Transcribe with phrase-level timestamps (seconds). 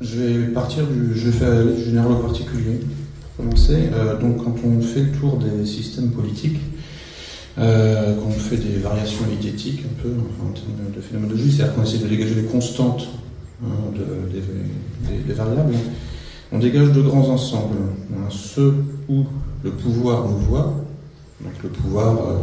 [0.00, 2.80] Je vais partir du, général au particulier
[3.36, 3.88] pour commencer.
[3.94, 6.58] Euh, donc, quand on fait le tour des systèmes politiques,
[7.58, 10.10] euh, quand on fait des variations idétiques un peu
[10.42, 13.08] en termes de phénoménologie, c'est-à-dire qu'on essaie de dégager des constantes
[13.64, 14.38] hein, de,
[15.26, 15.74] des, variables,
[16.50, 17.76] on dégage de grands ensembles.
[18.30, 18.74] Ceux
[19.08, 19.24] où
[19.64, 20.74] le pouvoir nous voit,
[21.42, 22.38] donc le pouvoir, euh,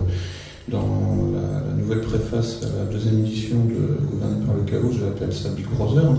[0.70, 5.34] dans la, nouvelle préface à la deuxième édition de Gouverner par le chaos, je l'appelle
[5.34, 6.14] ça Big Brother.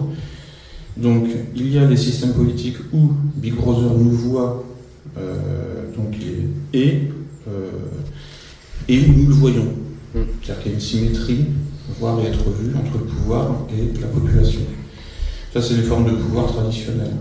[0.96, 4.64] Donc il y a des systèmes politiques où Big Brother nous voit,
[5.16, 5.36] euh,
[5.96, 6.16] donc,
[6.72, 7.02] et
[7.48, 7.70] euh,
[8.88, 9.68] et nous le voyons.
[10.12, 11.46] C'est-à-dire qu'il y a une symétrie,
[12.00, 14.60] voir et être vu, entre le pouvoir et la population.
[15.52, 17.16] Ça, c'est les formes de pouvoir traditionnelles.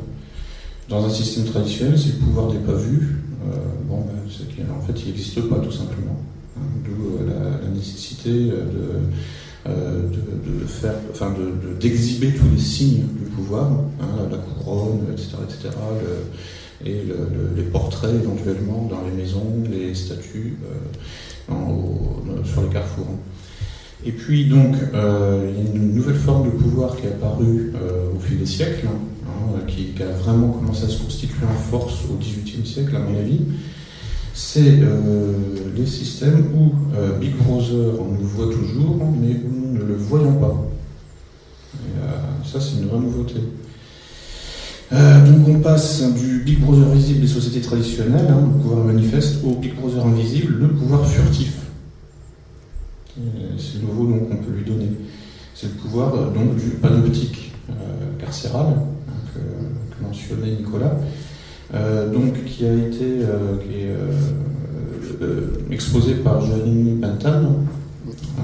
[0.87, 3.55] Dans un système traditionnel, si le pouvoir n'est pas vu, euh,
[3.87, 6.19] bon, ben, en fait, il n'existe pas, tout simplement.
[6.59, 11.33] Hein, D'où euh, la, nécessité de, euh, de, faire, enfin,
[11.79, 13.71] d'exhiber tous les signes du pouvoir,
[14.01, 15.75] hein, la couronne, etc., etc.,
[16.85, 20.57] et le, les portraits éventuellement dans les maisons, les statues.
[22.45, 23.07] Sur les carrefours.
[24.05, 27.73] Et puis donc, euh, il y a une nouvelle forme de pouvoir qui est apparue
[27.75, 31.59] euh, au fil des siècles, hein, qui, qui, a vraiment commencé à se constituer en
[31.69, 33.41] force au XVIIIe siècle, à mon avis.
[34.33, 35.33] C'est euh,
[35.75, 39.95] les systèmes où euh, Big Brother, on nous voit toujours, mais où nous ne le
[39.95, 40.69] voyons pas.
[41.75, 42.07] Euh,
[42.45, 43.35] ça, c'est une vraie nouveauté.
[44.91, 49.43] Euh, donc on passe du Big Brother visible des sociétés traditionnelles, hein, le pouvoir manifeste,
[49.45, 51.53] au Big Brother invisible, le pouvoir furtif.
[53.57, 54.89] C'est nouveau nom qu'on peut lui donner.
[55.53, 57.51] C'est le pouvoir donc du panoptique
[58.17, 60.97] carcéral hein, que, mentionnait Nicolas,
[61.71, 63.19] donc qui a été
[63.63, 63.95] qui est,
[65.71, 67.65] exposé par Jérémy Bentham
[68.07, 68.43] hein,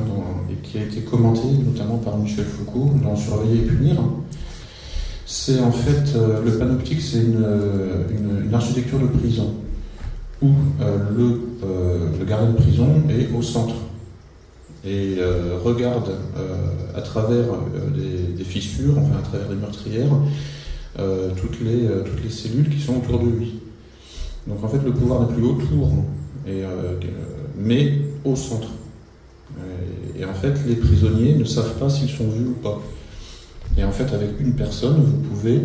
[0.52, 3.96] et qui a été commenté notamment par Michel Foucault dans Surveiller et punir.
[5.26, 9.54] C'est en fait euh, le panoptique, c'est une, architecture de prison
[10.42, 10.48] où
[10.82, 13.76] euh, le, euh, gardien de prison est au centre
[14.86, 16.12] et euh, regarde
[16.96, 17.46] à travers
[17.94, 20.12] des, des, fissures, enfin à travers des meurtrières,
[20.98, 23.60] toutes les, toutes les cellules qui sont autour de lui.
[24.48, 25.92] Donc en fait, le pouvoir n'est plus autour,
[26.48, 26.64] et,
[27.58, 28.70] mais au centre.
[30.18, 32.82] Et, en fait, les prisonniers ne savent pas s'ils sont vus ou pas.
[33.78, 35.62] Et en fait, avec une personne, vous pouvez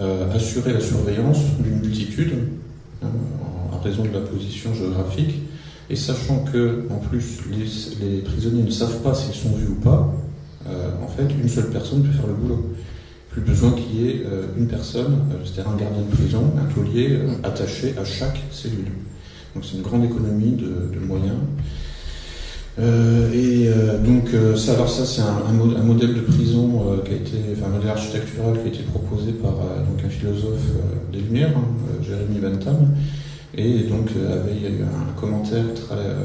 [0.00, 2.32] euh, assurer la surveillance d'une multitude
[3.02, 3.08] hein,
[3.72, 5.42] en, raison de la position géographique.
[5.90, 7.40] Et sachant que, en plus,
[8.00, 10.14] les, prisonniers ne savent pas s'ils sont vus ou pas,
[10.66, 12.74] euh, en fait, une seule personne peut faire le boulot.
[13.32, 16.72] Plus besoin qu'il y ait euh, une personne, euh, c'est-à-dire un gardien de prison, un
[16.72, 18.92] taulier, euh, attaché à chaque cellule.
[19.54, 21.38] Donc c'est une grande économie de, de moyens.
[22.78, 26.86] Euh, et euh, donc euh, ça, alors ça c'est un, un, un, modèle de prison
[26.88, 30.02] euh, qui a été, enfin un modèle architectural qui a été proposé par euh, donc
[30.02, 30.70] un philosophe
[31.12, 31.66] des Lumières, hein,
[32.02, 32.88] Jérémy Bentham,
[33.54, 36.16] et donc avait il y a eu un commentaire très,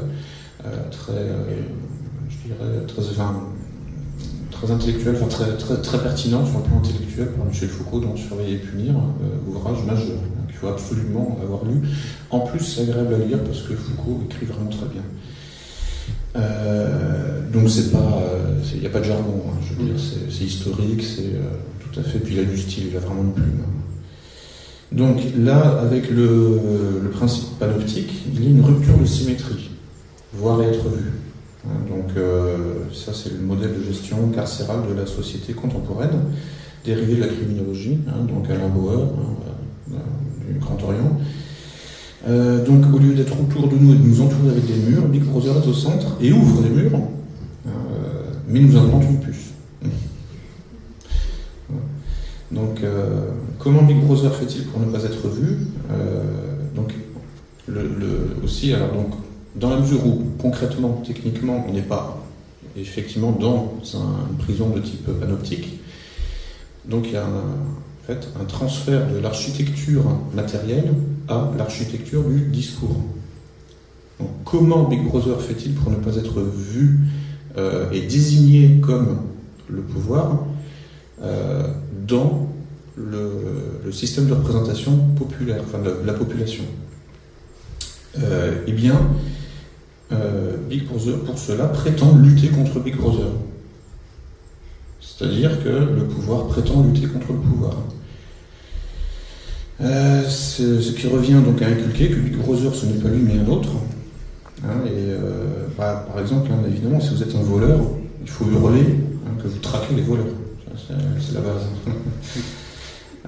[0.90, 1.26] très,
[2.30, 3.42] je dirais très, enfin,
[4.60, 8.16] très intellectuel, enfin très, très, très pertinent sur le plan intellectuel par Michel Foucault dans
[8.16, 8.94] Surveiller et punir,
[9.46, 11.88] ouvrage majeur qu'il faut absolument avoir lu.
[12.30, 15.02] En plus, c'est agréable à lire parce que Foucault écrit vraiment très bien.
[16.36, 18.22] Euh, donc c'est pas,
[18.74, 19.42] il n'y a pas de jargon.
[19.48, 22.18] Hein, je veux dire, c'est historique, c'est euh, tout à fait.
[22.18, 23.62] Puis il a du style, il a vraiment une plume.
[24.92, 29.70] Donc là, avec le, principe panoptique, il y a une rupture de symétrie,
[30.32, 31.12] voir et être vu.
[31.68, 36.20] Hein, donc euh, ça, c'est le modèle de gestion carcérale de la société contemporaine,
[36.84, 39.96] dérivé de la criminologie, hein, donc Alain Bauer, hein,
[40.48, 41.18] du Grand Orient.
[42.26, 45.06] Euh, donc, au lieu d'être autour de nous et de nous entourer avec des murs,
[45.06, 46.98] Big Brother est au centre et ouvre des murs,
[47.66, 47.70] euh,
[48.48, 49.52] mais nous invente une puce.
[52.50, 55.68] donc, euh, comment Big Brother fait-il pour ne pas être vu?
[55.92, 56.22] Euh,
[56.74, 56.92] Donc,
[57.68, 59.12] le, aussi, alors donc,
[59.58, 62.22] dans la mesure où concrètement, techniquement, on n'est pas
[62.76, 65.80] effectivement dans un, une prison de type panoptique,
[66.84, 70.94] donc il y a un, en fait, un transfert de l'architecture matérielle
[71.28, 72.96] à l'architecture du discours.
[74.44, 77.00] Comment Big Brother fait-il pour ne pas être vu
[77.56, 79.18] euh, et désigné comme
[79.68, 80.38] le pouvoir
[81.22, 81.68] euh,
[82.06, 82.48] dans
[82.96, 86.64] le, système de représentation populaire, enfin de la, population?
[88.18, 89.00] Euh, Eh bien,
[90.68, 93.28] Big Brother, pour cela, prétend lutter contre Big Brother.
[95.00, 97.74] C'est-à-dire que le pouvoir prétend lutter contre le pouvoir.
[99.80, 103.38] Euh, ce qui revient donc à inculquer que Big Brother, ce n'est pas lui mais
[103.38, 103.70] un autre.
[104.64, 107.78] Hein, et euh, bah, par exemple, hein, évidemment, si vous êtes un voleur,
[108.22, 108.96] il faut hurler
[109.26, 110.26] hein, que vous traquez les voleurs.
[110.86, 111.62] C'est la base.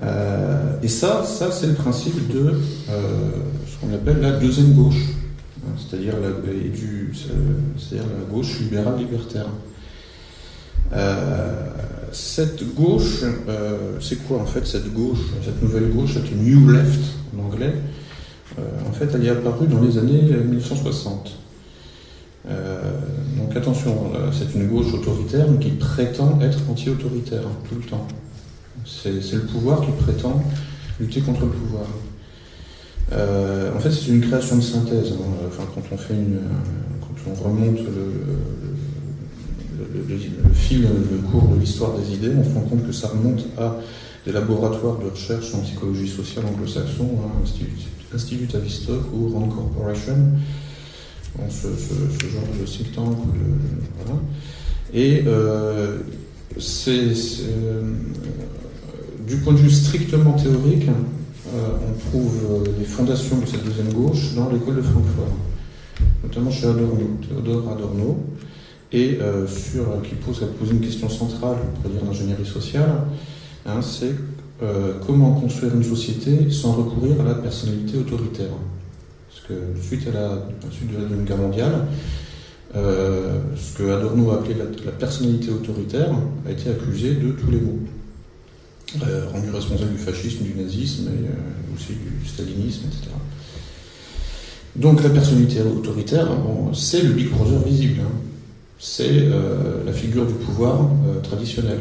[0.02, 2.54] Euh, et ça, ça c'est le principe de
[2.86, 5.10] ce qu'on appelle la deuxième gauche,
[5.76, 6.30] c'est-à-dire la,
[8.30, 9.46] gauche libérale libertaire.
[10.92, 11.66] Euh,
[12.12, 17.00] cette gauche, euh, c'est quoi en fait cette gauche, cette nouvelle gauche, cette New Left
[17.36, 17.74] en anglais
[18.58, 21.36] euh, En fait, elle est apparue dans les années 1960.
[23.36, 28.08] donc attention, c'est une gauche autoritaire mais qui prétend être anti-autoritaire tout le temps.
[28.84, 30.42] C'est le pouvoir qui prétend
[30.98, 31.86] lutter contre le pouvoir.
[33.12, 35.12] En fait, c'est une création de synthèse.
[35.12, 35.46] Hein.
[35.48, 36.38] Enfin, quand on fait une,
[37.00, 38.40] quand on remonte le
[40.08, 43.46] le, fil, le cours de l'histoire des idées, on se rend compte que ça remonte
[43.58, 43.76] à
[44.26, 47.42] des laboratoires de recherche en psychologie sociale anglo-saxon, hein,
[48.12, 50.16] Institut, Tavistock ou Rand Corporation,
[51.48, 53.16] ce, genre de think tank.
[54.92, 55.98] Et euh,
[56.58, 57.82] c'est, euh,
[59.26, 60.92] du point de vue strictement théorique, euh,
[61.52, 65.36] on trouve les fondations de cette deuxième gauche dans l'école de Francfort,
[66.22, 68.18] notamment chez Adorno, Théodore Adorno
[68.92, 72.90] et euh, sur, euh, qui pose, une question centrale, on pourrait dire d'ingénierie sociale,
[73.66, 74.14] hein, c'est
[74.62, 78.50] euh, comment construire une société sans recourir à la personnalité autoritaire.
[79.28, 81.86] Parce que suite à la, suite de la Deuxième Guerre mondiale,
[82.74, 84.54] ce que Adorno a appelé
[84.84, 86.10] la, personnalité autoritaire
[86.46, 87.80] a été accusé de tous les maux.
[89.32, 93.10] Rendu responsable du fascisme, du nazisme et aussi du stalinisme, etc.
[94.76, 96.28] Donc la personnalité autoritaire,
[96.72, 98.00] c'est le Big Brother visible.
[98.00, 98.12] Hein
[98.80, 101.78] c'est euh, la figure du pouvoir euh, traditionnel,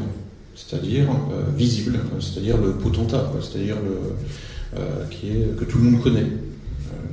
[0.53, 3.77] c'est-à-dire euh, visible, c'est-à-dire le potentat, c'est-à-dire
[4.73, 6.27] que tout le monde connaît.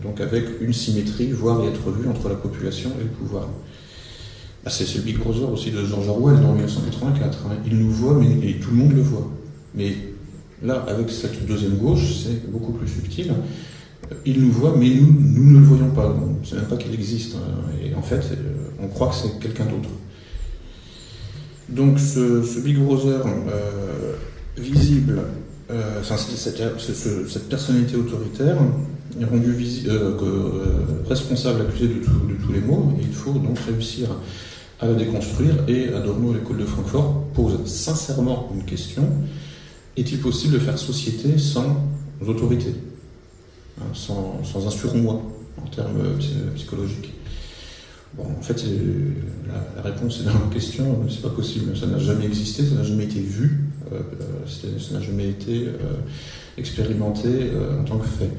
[0.02, 3.48] donc avec une symétrie, voire et être vue entre la population et le pouvoir.
[4.64, 7.38] Bah, c'est le Big Brother aussi de George Orwell dans 1984.
[7.46, 7.56] Hein.
[7.64, 9.30] Il nous voit, mais et tout le monde le voit.
[9.76, 9.94] Mais
[10.62, 13.32] là, avec cette deuxième gauche, c'est beaucoup plus subtil.
[14.24, 16.14] Il nous voit, mais nous, nous ne le voyons pas.
[16.14, 17.34] On ne sait même pas qu'il existe.
[17.36, 17.70] Hein.
[17.84, 19.88] Et en fait, euh, on croit que c'est quelqu'un d'autre.
[21.68, 24.14] Donc ce, Big Brother euh,
[24.56, 25.20] visible,
[25.70, 28.56] euh, cette, personnalité autoritaire
[29.20, 29.56] est rendue
[31.08, 34.08] responsable, accusé de, tous les maux, il faut donc réussir
[34.78, 35.56] à la déconstruire.
[35.66, 39.02] Et Adorno, l'école de Francfort, pose sincèrement une question
[39.96, 41.88] est-il possible de faire société sans
[42.26, 42.74] autorité
[43.78, 45.22] Hein, sans, un surmoi
[45.62, 46.00] en termes
[46.54, 47.12] psychologiques?
[48.14, 48.64] Bon, en fait,
[49.76, 51.76] la, réponse est dans la question, c'est pas possible.
[51.76, 55.66] Ça n'a jamais existé, ça n'a jamais été vu, euh, euh, ça n'a jamais été
[55.66, 55.98] euh,
[56.56, 57.28] expérimenté
[57.78, 58.30] en tant que fait.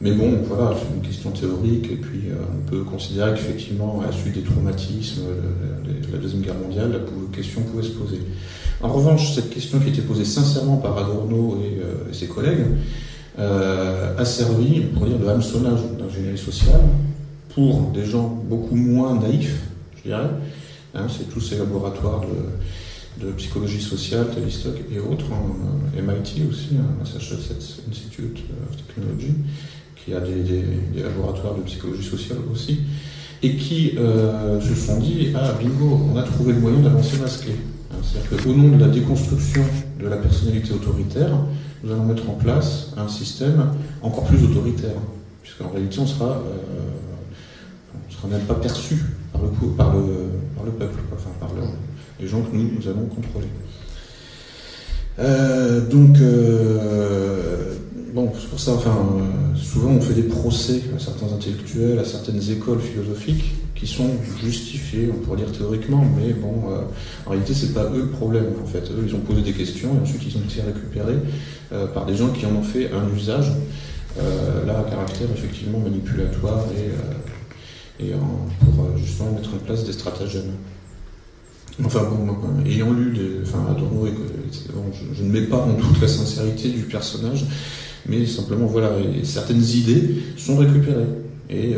[0.00, 4.12] Mais bon, voilà, c'est une question théorique, et puis on peut considérer qu'effectivement, à la
[4.12, 5.22] suite des traumatismes
[5.84, 8.20] de la Deuxième Guerre mondiale, la question pouvait se poser.
[8.82, 12.66] En revanche, cette question qui été posée sincèrement par Adorno et ses collègues,
[13.38, 16.80] euh, a servi, pour dire, de hameçonnage d'ingénierie sociale
[17.50, 19.60] pour des gens beaucoup moins naïfs,
[19.98, 20.30] je dirais.
[20.94, 22.22] Hein, c'est tous ces laboratoires
[23.20, 28.38] de, psychologie sociale, Tavistock et autres, hein, MIT aussi, hein, Massachusetts Institute
[28.70, 29.34] of Technology,
[29.96, 32.80] qui a des, laboratoires de psychologie sociale aussi,
[33.42, 37.52] et qui euh, se sont dit Ah, bingo, on a trouvé le moyen d'avancer masqué.
[38.02, 39.62] C'est-à-dire qu'au nom de la déconstruction
[40.00, 41.30] de la personnalité autoritaire,
[41.82, 43.70] nous allons mettre en place un système
[44.02, 44.96] encore plus autoritaire,
[45.42, 48.96] puisqu'en réalité on sera, euh, sera même pas perçu
[49.32, 50.02] par le, par le,
[50.56, 51.50] par le peuple, enfin par
[52.20, 53.48] les gens que nous, nous allons contrôler.
[55.18, 57.74] Euh, donc, euh,
[58.12, 58.96] bon, c'est pour ça, enfin,
[59.54, 64.10] souvent on fait des procès à certains intellectuels, à certaines écoles philosophiques, qui sont
[64.42, 66.80] justifiés, on pourrait dire théoriquement, mais bon, euh,
[67.26, 68.90] en réalité, c'est pas eux le problème, en fait.
[68.90, 71.18] Eux, ils ont posé des questions et ensuite ils ont été récupérés
[71.72, 73.52] euh, par des gens qui en ont fait un usage,
[74.18, 76.64] euh, là, à caractère effectivement manipulatoire
[78.00, 78.12] et, et
[78.60, 80.52] pour justement mettre en place des stratagèmes.
[81.84, 84.08] Enfin bon, ayant lu les, enfin, Adorno,
[85.12, 87.44] je, ne mets pas en doute la sincérité du personnage,
[88.08, 88.92] mais simplement voilà,
[89.22, 91.04] certaines idées sont récupérées.
[91.50, 91.74] Et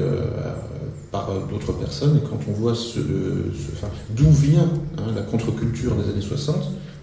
[1.11, 2.19] par d'autres personnes.
[2.19, 2.75] Et quand on voit
[4.11, 6.57] d'où vient hein, la contre-culture des années 60,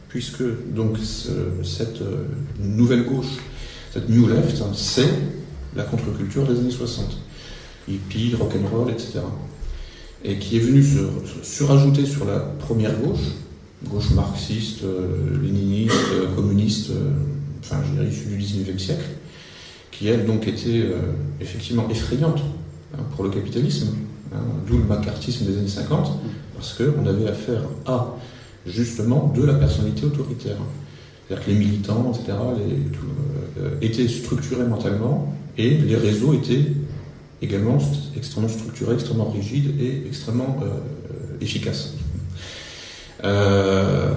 [0.10, 0.44] puisque
[0.74, 0.98] donc
[1.64, 2.26] cette euh,
[2.60, 3.38] nouvelle gauche,
[3.94, 5.10] cette new left, hein, c'est
[5.76, 7.18] la contre-culture des années 60.
[7.88, 9.20] Hippie, rock'n'roll, etc.
[10.24, 11.00] Et qui est venue se,
[11.44, 13.20] surajouter sur la première gauche,
[13.84, 14.84] gauche marxiste,
[15.44, 15.94] léniniste,
[16.36, 16.92] communiste,
[17.60, 19.06] enfin je dirais issue du 19e siècle,
[19.92, 20.86] qui elle donc était
[21.40, 22.42] effectivement effrayante
[23.16, 23.90] pour le capitalisme,
[24.34, 24.38] hein,
[24.68, 26.12] d'où le macartisme des années 50,
[26.56, 28.16] parce qu'on avait affaire à
[28.66, 30.58] justement de la personnalité autoritaire.
[31.28, 32.38] C'est-à-dire que les militants, etc.,
[33.82, 36.66] étaient structurés mentalement et les réseaux étaient
[37.42, 37.78] également
[38.16, 41.94] extrêmement structurés, extrêmement rigides et extrêmement euh, efficaces.
[43.24, 44.10] Euh,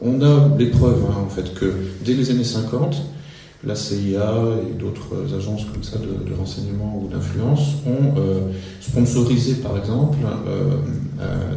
[0.00, 1.72] on a les preuves hein, en fait que
[2.04, 2.96] dès les années 50,
[3.66, 4.34] la CIA
[4.70, 8.40] et d'autres agences comme ça de, renseignement ou d'influence ont euh,
[8.80, 10.18] sponsorisé par exemple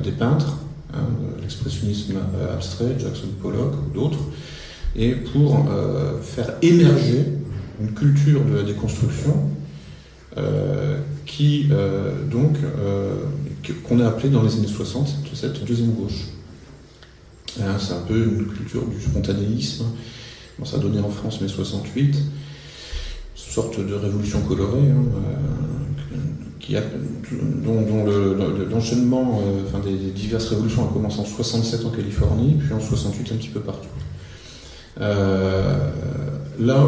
[0.03, 0.57] des peintres,
[0.93, 1.07] hein,
[1.41, 2.17] l'expressionnisme
[2.53, 4.19] abstrait, Jackson Pollock ou d'autres,
[4.95, 5.65] et pour
[6.21, 7.25] faire émerger
[7.81, 9.33] une culture de la déconstruction
[10.37, 13.15] euh, qui euh, donc euh,
[13.83, 16.25] qu'on a appelé dans les années 60 cette deuxième gauche.
[17.59, 19.85] Hein, c'est un peu une culture du spontanéisme.
[20.65, 22.13] Ça a donné en France mai 68, une
[23.35, 24.91] sorte de révolution colorée,
[27.63, 28.05] dont,
[28.69, 29.41] l'enchaînement
[29.85, 33.61] des, diverses révolutions a commencé en 67 en Californie, puis en 68 un petit peu
[33.61, 33.87] partout.
[34.99, 36.83] Là,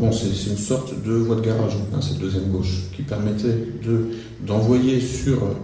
[0.00, 3.68] bon, c'est une sorte de voie de garage, hein, cette deuxième gauche, qui permettait
[4.44, 4.98] d'envoyer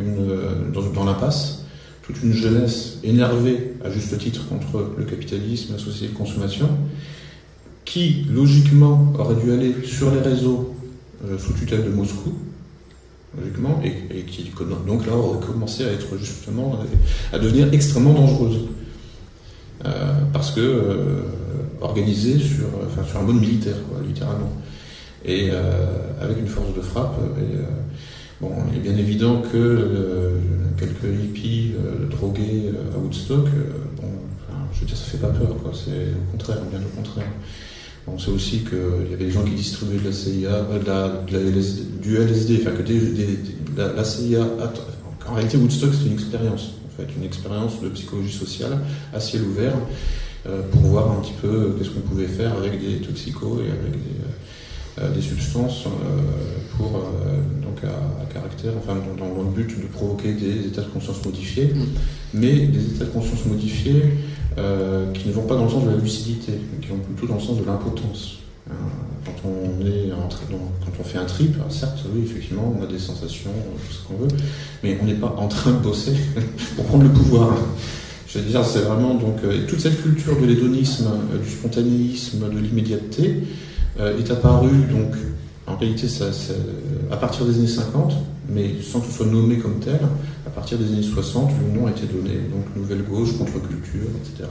[0.01, 1.65] une, dans, dans l'impasse
[2.09, 6.69] toute une jeunesse énervée, à juste titre, contre le capitalisme, la société de consommation,
[7.89, 10.75] qui, logiquement, aurait dû aller sur les réseaux
[11.25, 12.35] euh, sous tutelle de Moscou,
[13.37, 14.53] logiquement, et, qui,
[14.87, 16.79] donc là, aurait commencé à être justement,
[17.33, 18.61] à devenir extrêmement dangereuse.
[19.87, 21.23] Euh, parce que euh,
[21.81, 22.67] organisé sur,
[23.19, 24.53] un mode militaire, quoi, littéralement.
[25.25, 25.51] Et
[26.21, 27.19] avec une force de frappe.
[27.39, 27.59] Et,
[28.41, 30.37] bon, il est bien évident que
[30.79, 31.73] quelques hippies
[32.11, 33.47] drogués à Woodstock,
[34.01, 34.09] bon,
[34.73, 35.73] je veux dire, ça fait pas peur, quoi.
[35.75, 37.27] C'est au contraire, bien au contraire.
[38.15, 41.25] On sait aussi qu'il y avait des gens qui distribuaient de la CIA, de la,
[42.03, 43.39] du LSD, enfin que des,
[43.77, 44.47] la, CIA.
[45.29, 48.79] En réalité, Woodstock, c'est une expérience, en fait, une expérience de psychologie sociale
[49.13, 49.75] à ciel ouvert
[50.47, 53.71] euh, pour voir un petit peu euh, qu'est-ce qu'on pouvait faire avec des toxicos et
[53.71, 55.85] avec des, euh, substances
[56.77, 61.67] pour, donc à, caractère, enfin, dans, le but de provoquer des états de conscience modifiés,
[61.75, 61.85] mm.
[62.35, 64.03] mais des états de conscience modifiés
[65.15, 67.39] qui ne vont pas dans le sens de la lucidité, mais qui vont plutôt dans
[67.39, 68.39] le sens de l'impotence.
[68.71, 68.75] Hein,
[69.25, 73.51] quand on est quand on fait un trip, certes, oui, effectivement, on a des sensations,
[73.51, 74.29] tout ce qu'on veut,
[74.83, 76.13] mais on n'est pas en train de bosser
[76.77, 77.57] pour prendre le pouvoir.
[78.29, 82.51] Je veux dire, c'est vraiment donc euh, toute cette culture de l'hédonisme, euh, du spontanéisme,
[82.53, 83.43] de l'immédiateté
[83.99, 85.15] euh, est apparue donc
[85.69, 86.27] en réalité ça,
[87.11, 88.15] à partir des années 50,
[88.49, 90.01] mais sans que ce soit nommé comme tel,
[90.47, 94.49] à partir des années 60, le nom a été donné, donc nouvelle gauche, contre-culture, etc.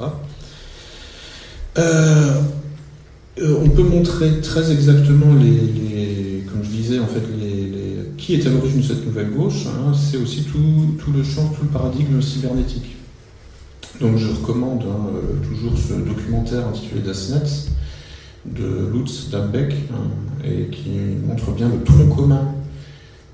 [3.39, 7.57] on peut montrer très exactement les, comme je disais en fait, les,
[8.17, 9.67] qui est à l'origine de cette nouvelle gauche.
[9.67, 12.97] Hein, c'est aussi tout, le champ, tout le paradigme cybernétique.
[14.01, 17.69] Donc je recommande hein, euh, toujours ce documentaire intitulé Das Netz
[18.45, 20.91] de Lutz Dambeck hein, et qui
[21.25, 22.53] montre bien le tronc commun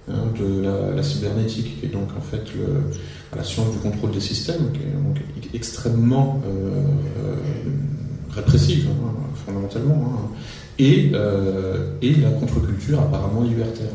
[0.09, 2.43] hein, de la, cybernétique, qui est donc en fait
[3.35, 6.69] la science du contrôle des systèmes, qui est extrêmement euh,
[7.19, 7.35] euh,
[8.31, 8.87] répressive
[9.45, 10.31] fondamentalement,
[10.79, 11.11] et,
[12.01, 13.91] et, la contre-culture apparemment libertaire.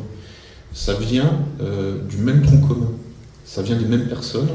[0.72, 1.40] Ça vient
[2.08, 2.92] du même tronc commun,
[3.44, 4.48] ça vient des mêmes personnes.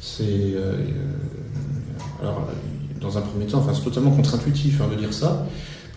[0.00, 0.54] C'est
[2.20, 2.48] alors,
[3.00, 5.46] dans un premier temps, enfin, c'est totalement contre-intuitif hein, de dire ça,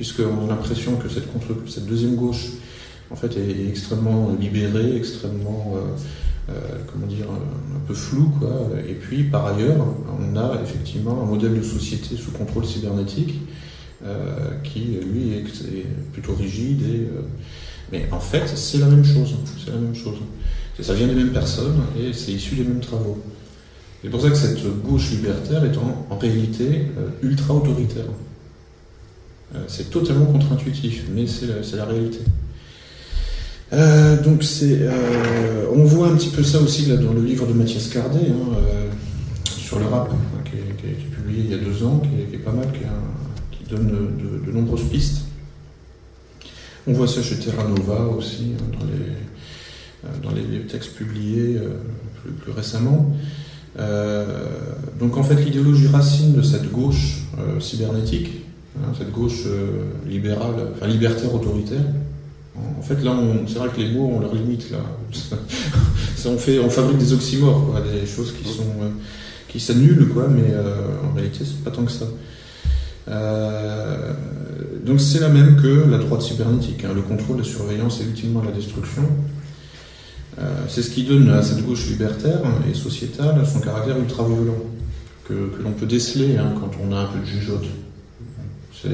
[0.02, 2.54] puisqu'on a l'impression que cette, deuxième gauche,
[3.12, 6.54] en fait, est, extrêmement libérée, extrêmement, euh, euh,
[6.92, 8.68] comment dire, un peu floue, quoi.
[8.90, 9.86] Et puis, par ailleurs,
[10.20, 13.42] on a effectivement un modèle de société sous contrôle cybernétique
[14.04, 16.82] euh, qui, lui, est, plutôt rigide.
[16.82, 17.08] Et,
[17.92, 19.36] mais en fait, c'est la même chose.
[19.64, 20.18] C'est la même chose.
[20.80, 23.20] Ça vient des mêmes personnes et c'est issu des mêmes travaux.
[24.02, 28.06] C'est pour ça que cette gauche libertaire est en, réalité euh, ultra autoritaire.
[28.06, 28.31] Euh,
[29.68, 32.20] c'est totalement contre-intuitif, mais c'est la, réalité.
[33.74, 34.80] Euh, donc c'est,
[35.74, 38.56] on voit un petit peu ça aussi dans le livre de Mathias Cardet hein,
[39.46, 42.40] sur le rap, hein, qui, a été publié il y a deux ans, qui est,
[42.40, 43.88] pas mal, qui, donne
[44.46, 45.22] de, nombreuses pistes.
[46.88, 51.60] On voit ça chez Terra Nova aussi, hein, dans, les, textes publiés
[52.44, 53.16] plus, récemment.
[53.80, 54.26] Euh,
[55.00, 58.41] donc en fait, l'idéologie racine de cette gauche euh, cybernétique,
[58.98, 61.84] cette gauche euh, libérale, enfin libertaire autoritaire,
[62.56, 63.16] en fait, là,
[63.48, 64.72] c'est vrai que les mots ont leur limite.
[64.72, 64.80] Là.
[66.26, 68.66] on, fait, on fabrique des oxymores, des choses qui sont,
[69.48, 70.54] qui s'annulent, quoi, mais
[71.10, 72.06] en réalité, c'est pas tant que ça.
[74.86, 78.44] donc c'est la même que la droite cybernétique, hein, le contrôle, la surveillance et ultimement
[78.44, 79.04] la destruction.
[80.68, 84.62] c'est ce qui donne à cette gauche libertaire et sociétale son caractère ultra-violent,
[85.28, 87.66] que, l'on peut déceler hein, quand on a un peu de jugeote.
[88.82, 88.90] C'est,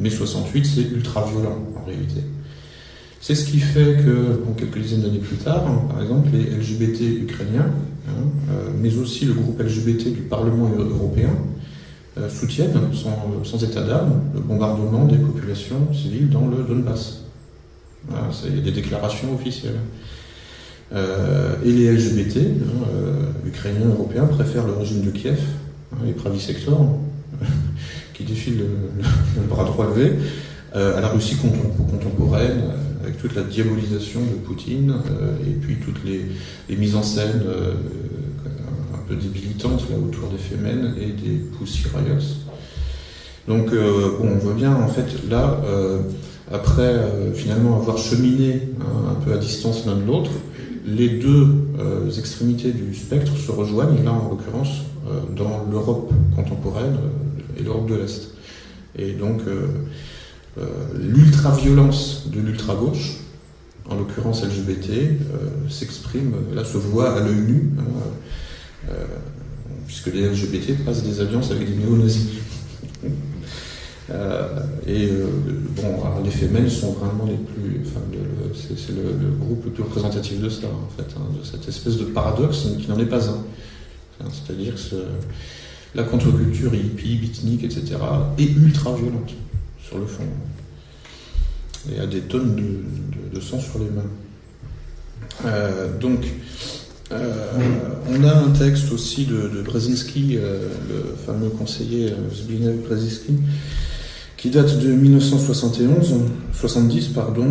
[0.00, 2.22] mai 68, c'est ultra-violent en réalité.
[3.22, 7.70] C'est ce qui fait que, quelques dizaines d'années plus tard, par exemple, les LGBT ukrainiens,
[8.08, 8.10] hein,
[8.50, 11.30] euh, mais aussi le groupe LGBT du Parlement européen,
[12.18, 12.72] euh, soutiennent,
[13.44, 17.20] sans, état d'âme, le bombardement des populations civiles dans le Donbass.
[18.12, 19.78] A des déclarations officielles.
[20.92, 25.38] Euh, et les LGBT, hein, ukrainiens, européens, préfèrent le régime de Kiev,
[25.92, 26.98] hein, les Pravi Sector,
[28.22, 30.12] défile le, bras droit levé,
[30.74, 32.62] à la Russie contemporaine,
[33.02, 37.74] avec toute la diabolisation de Poutine euh, et puis toutes les, mises en scène euh,
[38.94, 42.36] un peu débilitantes là, autour des Femen et des Pussy Riots.
[43.48, 45.60] Donc euh, on voit bien en fait là,
[46.52, 46.94] après
[47.34, 50.30] finalement avoir cheminé hein, un peu à distance l'un de l'autre,
[50.86, 51.46] les deux
[52.18, 54.82] extrémités du spectre se rejoignent, là en l'occurrence
[55.36, 56.96] dans l'Europe contemporaine
[57.58, 58.30] et l'Europe de l'Est.
[58.96, 59.42] Et donc
[60.58, 60.64] euh,
[60.98, 63.16] l'ultra-violence de l'ultra-gauche,
[63.88, 67.84] en l'occurrence LGBT, euh, s'exprime, là se voit à l'œil nu, hein,
[68.90, 69.04] euh,
[69.86, 72.26] puisque les LGBT passent des alliances avec des néo-nazis.
[74.86, 75.08] et
[75.76, 77.80] bon, les Femmes sont vraiment les plus.
[77.86, 78.00] Enfin,
[78.54, 82.04] c'est le, groupe le plus représentatif de ça, en fait, hein, de cette espèce de
[82.04, 83.42] paradoxe qui n'en est pas un.
[84.30, 84.96] C'est-à-dire que
[85.94, 87.96] la contre-culture hippie, beatnik, etc.,
[88.38, 89.32] est ultra violente
[89.98, 90.24] le fond.
[91.92, 92.56] Et a des tonnes
[93.32, 94.02] de, sang sur les mains.
[95.44, 96.26] Euh, donc,
[97.10, 97.32] euh,
[98.08, 103.32] on a un texte aussi de, de Brzezinski, euh, le fameux conseiller Zbigniew Brzezinski,
[104.42, 106.16] qui date de 1971,
[106.52, 107.46] 70 pardon,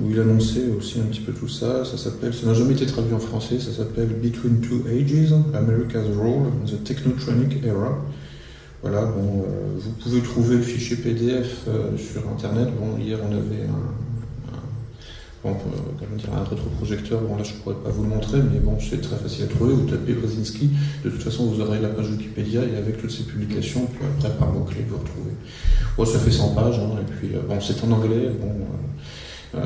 [0.00, 1.84] où il annonçait aussi un petit peu tout ça.
[1.84, 6.06] Ça s'appelle, ça n'a jamais été traduit en français, ça s'appelle Between Two Ages, America's
[6.16, 7.98] Role in the Technotronic Era.
[8.80, 12.68] Voilà, bon, euh, vous pouvez trouver le fichier PDF euh, sur Internet.
[12.78, 14.05] Bon, hier on avait un,
[16.16, 17.20] dire, un rétroprojecteur.
[17.20, 19.46] Bon, là je ne pourrais pas vous le montrer, mais bon, c'est très facile à
[19.46, 19.74] trouver.
[19.74, 20.70] Vous tapez Brzezinski.
[21.04, 24.36] De toute façon, vous aurez la page Wikipédia et avec toutes ces publications, puis après
[24.36, 25.32] par mots-clés, vous retrouvez.
[25.96, 28.30] Bon, ça fait 100 pages, hein, et puis euh, bon, c'est en anglais.
[28.40, 29.60] Bon,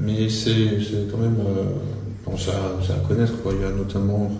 [0.00, 0.78] mais c'est
[1.10, 1.36] quand même
[2.36, 3.40] ça, à connaître.
[3.42, 3.52] Quoi.
[3.54, 4.30] Il y a notamment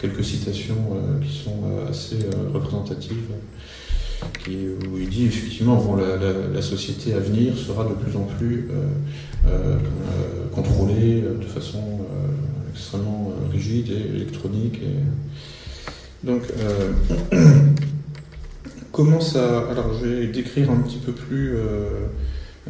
[0.00, 2.50] quelques citations euh, qui sont euh, assez euh,
[4.48, 8.68] où il dit effectivement bon, la, société à venir sera de plus en plus
[10.52, 12.00] contrôlée de façon
[12.72, 14.80] extrêmement rigide et électronique.
[16.22, 16.42] Donc,
[18.92, 19.64] comment ça.
[19.70, 21.56] Alors, je vais décrire un petit peu plus.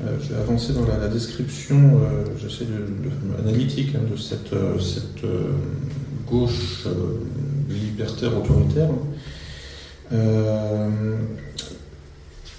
[0.02, 4.78] Euh, je vais avancer dans la, description, euh, j'essaie de, analytique hein, de cette, euh,
[4.80, 5.24] cette
[6.28, 6.86] gauche
[7.68, 8.88] libertaire autoritaire.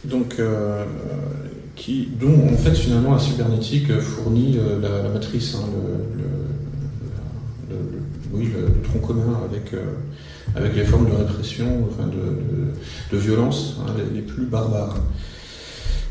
[0.03, 0.39] Donc,
[1.75, 5.67] qui, dont en fait finalement la cybernétique fournit la, matrice, hein,
[7.69, 7.75] le,
[8.33, 9.73] oui, le, tronc commun avec,
[10.55, 11.87] avec les formes de répression,
[13.11, 14.97] de, violence hein, les, plus barbares.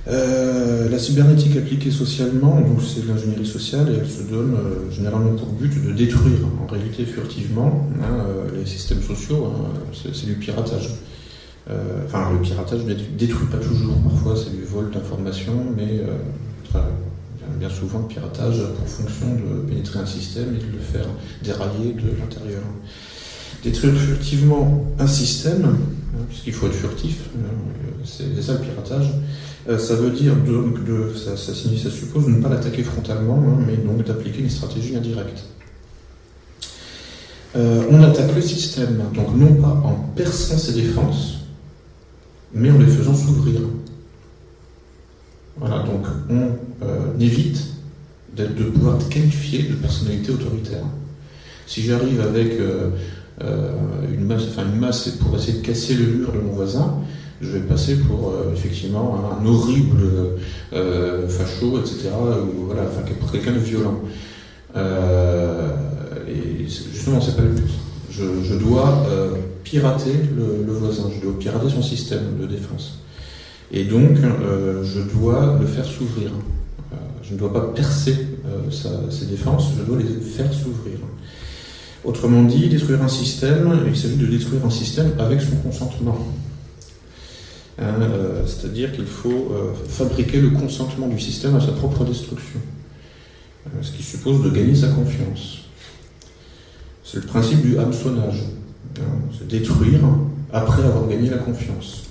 [0.07, 5.33] Euh, la cybernétique appliquée socialement, donc c'est l'ingénierie sociale et elle se donne euh, généralement
[5.33, 9.51] pour but de détruire, en réalité furtivement, hein, euh, les systèmes sociaux.
[9.95, 10.91] C'est du piratage.
[12.07, 13.97] Enfin, le piratage ne détruit pas toujours.
[14.03, 16.03] Parfois, c'est du vol d'informations, mais
[17.59, 21.07] bien souvent le piratage a pour fonction de pénétrer un système et de le faire
[21.43, 22.63] dérailler de l'intérieur.
[23.63, 27.29] Détruire furtivement un système, hein, puisqu'il faut être furtif,
[28.05, 29.11] c'est ça le piratage
[29.69, 33.77] euh, ça veut dire donc de, ça, suppose de ne pas l'attaquer frontalement, hein, mais
[33.77, 35.45] donc d'appliquer une stratégie indirecte.
[37.57, 41.44] Euh, on attaque le système, donc non pas en perçant ses défenses,
[42.55, 43.61] mais en les faisant s'ouvrir.
[45.57, 46.51] Voilà, donc on
[46.85, 47.59] euh, évite
[48.37, 50.85] de, pouvoir qualifier de personnalité autoritaire.
[51.67, 52.53] Si j'arrive avec
[53.41, 57.01] une masse, enfin une masse pour essayer de casser le mur de mon voisin,
[57.45, 60.03] je vais passer pour euh, effectivement un horrible
[60.73, 62.11] euh, facho, etc.
[62.15, 62.83] Ou, voilà,
[63.21, 64.01] pour quelqu'un de violent.
[64.77, 65.69] Euh,
[66.29, 67.71] et justement, c'est pas le but.
[68.11, 69.07] Je, dois
[69.65, 73.01] pirater le, voisin, je dois pirater son système de défense.
[73.73, 74.19] Et donc,
[74.83, 76.31] je dois le faire s'ouvrir.
[77.23, 78.15] je ne dois pas percer
[78.71, 80.99] ses défenses, je dois les faire s'ouvrir.
[82.05, 86.19] Autrement dit, détruire un système, il s'agit de détruire un système avec son consentement.
[87.79, 92.61] Hein, euh, c'est-à-dire qu'il faut euh, fabriquer le consentement du système à sa propre destruction,
[93.67, 95.63] euh, ce qui suppose de gagner sa confiance.
[97.03, 98.43] C'est le principe du hameçonnage,
[99.01, 100.01] hein, c'est détruire
[100.53, 102.05] après avoir gagné la confiance.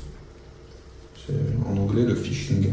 [1.25, 1.33] C'est
[1.67, 2.67] en anglais le phishing.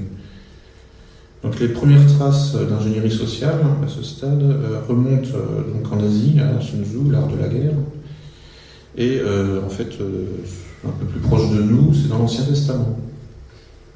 [1.42, 4.42] Donc les premières traces d'ingénierie sociale à ce stade
[4.88, 5.30] remontent
[5.72, 7.72] donc en Asie, à Sun Tzu, l'art de la guerre,
[8.98, 9.22] et
[9.64, 9.96] en fait
[10.86, 12.98] un peu plus proche de nous, c'est dans l'Ancien Testament.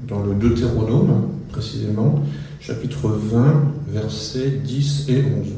[0.08, 2.22] Dans le Deutéronome, précisément,
[2.60, 5.48] chapitre 20, versets 10 et 11.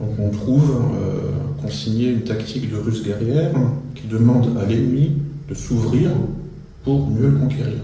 [0.00, 3.52] Donc on trouve euh, consigné une tactique de ruse guerrière
[3.94, 5.12] qui demande à l'ennemi
[5.48, 6.10] de s'ouvrir
[6.82, 7.78] pour mieux le conquérir.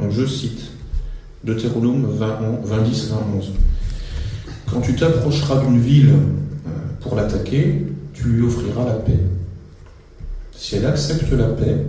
[0.00, 0.70] Donc je cite
[1.44, 3.52] Deutéronome 20, 20 10, 20, 11.
[4.70, 6.14] Quand tu t'approcheras d'une ville
[6.66, 9.20] euh, pour l'attaquer, tu lui offriras la paix.
[10.52, 11.84] Si elle accepte la paix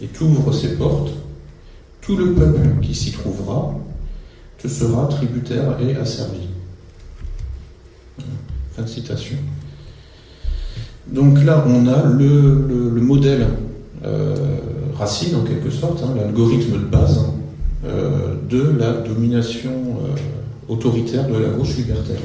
[0.00, 1.12] et t'ouvre ses portes,
[2.00, 3.74] tout le peuple qui s'y trouvera
[4.58, 6.48] te sera tributaire et asservi.
[8.72, 9.36] Fin de citation.
[11.06, 13.46] Donc là, on a le, modèle
[14.04, 14.34] euh,
[14.96, 17.20] racine, en quelque sorte, hein, l'algorithme de base
[17.84, 20.16] euh, de la domination euh,
[20.68, 22.20] autoritaire de la gauche libertaire.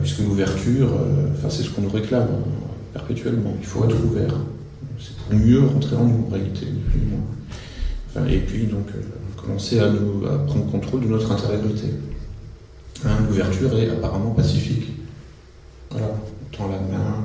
[0.00, 0.88] puisque l'ouverture,
[1.48, 2.28] c'est ce qu'on nous réclame
[2.92, 3.54] perpétuellement.
[3.60, 4.34] Il faut être ouvert.
[4.98, 6.66] C'est pour mieux rentrer en nous, en réalité,
[8.28, 8.86] et puis, donc,
[9.36, 11.88] commencer à, nous, à prendre contrôle de notre intériorité.
[13.28, 14.88] L'ouverture est apparemment pacifique.
[15.90, 17.24] Voilà, on tend la main,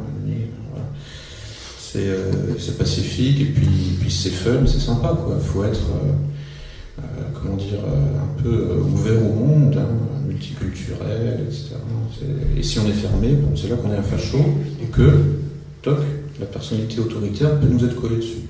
[1.96, 5.36] euh, c'est pacifique et puis, c'est fun, c'est sympa quoi.
[5.40, 5.90] Il faut être,
[7.00, 7.02] euh,
[7.34, 9.88] comment dire, un peu ouvert au monde, hein,
[10.28, 11.76] multiculturel, etc.
[12.58, 14.40] Et si on est fermé, c'est là qu'on est un facho
[14.82, 15.38] et que
[16.40, 18.48] la personnalité autoritaire peut nous être collée dessus.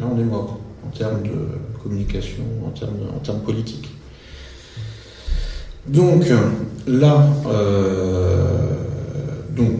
[0.00, 3.91] Là, on est mort en termes de communication, en termes, en termes politiques.
[5.86, 6.24] Donc,
[6.86, 8.72] là, euh,
[9.56, 9.70] donc,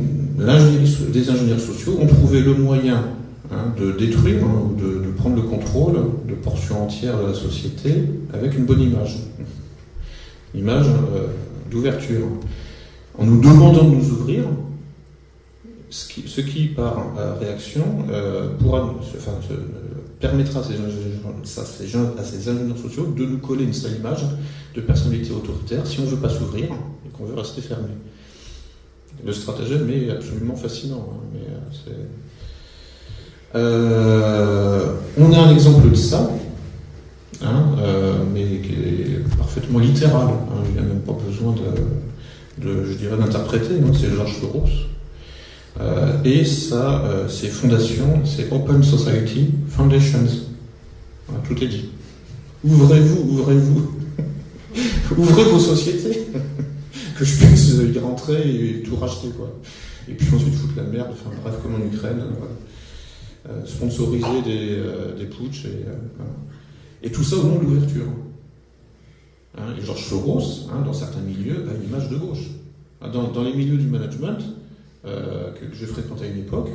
[1.13, 3.05] des ingénieurs sociaux ont trouvé le moyen
[3.53, 5.95] hein, de détruire hein, ou de, prendre le contrôle
[6.29, 9.19] de portions entières de la société avec une bonne image.
[10.55, 11.29] Image euh,
[11.71, 12.27] d'ouverture.
[13.17, 14.45] En nous demandant de nous ouvrir,
[15.93, 18.95] ce qui, par euh, réaction, euh, pourra,
[20.19, 24.25] permettra à ces, à ces, ingénieurs sociaux de nous coller une seule image
[24.75, 27.89] de personnalité autoritaire si on ne veut pas s'ouvrir et qu'on veut rester fermé.
[29.25, 31.09] Le stratagème est absolument fascinant.
[31.13, 31.91] Hein,
[33.55, 36.31] euh, on a un exemple de ça,
[37.43, 37.65] hein,
[38.33, 40.29] mais qui est parfaitement littéral.
[40.29, 41.55] Hein, il n'y a même pas besoin
[42.59, 43.75] de, je dirais, d'interpréter.
[43.95, 44.69] C'est Georges Soros
[45.81, 50.27] euh, et ça, euh, c'est fondations, c'est Open Society Foundations.
[51.49, 51.91] tout est dit.
[52.65, 54.02] Ouvrez-vous, ouvrez-vous.
[55.17, 56.27] Ouvrez vos sociétés.
[57.19, 59.59] que je puisse y rentrer et tout racheter, quoi.
[60.09, 62.23] Et puis ensuite foutre la merde, enfin bref, comme en Ukraine.
[63.49, 64.81] Euh, sponsoriser des,
[65.19, 65.85] des putsch et,
[67.03, 68.07] et tout ça au nom de l'ouverture.
[69.59, 72.51] Hein, et Georges Soros, hein, dans certains milieux, a une image de gauche.
[73.01, 74.39] Dans, dans les milieux du management,
[75.05, 76.71] euh, que j'ai fréquenté à une époque,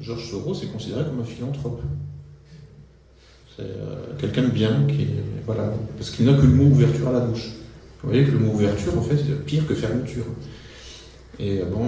[0.00, 1.80] Georges Soros est considéré comme un philanthrope.
[3.56, 5.06] C'est euh, quelqu'un de bien, qui,
[5.46, 7.50] voilà, parce qu'il n'a que le mot ouverture à la bouche.
[8.02, 10.24] Vous voyez que le mot ouverture, en fait, c'est pire que fermeture.
[11.38, 11.86] Et, euh, bon,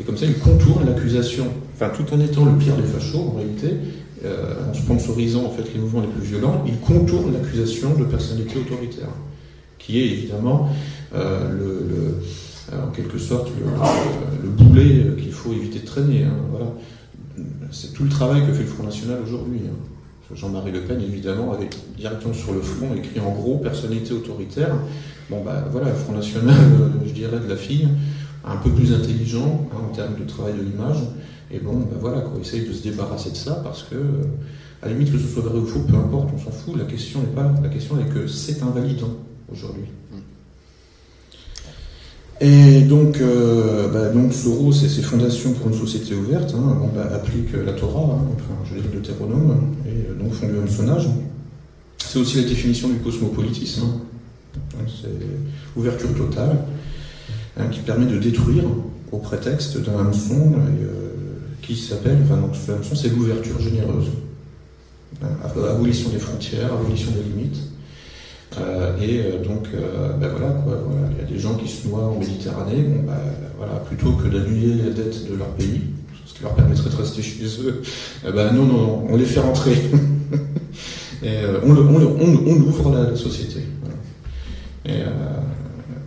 [0.00, 3.36] et comme ça, il contourne l'accusation, enfin, tout en étant le pire des fachos, en
[3.36, 3.76] réalité,
[4.26, 9.10] en sponsorisant en fait les mouvements les plus violents, il contourne l'accusation de personnalité autoritaire,
[9.78, 10.70] qui est évidemment
[11.12, 12.22] le
[12.72, 13.50] en quelque sorte
[14.42, 16.24] le, boulet qu'il faut éviter de traîner.
[16.24, 16.72] Hein, voilà.
[17.70, 19.60] C'est tout le travail que fait le Front National aujourd'hui.
[19.66, 19.93] Hein.
[20.32, 24.74] Jean-Marie Le Pen, évidemment, avait directement sur le front écrit en gros personnalité autoritaire.
[25.30, 27.88] Bon, bah voilà, le Front National, euh, je dirais, de la fille,
[28.44, 30.98] un peu plus intelligent hein, en termes de travail de l'image.
[31.50, 34.22] Et bon, bah voilà, quoi, essaye de se débarrasser de ça parce que, euh,
[34.82, 36.76] à la limite, que ce soit vrai ou faux, peu importe, on s'en fout.
[36.76, 39.14] La question n'est pas, la question est que c'est invalidant
[39.50, 39.84] aujourd'hui.
[42.40, 47.08] Et donc, euh, bah, donc Soros et ses fondations pour une société ouverte hein, bah,
[47.64, 51.08] la Torah, hein, enfin, je dirais le Deutéronome, et euh, donc font du hameçonnage.
[51.98, 53.82] C'est aussi la définition du cosmopolitisme.
[53.84, 54.84] Hein.
[54.86, 56.58] C'est ouverture totale,
[57.56, 58.64] hein, qui permet de détruire
[59.12, 61.12] au prétexte d'un hameçon euh,
[61.62, 64.06] qui s'appelle, enfin donc ce hameçon c'est l'ouverture généreuse.
[65.70, 67.60] Abolition des frontières, abolition des limites.
[68.60, 70.54] Euh, et euh, donc, euh, ben voilà,
[71.12, 73.20] il y a des gens qui se noient en Méditerranée, bon, bah,
[73.58, 75.82] voilà, plutôt que d'annuler les dettes de leur pays,
[76.24, 77.82] ce qui leur permettrait de rester chez eux,
[78.26, 79.72] eh ben non, non, non, on les fait rentrer.
[81.22, 83.60] et on, on, ouvre la, société.
[84.86, 85.00] Et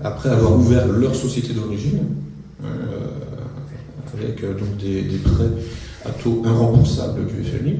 [0.03, 1.99] après avoir ouvert leur société d'origine,
[4.13, 5.49] avec donc des, des, prêts
[6.05, 7.77] à taux irremboursables du FMI,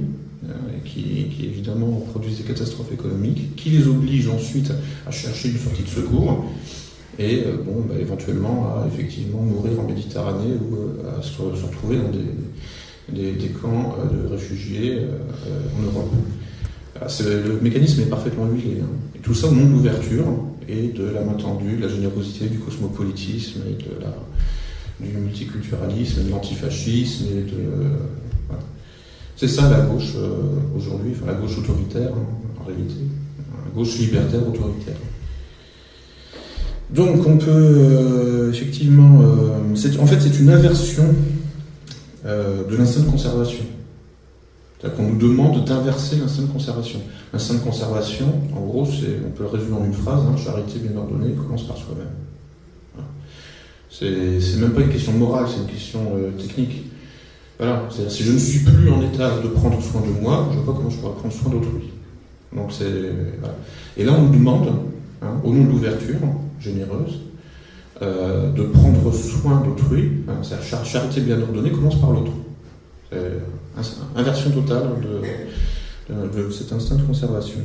[0.88, 4.72] qui, évidemment produisent des catastrophes économiques, qui les obligent ensuite
[5.06, 6.46] à chercher une sortie de secours
[7.20, 11.98] et euh, bon, bah, éventuellement à effectivement mourir en Méditerranée ou euh, à se, retrouver
[11.98, 12.12] dans
[13.14, 15.00] des, camps euh, de réfugiés
[15.78, 16.12] en Europe.
[17.26, 18.82] le mécanisme est parfaitement huilé.
[18.82, 19.20] Hein.
[19.24, 20.26] Tout ça au nom de l'ouverture
[20.68, 27.26] et de la main tendue, de la générosité, du cosmopolitisme et du multiculturalisme, de l'antifascisme
[27.32, 28.27] et de
[29.38, 30.30] c'est ça la gauche euh,
[30.76, 32.10] aujourd'hui, enfin la gauche autoritaire
[32.60, 32.96] en réalité,
[33.38, 34.98] la gauche libertaire autoritaire.
[36.90, 41.14] Donc on peut euh, effectivement, euh, en fait c'est une inversion
[42.26, 43.64] de l'instinct de conservation.
[44.80, 47.00] C'est-à-dire qu'on nous demande d'inverser l'instinct de conservation.
[47.32, 50.98] L'instinct de conservation, en gros, on peut le résumer en une phrase, hein, charité bien
[50.98, 52.10] ordonnée commence par soi-même.
[53.90, 56.02] C'est même pas une question morale, c'est une question
[56.38, 56.84] technique.
[57.58, 60.64] Voilà, si je ne suis plus en état de prendre soin de moi, je ne
[60.64, 61.92] vois pas comment je pourrais prendre soin d'autrui.
[62.56, 62.86] Donc c'est
[63.98, 64.70] Et là, on nous demande,
[65.24, 66.18] hein, au nom de l'ouverture
[66.60, 67.20] généreuse,
[68.02, 70.24] euh, de prendre soin d'autrui.
[70.28, 72.32] Hein, c'est-à-dire charité bien ordonnée commence par l'autre.
[73.10, 74.90] C'est inversion totale
[76.10, 77.60] de, cet instinct de conservation.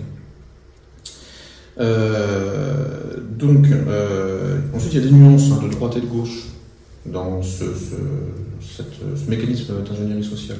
[1.81, 6.49] Euh, donc, euh, ensuite, il y a des nuances hein, de droite et de gauche
[7.07, 7.65] dans ce,
[9.29, 10.59] mécanisme d'ingénierie sociale.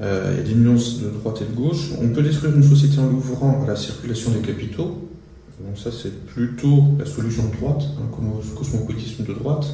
[0.00, 1.90] Euh, il y a des nuances de droite et de gauche.
[2.00, 5.08] On peut détruire une société en l'ouvrant à la circulation des capitaux.
[5.76, 8.10] Ça, c'est plutôt la solution de droite, hein,
[8.56, 9.66] cosmopolitisme de droite,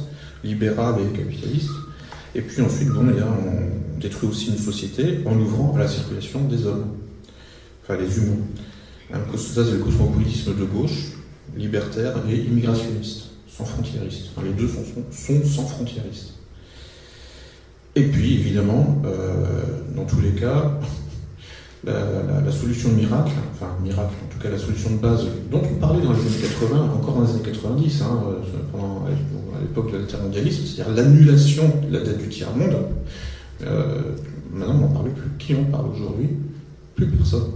[0.43, 1.71] libéral et capitaliste.
[2.35, 6.67] Et puis ensuite, bon, on détruit aussi une société en l'ouvrant à la circulation des
[6.67, 6.85] hommes,
[7.81, 8.37] enfin les humains.
[9.35, 11.13] Ça, c'est le cosmopolitisme de gauche,
[11.57, 13.28] libertaire et immigrationniste
[13.59, 14.29] sans frontiéristes.
[14.41, 16.33] les deux sont, sans frontiéristes.
[17.95, 20.79] Et puis, évidemment, euh, dans tous les cas,
[21.83, 26.01] la, solution miracle, enfin miracle, en tout cas la solution de base dont on parlait
[26.01, 30.63] dans les années 80, encore dans les années 90, hein, euh, à l'époque de l'intermondialisme,
[30.65, 32.77] c'est-à-dire l'annulation de la dette du tiers-monde,
[33.63, 34.15] euh,
[34.53, 35.29] maintenant on n'en parle plus.
[35.37, 36.29] Qui en parle aujourd'hui?
[36.95, 37.51] Plus personne,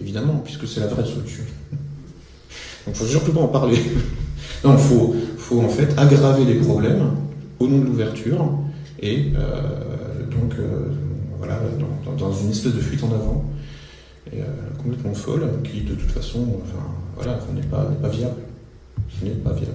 [0.00, 1.44] évidemment, puisque c'est la vraie solution.
[1.72, 3.78] Donc il ne faut surtout pas en parler.
[4.64, 7.10] Non, il faut, faut, en fait aggraver les problèmes
[7.58, 8.48] au nom de l'ouverture
[9.00, 10.90] et euh, donc euh,
[11.38, 11.58] voilà,
[12.16, 13.44] dans, une espèce de fuite en avant
[14.32, 14.44] et, euh,
[14.80, 16.46] complètement folle qui de toute façon
[17.16, 18.36] voilà, n'est pas, pas viable.
[19.18, 19.72] Ce n'est pas viable.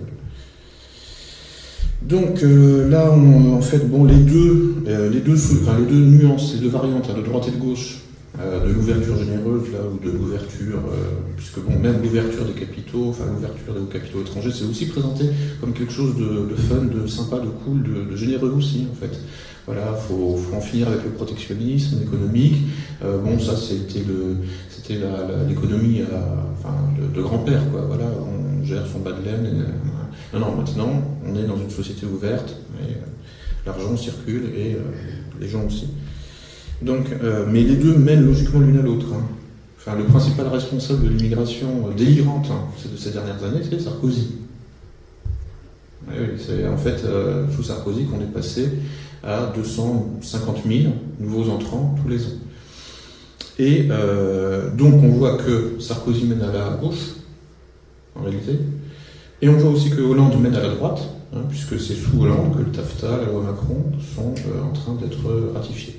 [2.02, 7.10] Donc là, en fait, bon, les deux, les deux, les deux nuances, les deux variantes,
[7.10, 8.02] hein, de droite et de gauche,
[8.36, 13.24] de l'ouverture généreuse là ou de l'ouverture, euh, puisque bon, même l'ouverture des capitaux, enfin
[13.34, 15.26] l'ouverture des capitaux étrangers, c'est aussi présenté
[15.60, 19.18] comme quelque chose de, fun, de sympa, de cool, de, généreux aussi en fait.
[19.66, 22.58] Voilà, faut, faut en finir avec le protectionnisme économique.
[23.04, 24.38] Euh, bon, ça c'était le,
[24.70, 25.00] c'était
[25.50, 26.02] l'économie
[27.16, 27.82] de, grand-père quoi.
[27.88, 29.66] Voilà, on gère son bas de laine.
[30.34, 30.90] non, non, maintenant
[31.26, 32.56] on est dans une société ouverte
[33.66, 34.78] l'argent circule et
[35.42, 35.90] les gens aussi.
[36.82, 39.08] Donc, euh, mais les deux mènent logiquement l'une à l'autre.
[39.14, 39.24] Hein.
[39.80, 44.36] Enfin, le principal responsable de l'immigration euh, délirante hein, de ces dernières années, c'est Sarkozy.
[46.38, 48.70] c'est en fait euh, sous Sarkozy qu'on est passé
[49.24, 52.38] à 250 000 nouveaux entrants tous les ans.
[53.60, 53.88] Et
[54.78, 57.16] donc on voit que Sarkozy mène à la gauche,
[58.16, 58.52] en réalité,
[59.42, 61.02] et on voit aussi que Hollande mène à la droite,
[61.36, 63.84] hein, puisque c'est sous Hollande que le TAFTA, la loi Macron
[64.16, 65.96] sont en train d'être ratifiés.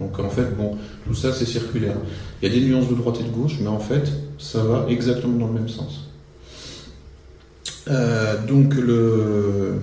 [0.00, 1.96] Donc en fait, bon, tout ça c'est circulaire.
[2.40, 4.86] Il y a des nuances de droite et de gauche, mais en fait, ça va
[4.88, 6.10] exactement dans le même sens.
[7.88, 9.74] Euh, donc le,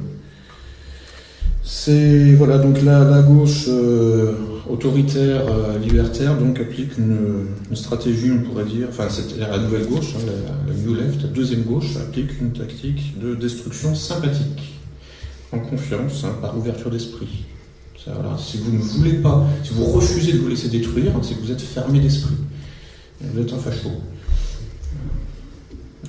[1.64, 4.34] c'est voilà donc la, gauche euh,
[4.70, 10.16] autoritaire euh, libertaire donc applique une, stratégie, on pourrait dire, enfin c'est la nouvelle gauche,
[10.16, 10.32] hein,
[10.68, 14.80] la, new left, la deuxième gauche applique une tactique de destruction sympathique,
[15.52, 17.46] en confiance, hein, par ouverture d'esprit.
[18.38, 21.52] Si vous ne voulez pas, si vous refusez de vous laisser détruire, c'est que vous
[21.52, 22.36] êtes fermé d'esprit.
[23.22, 23.90] Vous êtes un facho.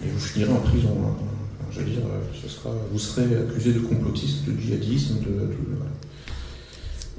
[0.05, 0.91] Et vous finirez en prison.
[1.05, 1.85] Hein.
[1.85, 2.03] dire,
[2.41, 5.55] ce sera, vous serez accusé de complotisme, de djihadisme, de,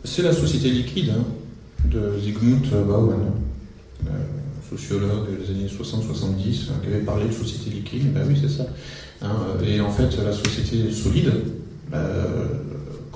[0.03, 1.25] c'est la société liquide hein,
[1.85, 3.33] de Zygmunt Bauman,
[4.05, 4.09] euh,
[4.69, 8.13] sociologue des années 60-70, hein, qui avait parlé de société liquide.
[8.13, 8.65] Ben oui, c'est ça.
[9.65, 11.31] et en fait, la société solide,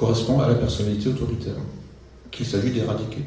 [0.04, 1.56] correspond à la personnalité autoritaire
[2.30, 3.22] qu'il s'agit d'éradiquer.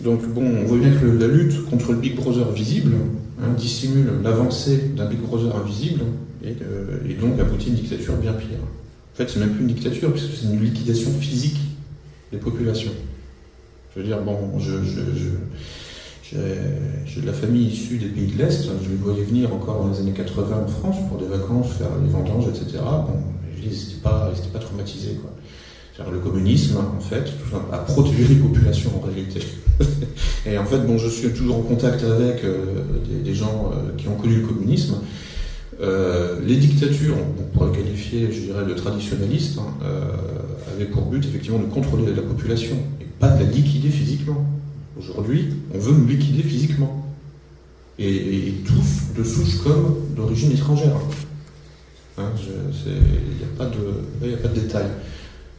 [0.00, 2.94] Donc bon, on voit bien que la lutte contre le Big Brother visible
[3.40, 6.00] hein, dissimule l'avancée d'un Big Brother invisible
[6.44, 6.54] et,
[7.14, 8.58] donc aboutit à une dictature bien pire.
[9.14, 11.60] En fait, c'est même plus une dictature, puisque c'est une liquidation physique
[12.32, 12.92] des populations.
[13.94, 14.72] Je veux dire, bon, j'ai
[16.32, 20.00] de la famille issue des pays de l'Est, je les voyais venir encore dans les
[20.00, 22.78] années 80 en France pour des vacances, faire les vendanges, etc.
[23.62, 24.02] ils n'étaient
[24.52, 25.30] pas, traumatisés, quoi.
[26.10, 27.30] Le communisme, en fait,
[27.72, 29.40] a protégé les populations en réalité.
[30.46, 32.84] et en fait, bon, je suis toujours en contact avec euh,
[33.22, 34.96] des, gens euh, qui ont connu le communisme.
[35.82, 39.86] Euh, les dictatures, on pourrait qualifier, je dirais, de traditionnalistes, hein,
[40.74, 44.46] avaient pour but effectivement de contrôler la population et pas de la liquider physiquement.
[44.98, 47.06] Aujourd'hui, on veut nous liquider physiquement.
[47.98, 50.96] Et, tous de souche comme d'origine étrangère.
[52.20, 53.70] Il hein,
[54.26, 54.86] n'y a, pas de, détails.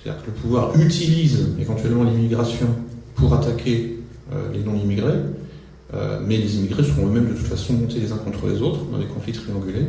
[0.03, 2.67] C'est-à-dire que le pouvoir utilise éventuellement l'immigration
[3.15, 3.99] pour attaquer
[4.33, 5.19] euh, les non-immigrés,
[5.93, 8.79] euh, mais les immigrés seront eux-mêmes de toute façon montés les uns contre les autres
[8.91, 9.87] dans des conflits triangulés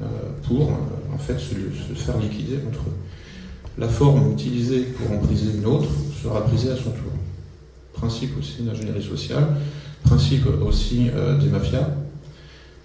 [0.00, 0.04] euh,
[0.46, 1.54] pour en fait se,
[1.94, 3.78] faire liquider entre eux.
[3.78, 5.88] La forme utilisée pour en une autre
[6.22, 7.12] sera brisée à son tour.
[7.94, 9.46] Principe aussi d'ingénierie sociale,
[10.04, 11.88] principe aussi des mafias.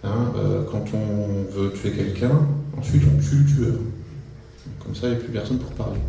[0.04, 0.32] Hein,
[0.72, 3.76] quand on veut tuer quelqu'un, ensuite on tue le tueur.
[4.84, 6.00] Comme ça, il n'y a plus personne pour parler.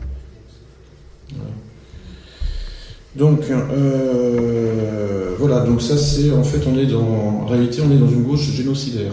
[3.16, 7.98] Donc euh, voilà, donc ça c'est en fait on est dans en réalité on est
[7.98, 9.12] dans une gauche génocidaire.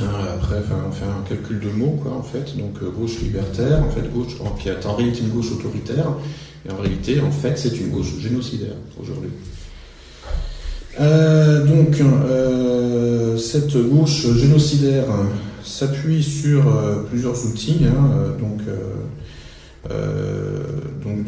[0.00, 0.56] Hein, après,
[0.88, 2.56] on fait un calcul de mots, quoi, en fait.
[2.56, 6.06] Donc, euh, gauche libertaire, en fait, gauche, qui est en réalité une gauche autoritaire,
[6.66, 9.30] et en réalité, en fait, c'est une gauche génocidaire aujourd'hui.
[11.00, 12.02] Euh, donc,
[13.38, 15.04] cette gauche génocidaire
[15.64, 16.64] s'appuie sur
[17.08, 17.80] plusieurs outils.
[17.86, 18.34] Hein,
[19.90, 20.62] euh,
[21.02, 21.18] donc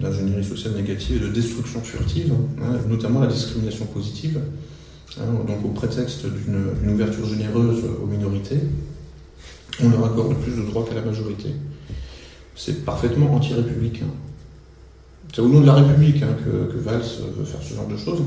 [0.00, 4.40] d'ingénierie sociale négative et de destruction furtive, hein, notamment la discrimination positive,
[5.20, 8.60] hein, donc au prétexte d'une ouverture généreuse aux minorités,
[9.80, 11.50] on leur accorde plus de droits qu'à la majorité.
[12.56, 14.06] C'est parfaitement anti-républicain.
[15.32, 17.02] C'est au nom de la République que, que, Valls
[17.36, 18.22] veut faire ce genre de choses.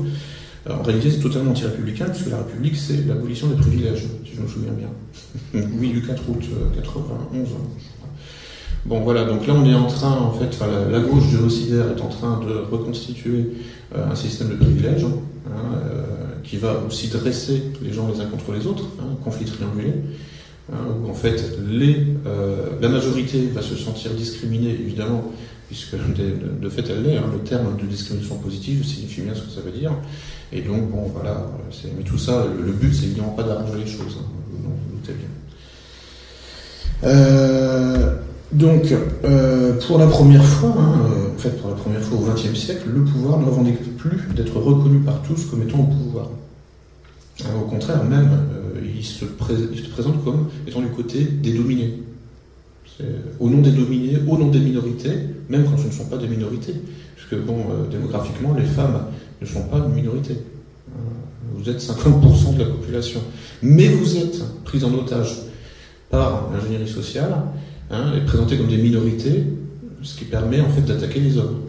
[0.68, 4.48] En réalité, c'est totalement anti-républicain, puisque la République, c'est l'abolition des privilèges, si je me
[4.48, 4.88] souviens bien.
[5.78, 6.44] oui, du 4 août
[6.74, 7.54] 91, euh,
[8.84, 10.58] Bon voilà, donc là on est en train, en fait,
[10.90, 13.52] la, gauche génocidaire est en train de reconstituer
[13.94, 16.02] euh, un système de privilèges hein, euh,
[16.42, 19.92] qui va aussi dresser les gens les uns contre les autres, hein, conflit triangulé,
[20.72, 25.30] hein, où en fait les, euh, la majorité va se sentir discriminée évidemment,
[25.68, 29.60] puisque de, fait elle l'est, le terme de discrimination positive signifie bien ce que ça
[29.60, 29.92] veut dire,
[30.52, 31.46] et donc bon voilà,
[31.96, 34.18] mais tout ça, le, but c'est évidemment pas d'arranger les choses,
[34.50, 35.28] vous vous doutez bien.
[37.04, 38.16] Euh,
[38.52, 42.32] donc, euh, pour la première fois, hein, euh, en fait, pour la première fois au
[42.32, 46.28] XXe siècle, le pouvoir ne revendique plus d'être reconnu par tous comme étant au pouvoir.
[47.40, 48.28] Hein, au contraire, même,
[48.76, 52.02] euh, il, se présente comme étant du côté des dominés.
[53.40, 55.14] Au nom des dominés, au nom des minorités,
[55.48, 56.74] même quand ce ne sont pas des minorités.
[57.16, 57.56] Puisque, bon,
[57.90, 59.06] démographiquement, les femmes
[59.42, 60.36] ne sont pas une minorité.
[61.54, 63.20] Vous êtes 50% de la population.
[63.62, 65.42] Mais vous êtes pris en otage
[66.10, 67.32] par l'ingénierie sociale
[67.90, 69.44] hein, est présenté comme des minorités,
[70.02, 71.60] ce qui permet en fait d'attaquer les hommes.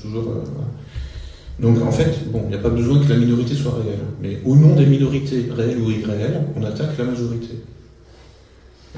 [0.00, 0.28] toujours.
[0.28, 4.00] Euh, Donc en fait, bon, il n'y a pas besoin que la minorité soit réelle,
[4.22, 7.56] mais au nom des minorités réelles ou irréelles, on attaque la majorité.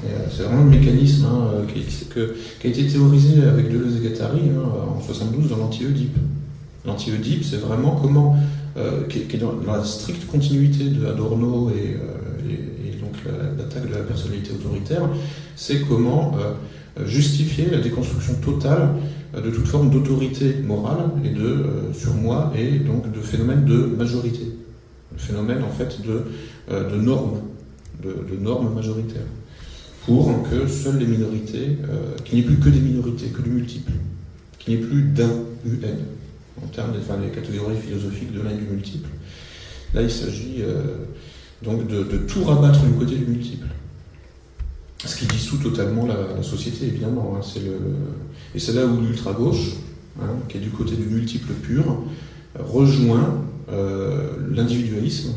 [0.03, 4.41] Euh, c'est vraiment le mécanisme hein, euh, qui, a été théorisé avec Deleuze et Guattari
[4.49, 6.17] hein, en 72 dans l'anti-Oedipe.
[6.85, 8.35] L'anti-Oedipe, c'est vraiment comment,
[9.09, 11.97] qui, est dans, la stricte continuité de Adorno et,
[12.99, 13.13] donc
[13.57, 15.07] l'attaque de la personnalité autoritaire,
[15.55, 16.33] c'est comment
[16.99, 18.89] euh, justifier la déconstruction totale
[19.35, 23.77] euh, de toute forme d'autorité morale et de euh, surmoi et donc de phénomène de
[23.97, 24.51] majorité,
[25.11, 27.39] le phénomène en fait de, normes,
[28.03, 29.21] de, normes majoritaires,
[30.05, 31.77] pour que seules les minorités,
[32.25, 33.91] qu'il n'y ait plus que des minorités, que du multiple,
[34.59, 35.31] qu'il n'y ait plus d'un
[35.65, 35.97] UN
[36.61, 39.09] en termes des, enfin, catégories philosophiques de l'un du multiple.
[39.93, 40.63] Là, il s'agit
[41.63, 43.67] donc de, tout rabattre du côté du multiple.
[45.05, 47.37] Ce qui dissout totalement la, société, évidemment.
[47.37, 47.59] Hein.
[48.55, 49.75] Et c'est là où l'ultra-gauche,
[50.21, 52.03] hein, qui est du côté du multiple pur,
[52.57, 55.33] rejoint euh, l'individualisme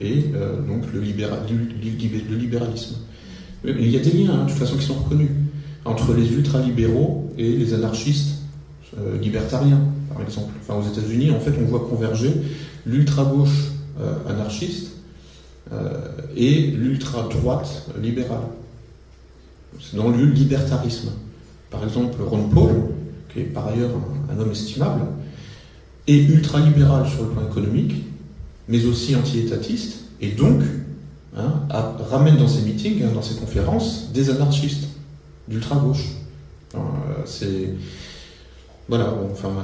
[0.00, 2.96] et euh, donc le, libéralisme.
[3.62, 5.30] Mais il y a des liens, hein, de toute façon, qui sont reconnus
[5.84, 8.38] entre les ultralibéraux et les anarchistes
[8.98, 9.80] euh, libertariens,
[10.20, 10.52] par exemple.
[10.60, 12.32] Enfin, aux États-Unis, en fait, on voit converger
[12.84, 13.72] l'ultra-gauche
[14.28, 14.92] anarchiste
[16.36, 18.40] et l'ultra-droite libérale.
[19.80, 21.10] C'est dans le libertarisme.
[21.70, 22.70] Par exemple, Ron Paul,
[23.32, 23.90] qui est par ailleurs
[24.30, 25.02] un, homme estimable,
[26.06, 27.94] est ultra-libéral sur le plan économique,
[28.68, 30.62] mais aussi anti-étatiste, et donc
[31.36, 31.66] hein,
[32.10, 34.88] ramène dans ses meetings, hein, dans ses conférences, des anarchistes
[35.48, 36.08] d'ultra-gauche.
[36.74, 36.78] Euh,
[37.24, 37.74] c'est
[38.90, 39.14] voilà,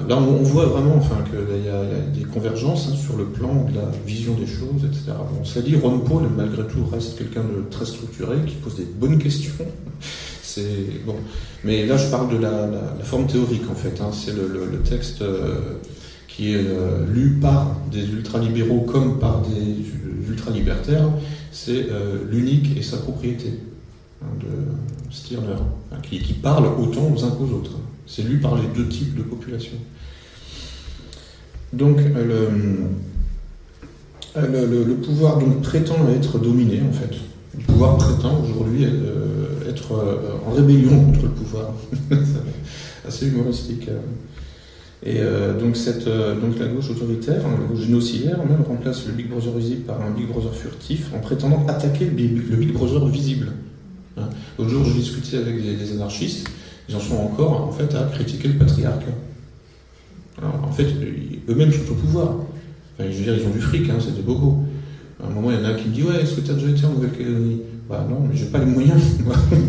[0.08, 1.82] là on voit vraiment enfin, qu'il y, a
[2.14, 5.16] des convergences hein, sur le plan de la vision des choses, etc.
[5.18, 8.84] Bon, ça dit, Ron Paul, malgré tout, reste quelqu'un de très structuré, qui pose des
[8.84, 9.52] bonnes questions.
[10.42, 11.16] C'est bon,
[11.64, 12.68] mais là je parle de la,
[13.02, 14.00] forme théorique en fait.
[14.00, 14.10] Hein.
[14.12, 15.74] C'est le, texte euh,
[16.28, 21.10] qui est euh, lu par des ultralibéraux comme par des ultralibertaires.
[21.50, 23.58] C'est euh, l'unique et sa propriété
[24.22, 25.56] hein, de Stirner,
[26.02, 27.72] qui parle autant aux uns qu'aux autres.
[28.06, 29.76] C'est lu par les deux types de population.
[31.72, 32.50] Donc euh,
[34.36, 37.14] le, le, pouvoir donc, prétend être dominé en fait.
[37.56, 41.72] Le pouvoir prétend aujourd'hui euh, être euh, en rébellion contre le pouvoir.
[43.06, 43.88] assez humoristique.
[45.04, 45.20] Et
[45.60, 45.76] donc,
[46.58, 50.10] la gauche autoritaire, hein, la gauche génocidaire, même remplace le Big Brother visible par un
[50.10, 53.52] Big Brother furtif en prétendant attaquer le Big, Brother visible.
[54.16, 54.28] Hein.
[54.58, 56.48] L'autre jour, je discutais avec des anarchistes
[56.88, 59.06] ils en sont encore en fait à critiquer le patriarcat.
[60.42, 60.86] en fait,
[61.48, 62.34] eux-mêmes sont au pouvoir.
[62.98, 64.64] Enfin, je veux dire, ils ont du fric, hein, c'était beaucoup.
[65.22, 66.54] À un moment, il y en a qui me dit Ouais, est-ce que tu as
[66.54, 67.62] déjà été en Nouvelle-Calédonie?
[67.88, 69.00] Bah non, mais j'ai pas les moyens.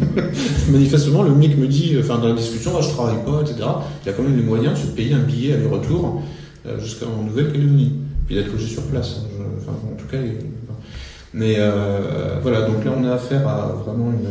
[0.70, 3.68] Manifestement, le mec me dit, enfin, dans la discussion, ah, je travaille pas, etc.
[4.04, 6.24] Il a quand même les moyens de se payer un billet aller-retour
[6.66, 7.94] euh, jusqu'en Nouvelle-Calédonie.
[8.26, 9.22] Puis d'être logé sur place.
[9.40, 10.18] Hein, enfin, en tout cas,
[11.34, 14.28] mais euh, voilà, donc là, on a affaire à vraiment une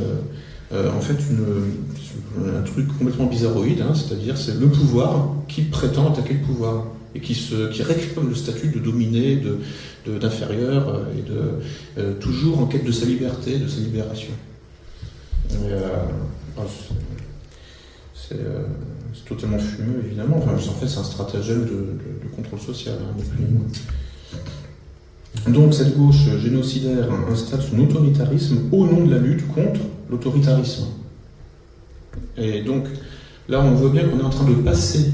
[0.72, 1.16] euh, en fait
[2.38, 7.20] un truc complètement bizarroïde, hein, c'est-à-dire c'est le pouvoir qui prétend attaquer le pouvoir et
[7.20, 9.40] qui, se, le statut de dominé,
[10.06, 11.40] d'inférieur, euh, et de,
[11.98, 14.32] euh, toujours en quête de sa liberté, de sa libération.
[16.58, 16.62] Ah,
[18.14, 18.36] c'est
[19.26, 20.38] totalement fumeux, évidemment.
[20.38, 24.36] Enfin, en fait, c'est un stratagème de, contrôle social, hein,
[25.48, 29.80] donc cette gauche génocidaire installe son autoritarisme au nom de la lutte contre
[30.10, 30.86] l'autoritarisme.
[32.36, 32.84] Et donc
[33.48, 35.12] là, on voit bien qu'on est en train de passer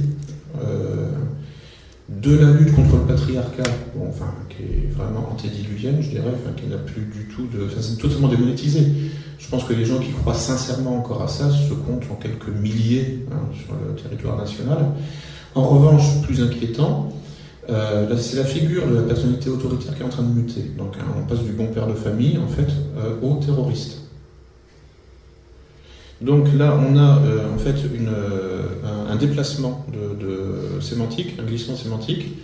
[0.62, 1.08] euh,
[2.08, 3.70] de la lutte contre le patriarcat,
[4.08, 7.66] enfin, qui est vraiment antédiluvienne, je dirais, qui n'a plus du tout de.
[7.66, 8.86] Enfin, c'est totalement démonétisé.
[9.38, 12.48] Je pense que les gens qui croient sincèrement encore à ça se comptent en quelques
[12.48, 14.86] milliers hein, sur le territoire national.
[15.54, 17.12] En revanche, plus inquiétant,
[17.70, 20.62] euh, c'est la figure de la personnalité autoritaire qui est en train de muter.
[20.76, 23.98] Donc hein, on passe du bon père de famille en fait euh, au terroriste.
[26.20, 27.74] Donc là on a euh, en fait
[29.08, 32.36] un, déplacement de, sémantique, un glissement sémantique,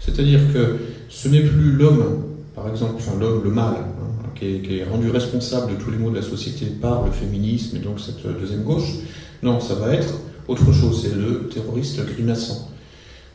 [0.00, 0.76] c'est-à-dire que
[1.08, 5.72] ce n'est plus l'homme, par exemple, enfin l'homme, le mâle, hein, qui, est, rendu responsable
[5.72, 8.94] de tous les maux de la société par le féminisme et donc cette deuxième gauche.
[9.42, 10.14] Non, ça va être
[10.48, 12.70] autre chose, c'est le terroriste grimaçant.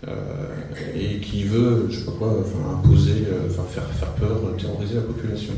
[0.07, 0.13] Euh,
[0.95, 2.41] et qui veut, je sais pas quoi,
[2.71, 5.51] imposer, euh, faire, faire peur, terroriser la population.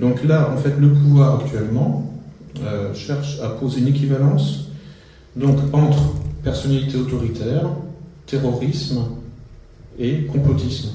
[0.00, 2.18] Donc là, en fait, le pouvoir actuellement
[2.64, 4.68] euh, cherche à poser une équivalence
[5.36, 7.68] donc, entre personnalité autoritaire,
[8.24, 9.02] terrorisme
[9.98, 10.88] et complotisme.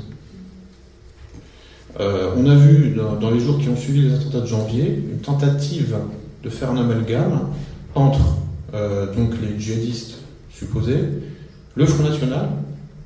[1.99, 5.95] on a vu dans, les jours qui ont suivi les attentats de janvier une tentative
[6.43, 7.49] de faire un amalgame
[7.93, 8.37] entre
[9.15, 10.17] donc les djihadistes
[10.51, 10.99] supposés
[11.78, 12.49] le Front National,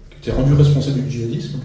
[0.10, 1.60] qui était rendu responsable du djihadisme,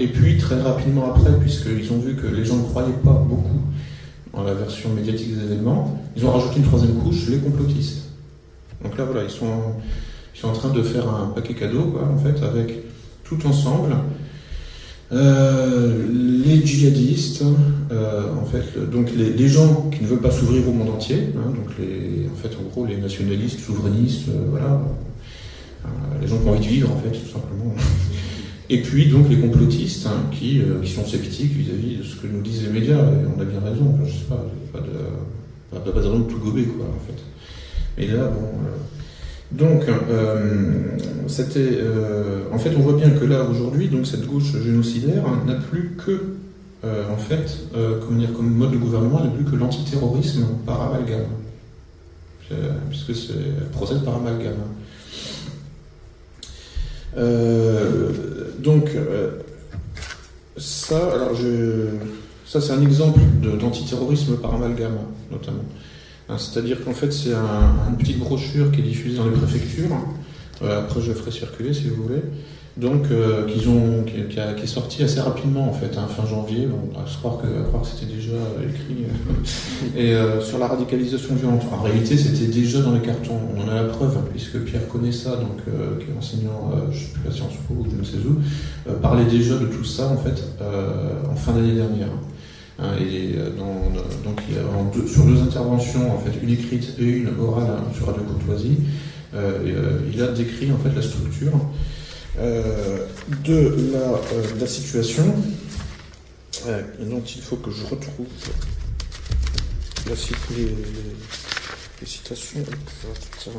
[0.00, 3.60] et puis très rapidement après, puisqu'ils ont vu que les gens ne croyaient pas beaucoup
[4.32, 8.08] dans la version médiatique des événements, ils ont rajouté une troisième couche, les complotistes.
[8.82, 9.46] Donc là, voilà, ils sont,
[10.34, 12.80] ils sont en train de faire un paquet cadeau, quoi, en fait, avec
[13.24, 13.94] tout ensemble.
[15.12, 16.06] Euh,
[16.44, 17.42] les djihadistes,
[17.90, 21.50] euh, en fait, donc les, gens qui ne veulent pas s'ouvrir au monde entier, hein,
[21.50, 24.80] donc les, en fait, en gros, les nationalistes, souverainistes, euh, voilà,
[26.20, 27.74] les gens qui ont envie de vivre, en fait, tout simplement.
[28.68, 32.28] Et puis, donc, les complotistes hein, qui, euh, qui, sont sceptiques vis-à-vis de ce que
[32.28, 34.92] nous disent les médias, et on a bien raison, je sais pas, pas de,
[35.70, 37.20] pas, pas de tout gober, quoi, en fait.
[37.98, 38.46] Mais là, bon.
[38.46, 38.76] Euh,
[39.50, 39.82] donc,
[41.26, 41.80] c'était.
[42.52, 45.96] en fait, on voit bien que là, aujourd'hui, donc cette gauche génocidaire hein, n'a plus
[45.98, 46.36] que,
[46.84, 51.26] en fait, comment dire, comme mode de gouvernement, n'a plus que l'antiterrorisme par amalgame.
[52.90, 54.54] Puisque c'est procède par amalgame.
[57.16, 58.10] Euh,
[58.58, 59.30] donc, euh,
[60.56, 61.32] ça, alors
[62.46, 63.20] ça c'est un exemple
[63.58, 64.98] d'antiterrorisme par amalgame,
[65.30, 65.64] notamment.
[66.28, 69.96] Hein, c'est-à-dire qu'en fait, c'est un, une petite brochure qui est diffusée dans les préfectures.
[70.62, 72.22] Euh, après, je ferai circuler si vous voulez.
[72.76, 76.24] Donc euh, qu'ils ont, qui, a- qui est sorti assez rapidement en fait, hein, fin
[76.26, 76.68] janvier.
[76.72, 79.04] On va se croire que, à croire que c'était déjà écrit.
[79.04, 81.62] euh, et euh, sur la radicalisation violente.
[81.72, 83.38] En réalité, c'était déjà dans les cartons.
[83.56, 86.98] On en a la preuve puisque Pierre Conessa, donc euh, qui est enseignant, euh, je
[87.00, 88.38] sais plus à Sciences Po ou je ne sais où,
[88.88, 92.08] euh, parlait déjà de tout ça en fait euh, en fin d'année dernière.
[92.78, 93.92] Hein, et euh, dans-
[94.30, 94.40] donc
[94.78, 98.22] en deux- sur deux interventions, en fait, une écrite et une orale hein, sur Radio
[98.22, 98.78] Courtoisie,
[99.34, 101.52] euh, et, euh, il a décrit en fait la structure
[102.38, 103.06] euh,
[103.44, 105.34] de, la, euh, de la situation
[106.66, 108.26] euh, dont il faut que je retrouve
[110.06, 110.14] la
[110.56, 112.60] les, citations.
[113.46, 113.52] Ah.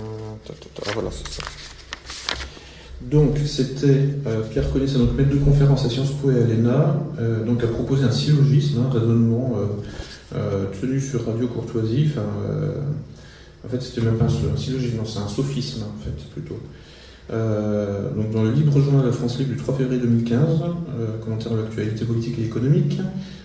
[3.01, 7.01] Donc, c'était euh, Pierre Collis, notre maître de conférence à Sciences Po et à l'ENA,
[7.19, 12.11] euh, donc a proposé un syllogisme, un raisonnement euh, euh, tenu sur Radio Courtoisie.
[13.63, 16.59] En fait, c'était même pas un, syllogisme, c'est un sophisme, en fait, plutôt.
[17.31, 20.39] Euh, donc, dans le Libre Journal de la France Libre du 3 février 2015,
[20.99, 22.99] euh, commentaire de l'actualité politique et économique.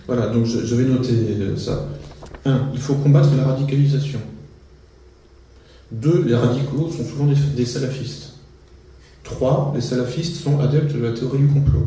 [0.06, 1.88] Voilà, donc je, vais noter euh, ça.
[2.44, 2.70] 1.
[2.74, 4.18] Il faut combattre la radicalisation.
[5.92, 6.24] 2.
[6.26, 8.34] Les radicaux sont souvent des, salafistes.
[9.22, 9.72] 3.
[9.76, 11.86] Les salafistes sont adeptes de la théorie du complot.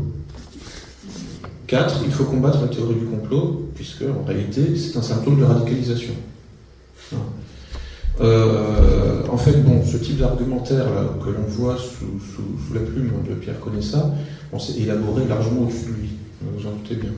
[1.68, 2.02] 4.
[2.06, 6.14] Il faut combattre la théorie du complot, puisque en réalité c'est un symptôme de radicalisation.
[7.12, 7.26] Voilà.
[8.22, 10.86] Euh, en fait, bon, ce type d'argumentaire
[11.24, 14.12] que l'on voit sous, la plume de Pierre Conessa,
[14.52, 16.10] on s'est élaboré largement au-dessus de lui,
[16.42, 17.12] vous en doutez bien.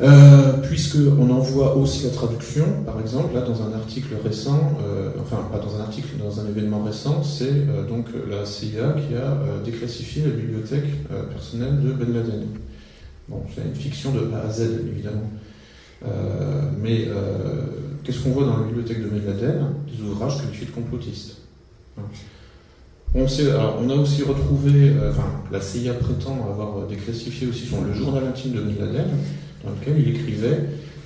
[0.00, 4.72] Euh, puisque on en voit aussi la traduction, par exemple, là dans un article récent,
[4.84, 8.96] euh, enfin pas dans un article, dans un événement récent, c'est euh, donc la CIA
[9.06, 12.42] qui a euh, déclassifié la bibliothèque euh, personnelle de Ben Laden.
[13.28, 15.30] Bon, c'est une fiction de A à Z, évidemment.
[16.04, 17.62] Euh, mais euh,
[18.04, 21.38] qu'est-ce qu'on voit dans la bibliothèque de Ben Laden Des ouvrages qualifiés de complotistes.
[21.96, 22.08] Voilà.
[23.16, 23.26] On,
[23.84, 28.24] on a aussi retrouvé, euh, enfin, la CIA prétend avoir déclassifié aussi son, le journal
[28.26, 29.06] intime de Laden,
[29.64, 30.60] dans lequel il écrivait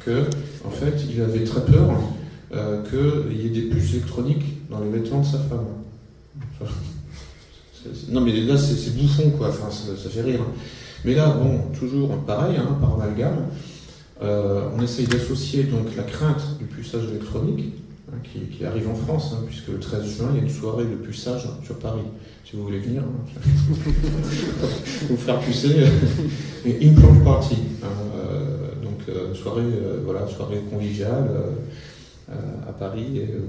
[0.05, 0.25] que,
[0.65, 1.91] en fait, il avait très peur
[2.55, 5.67] euh, qu'il y ait des puces électroniques dans les vêtements de sa femme.
[8.09, 9.49] Non, mais là, c'est bouffon, quoi.
[9.49, 10.41] Enfin, ça, fait rire.
[11.05, 13.49] Mais là, bon, toujours pareil, hein, par amalgame,
[14.21, 17.75] on essaye d'associer donc la crainte du puçage électronique,
[18.12, 20.85] hein, qui, arrive en France, hein, puisque le 13 juin, il y a une soirée
[20.85, 22.03] de puçage sur Paris.
[22.45, 23.41] Si vous voulez venir, hein,
[25.11, 25.85] vous faire pucer.
[26.64, 31.51] Et Implant Party, hein, euh, donc euh, soirée, euh, voilà, soirée conviviale euh,
[32.31, 33.21] euh, à Paris.
[33.21, 33.41] Euh,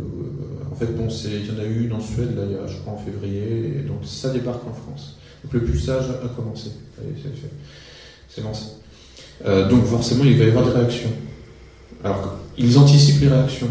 [0.72, 2.66] en fait, bon, il y en a eu une en Suède, là, il y a,
[2.68, 5.18] je crois, en février, donc ça débarque en France.
[5.44, 6.72] Donc le puçage a commencé,
[8.30, 8.79] c'est lancé.
[9.46, 11.12] Euh, donc forcément, il va y avoir des réactions.
[12.04, 13.70] Alors, ils anticipent les réactions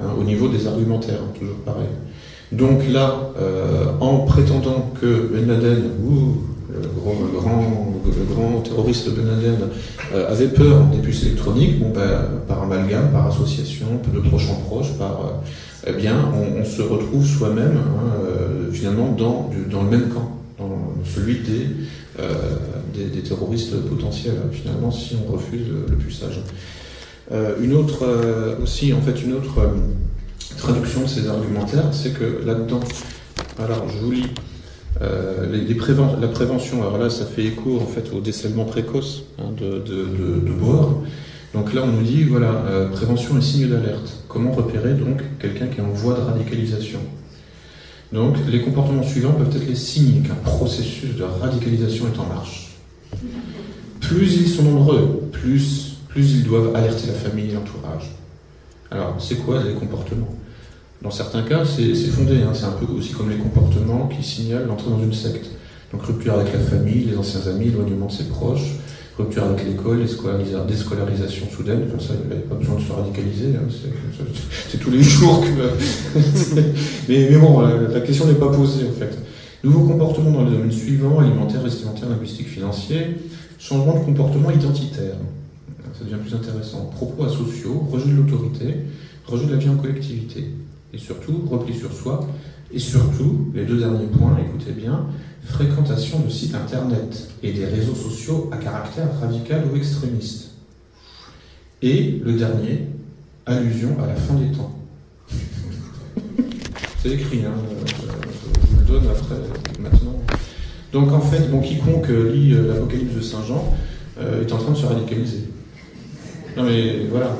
[0.00, 1.88] hein, au niveau des argumentaires, hein, toujours pareil.
[2.52, 5.82] Donc là, euh, en prétendant que Ben Laden,
[6.70, 7.14] le grand,
[8.30, 9.68] grand, terroriste Ben Laden,
[10.14, 14.60] euh, avait peur des puces électroniques, bon, ben, par amalgame, par association, de proche en
[14.60, 15.40] proche, par,
[15.86, 21.40] eh bien, on, se retrouve soi-même hein, finalement dans, dans le même camp, dans celui
[21.40, 21.66] des,
[22.94, 26.40] des, des terroristes potentiels, hein, finalement, si on refuse le puçage.
[27.32, 32.12] Euh, une autre euh, aussi, en fait, une autre euh, traduction de ces argumentaires, c'est
[32.12, 32.80] que là-dedans,
[33.58, 34.26] alors je vous lis,
[35.02, 35.46] euh,
[36.20, 40.52] la prévention, alors là ça fait écho en fait au décèlement précoce hein, de, de,
[40.52, 41.02] Bohr.
[41.52, 44.24] Donc là on nous dit, voilà, euh, prévention et signe d'alerte.
[44.28, 47.00] Comment repérer donc quelqu'un qui est en voie de radicalisation?
[48.12, 52.76] Donc les comportements suivants peuvent être les signes qu'un processus de radicalisation est en marche.
[54.00, 58.10] Plus ils sont nombreux, plus, plus ils doivent alerter la famille et l'entourage.
[58.90, 60.32] Alors, c'est quoi les comportements?
[61.02, 64.66] Dans certains cas, c'est fondé, hein, c'est un peu aussi comme les comportements qui signalent
[64.66, 65.50] l'entrée dans une secte.
[65.92, 68.74] Donc, rupture avec la famille, les anciens amis, éloignement de ses proches,
[69.18, 73.66] rupture avec l'école, déscolarisa- déscolarisation soudaine, comme ça, il pas besoin de se radicaliser, hein,
[73.70, 76.18] c'est- tous les jours que.
[77.08, 79.16] mais, bon, la, la question n'est pas posée en fait.
[79.64, 83.16] Nouveaux comportements dans les domaines suivants alimentaire, vestimentaire, linguistique, financier,
[83.58, 85.16] changement de comportement identitaire
[85.98, 86.90] ça devient plus intéressant.
[86.94, 88.74] Propos asociaux, rejet de l'autorité,
[89.24, 90.44] rejet de la vie en collectivité.
[90.92, 92.26] Et surtout, repli sur soi.
[92.70, 95.06] Et surtout, les deux derniers points, écoutez bien,
[95.46, 100.50] fréquentation de sites internet et des réseaux sociaux à caractère radical ou extrémiste.
[101.82, 102.86] Et le dernier,
[103.46, 104.74] allusion à la fin des temps.
[107.02, 107.84] C'est écrit, hein, euh,
[108.68, 109.36] je vous le donne après,
[109.80, 110.20] maintenant.
[110.92, 113.74] Donc en fait, bon, quiconque lit euh, l'Apocalypse de Saint Jean
[114.18, 115.44] euh, est en train de se radicaliser.
[116.56, 117.36] Non mais voilà,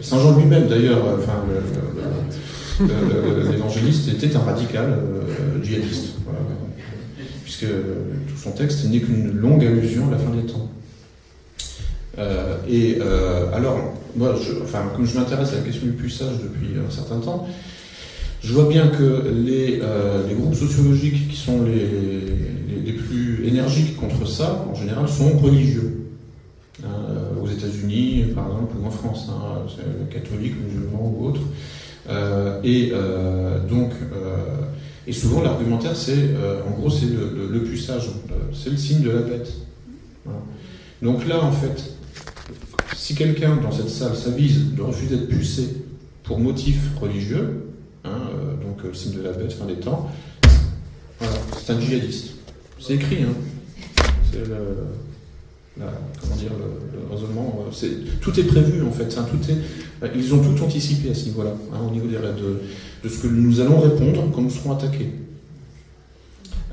[0.00, 1.44] Saint Jean lui-même d'ailleurs, enfin
[3.50, 6.16] l'évangéliste était un radical euh, djihadiste.
[6.24, 6.40] Voilà.
[7.48, 10.68] Puisque tout son texte n'est qu'une longue allusion à la fin des temps.
[12.68, 12.98] et
[13.54, 17.48] alors, moi, enfin, comme je m'intéresse à la question du puissage depuis un certain temps,
[18.42, 19.80] je vois bien que les,
[20.28, 26.04] les groupes sociologiques qui sont les, plus énergiques contre ça, en général, sont religieux.
[27.42, 29.62] Aux États-Unis, par exemple, ou en France, hein,
[30.10, 31.40] catholiques, musulmans ou autres.
[32.08, 34.36] Euh, et euh, donc, euh,
[35.08, 36.34] et souvent l'argumentaire, c'est,
[36.66, 38.10] en gros, c'est le, le, plus sage,
[38.52, 39.50] c'est le signe de la bête.
[41.00, 41.94] Donc là, en fait,
[42.94, 45.76] si quelqu'un dans cette salle s'avise de refuser d'être pucé
[46.24, 47.70] pour motif religieux,
[48.04, 48.18] hein,
[48.62, 50.10] donc le signe de la bête, fin des temps,
[51.18, 52.34] voilà, c'est un djihadiste.
[52.78, 54.04] C'est écrit, hein.
[54.30, 54.56] C'est le,
[56.20, 57.64] comment dire, le, raisonnement.
[57.66, 57.86] Euh,
[58.20, 59.16] tout est prévu en fait.
[59.18, 59.56] Hein, tout est,
[60.04, 63.60] euh, ils ont tout anticipé à ce niveau-là, hein, au niveau de, ce que nous
[63.60, 65.12] allons répondre quand nous serons attaqués.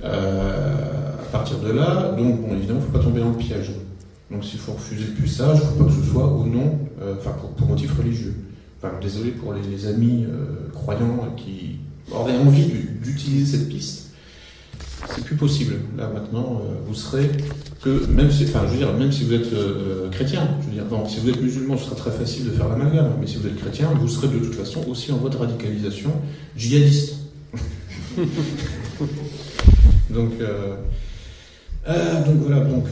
[0.03, 3.37] Euh, à partir de là, donc bon, évidemment, il ne faut pas tomber dans le
[3.37, 3.71] piège.
[4.31, 6.79] Donc s'il faut refuser le puissage, il ne faut pas que ce soit au nom,
[7.17, 8.35] enfin pour, motif religieux.
[9.01, 10.25] Désolé pour les, amis
[10.73, 11.77] croyants qui
[12.11, 14.04] auraient envie d'utiliser cette piste
[15.13, 15.75] c'est plus possible.
[15.97, 17.29] Là maintenant, euh, vous serez
[17.81, 20.73] que même si, enfin, je veux dire, même si vous êtes euh, chrétien, je veux
[20.73, 23.13] dire, bon, si vous êtes musulman, ce sera très facile de faire l'amalgame.
[23.19, 26.11] Mais si vous êtes chrétien, vous serez de toute façon aussi en voie de radicalisation
[26.55, 27.15] djihadiste.
[30.09, 30.75] donc, euh,
[32.25, 32.85] donc voilà, donc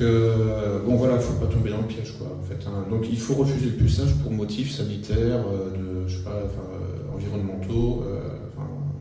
[0.85, 2.27] bon voilà, il faut pas tomber dans le piège quoi.
[2.39, 2.85] En fait, hein.
[2.91, 5.43] donc il faut refuser le puçage pour motifs sanitaires,
[5.75, 6.43] de, je sais pas,
[7.15, 8.03] environnementaux,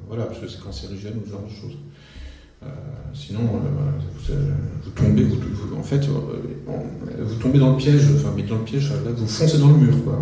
[0.08, 1.76] voilà, parce que c'est cancérigène ou ce genre de choses.
[2.64, 2.68] Euh,
[3.14, 4.34] sinon, euh,
[4.84, 8.90] vous, tombez, vous, en fait, euh, vous tombez dans le piège, enfin, dans le piège,
[8.90, 10.18] là, vous foncez dans le mur, quoi.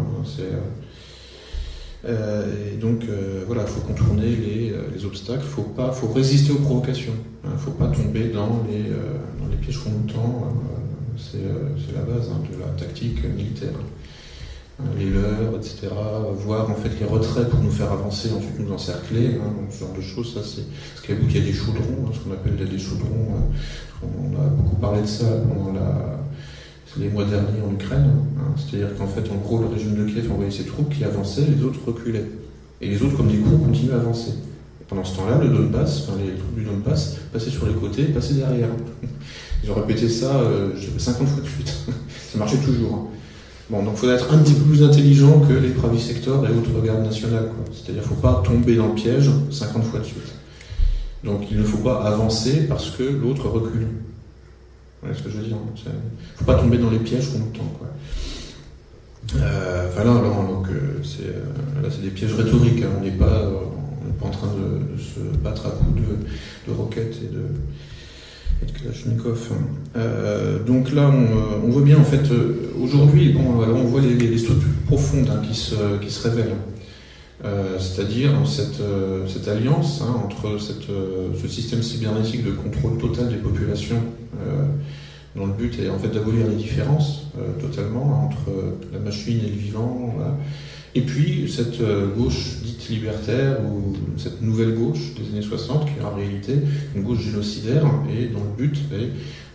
[2.09, 3.05] et donc,
[3.47, 7.13] voilà, il faut contourner les, les, obstacles, faut faut résister aux provocations.
[7.45, 9.91] Il hein, ne faut pas tomber dans les, pièges qu'on
[11.17, 13.75] c'est la base hein, de la tactique militaire
[14.99, 15.89] les leurs, etc.
[16.45, 19.95] Voir en fait les retraits pour nous faire avancer, ensuite nous encercler, hein, ce genre
[19.97, 20.35] de choses.
[20.35, 20.63] Ça, c'est
[20.97, 23.29] ce qu'il y a des chaudrons, hein, ce qu'on appelle des chaudrons.
[23.37, 23.57] Hein.
[24.03, 25.79] On a beaucoup parlé de ça pendant
[26.97, 28.11] les mois derniers en Ukraine.
[28.57, 31.63] C'est-à-dire qu'en fait, en gros, le régime de Kiev envoyait ses troupes qui avançaient, les
[31.63, 32.27] autres reculaient.
[32.81, 34.33] Et les autres, comme des coups, continuaient à avancer.
[34.89, 38.35] pendant ce temps-là, le Donbass, enfin, les troupes du Donbass passaient sur les côtés passaient
[38.35, 38.69] derrière.
[39.65, 41.69] Ils ont répété ça euh, 50 fois de suite.
[42.33, 43.11] ça marchait toujours.
[43.71, 46.51] Bon, donc il faut être un petit peu plus intelligent que les Pravi Sector et
[46.51, 47.51] autres gardes nationales.
[47.71, 50.35] C'est-à-dire qu'il ne faut pas tomber dans le piège 50 fois de suite.
[51.23, 53.87] Donc il ne faut pas avancer parce que l'autre recule.
[55.03, 55.57] Voyez ce que je veux dire?
[55.87, 55.95] Il ne
[56.37, 57.73] faut pas tomber dans les pièges qu'on nous tend.
[59.37, 62.83] Euh, enfin là, donc, euh, c'est, euh, là, c'est des pièges rhétoriques.
[62.83, 62.89] Hein.
[62.99, 63.49] On n'est pas,
[64.19, 67.45] pas en train de, se battre à coups de, de roquettes et de,
[69.97, 74.39] euh, donc là, on, on, voit bien en fait, euh, aujourd'hui, bon, on voit les,
[74.39, 76.57] structures profondes hein, qui, se, révèlent.
[77.45, 83.31] Euh, c'est-à-dire cette, euh, cette alliance hein, entre euh, ce système cybernétique de contrôle total
[83.31, 84.03] des populations,
[85.37, 87.27] dont le but est en fait d'abolir les différences
[87.61, 88.51] totalement hein, entre
[88.93, 90.15] la machine et le vivant.
[90.95, 96.01] Et puis cette euh, gauche dite libertaire, ou cette nouvelle gauche des années 60, qui
[96.01, 96.55] est en réalité
[96.97, 99.11] une gauche génocidaire, et dont le but est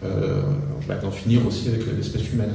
[0.05, 0.41] euh,
[0.87, 2.53] bah, d'en finir aussi avec l'espèce humaine.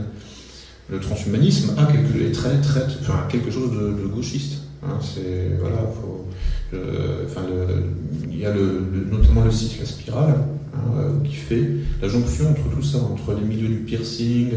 [0.90, 4.62] Le transhumanisme a quelque, est très, très, enfin, quelque chose de, gauchiste.
[4.82, 5.90] Hein, c'est voilà,
[6.74, 7.24] euh,
[8.30, 10.34] il y a le, notamment le cycle la spirale
[10.74, 11.68] hein, euh, qui fait
[12.00, 14.50] la jonction entre tout ça, entre les milieux du piercing,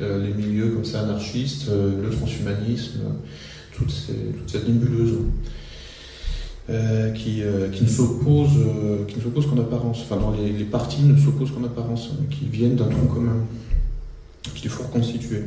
[0.00, 3.00] les milieux comme ça anarchistes, le transhumanisme
[3.80, 3.92] toute,
[4.46, 5.18] cette nébuleuse
[6.68, 10.02] euh, qui, euh, qui, ne s'oppose euh, qui ne s'oppose qu'en apparence.
[10.02, 13.36] Enfin, dans les, parties ne s'opposent qu'en apparence, qui viennent d'un tronc commun,
[14.54, 15.42] qu'il faut reconstituer.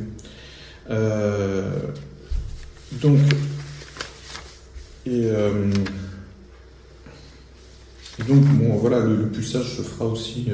[3.00, 3.18] donc,
[5.06, 5.30] et,
[8.28, 10.48] donc, bon, voilà, le, le se fera aussi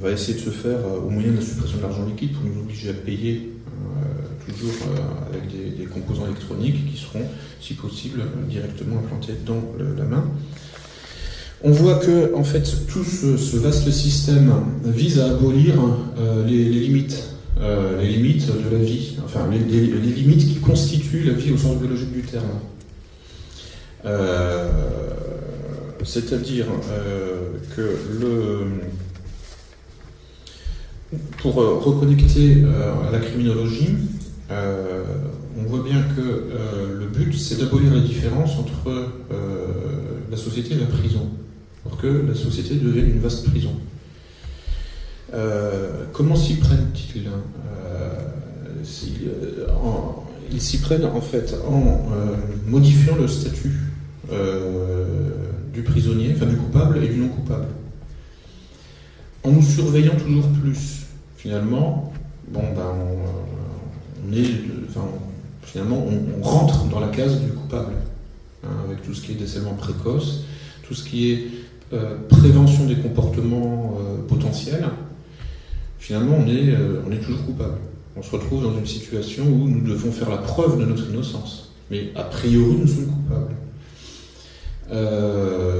[0.00, 2.60] va essayer de se faire au moyen de la suppression de l'argent liquide pour nous
[2.60, 3.50] obliger à payer
[4.48, 7.24] toujours euh, avec des, composants électroniques qui seront,
[7.60, 9.62] si possible, directement implantés dans
[9.96, 10.24] la main.
[11.62, 14.52] On voit que en fait tout ce, vaste système
[14.84, 15.74] vise à abolir
[16.18, 17.24] euh, les, limites,
[17.60, 21.76] euh, les limites de la vie, enfin les, limites qui constituent la vie au sens
[21.76, 22.44] biologique du terme.
[26.04, 26.66] C'est-à-dire
[27.76, 28.60] que le,
[31.38, 32.62] pour reconnecter
[33.12, 33.96] la criminologie,
[34.50, 35.04] euh,
[35.58, 39.76] on voit bien que euh, le but, c'est d'abolir la différence entre euh,
[40.30, 41.28] la société et la prison.
[41.82, 43.72] pour que la société devienne une vaste prison.
[46.12, 47.28] comment s'y prennent-ils
[50.50, 52.08] Ils s'y prennent en fait en
[52.66, 53.78] modifiant le statut
[55.72, 57.68] du prisonnier, enfin du coupable et du non coupable.
[59.44, 62.12] En nous surveillant toujours plus, finalement,
[62.48, 63.57] bon, ben, on,
[64.32, 64.50] est,
[65.62, 67.94] finalement, on, rentre dans la case du coupable,
[68.64, 70.44] hein, avec tout ce qui est décèlement précoce,
[70.86, 71.46] tout ce qui est
[71.92, 74.86] euh, prévention des comportements euh, potentiels.
[75.98, 77.78] Finalement, on est, euh, on est toujours coupable.
[78.16, 81.72] On se retrouve dans une situation où nous devons faire la preuve de notre innocence.
[81.90, 83.54] Mais a priori, nous sommes coupables.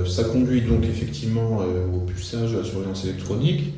[0.08, 1.60] ça conduit donc effectivement
[1.92, 3.74] au puçage de la surveillance électronique,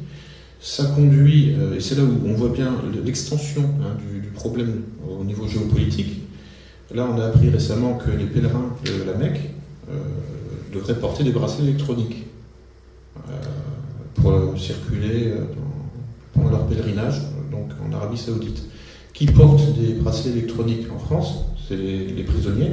[0.60, 5.22] ça conduit, euh, et c'est là où on voit bien l'extension hein, du, problème au
[5.22, 6.22] niveau géopolitique.
[6.94, 9.50] Là, on a appris récemment que les pèlerins de la Mecque
[9.90, 9.98] euh,
[10.72, 12.24] devraient porter des bracelets électroniques
[13.28, 13.32] euh,
[14.14, 15.34] pour circuler
[16.32, 18.62] pendant leur pèlerinage, donc en Arabie Saoudite.
[19.12, 22.72] Qui portent des bracelets électroniques en France C'est les, prisonniers.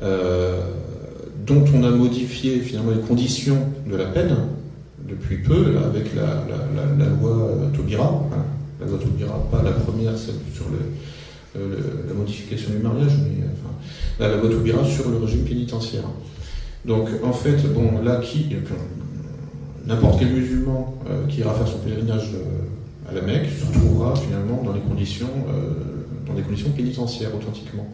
[0.00, 4.34] dont on a modifié finalement les conditions de la peine,
[5.08, 8.44] depuis peu, avec la, loi Taubira, hein.
[8.80, 10.66] la loi Taubira, pas la première, celle sur
[11.54, 13.74] la modification du mariage, mais enfin,
[14.18, 16.04] la loi Taubira sur le régime pénitentiaire.
[16.84, 18.46] Donc en fait, bon, là, qui,
[19.86, 24.14] n'importe quel musulman euh, qui ira faire son pèlerinage euh, à la Mecque se retrouvera
[24.16, 25.72] finalement dans les conditions, euh,
[26.26, 27.86] dans des conditions pénitentiaires authentiquement.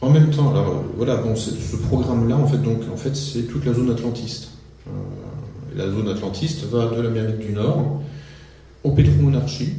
[0.00, 3.64] En même temps, alors voilà, bon, ce programme-là, en fait, donc, en fait, c'est toute
[3.64, 4.50] la zone atlantiste.
[4.86, 4.90] Euh,
[5.76, 8.00] la zone atlantiste va de l'Amérique du Nord
[8.84, 9.74] aux pétromonarchies,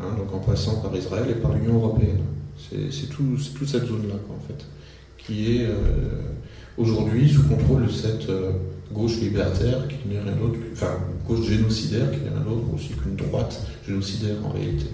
[0.00, 2.18] hein, donc en passant par Israël et par l'Union européenne.
[2.90, 4.64] C'est tout, toute cette zone-là, en fait,
[5.18, 5.74] qui est euh,
[6.76, 8.50] aujourd'hui sous contrôle de cette euh,
[8.92, 13.16] gauche libertaire qui n'est rien d'autre, enfin, gauche génocidaire qui n'est rien d'autre aussi qu'une
[13.16, 14.86] droite génocidaire en réalité.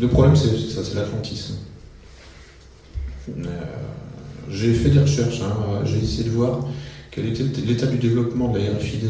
[0.00, 1.54] Le problème, c'est ça, c'est l'atlantisme.
[3.28, 3.50] Euh,
[4.50, 6.66] j'ai fait des recherches, hein, j'ai essayé de voir
[7.10, 9.04] quel était l'état du développement de la RFID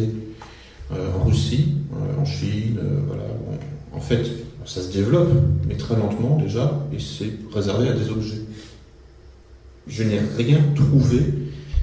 [0.93, 3.23] euh, en Russie, euh, en Chine, voilà.
[3.93, 4.31] en fait,
[4.67, 5.33] ça se développe,
[5.67, 8.43] mais très lentement déjà, et c'est réservé à des objets.
[9.87, 11.19] Je n'ai rien trouvé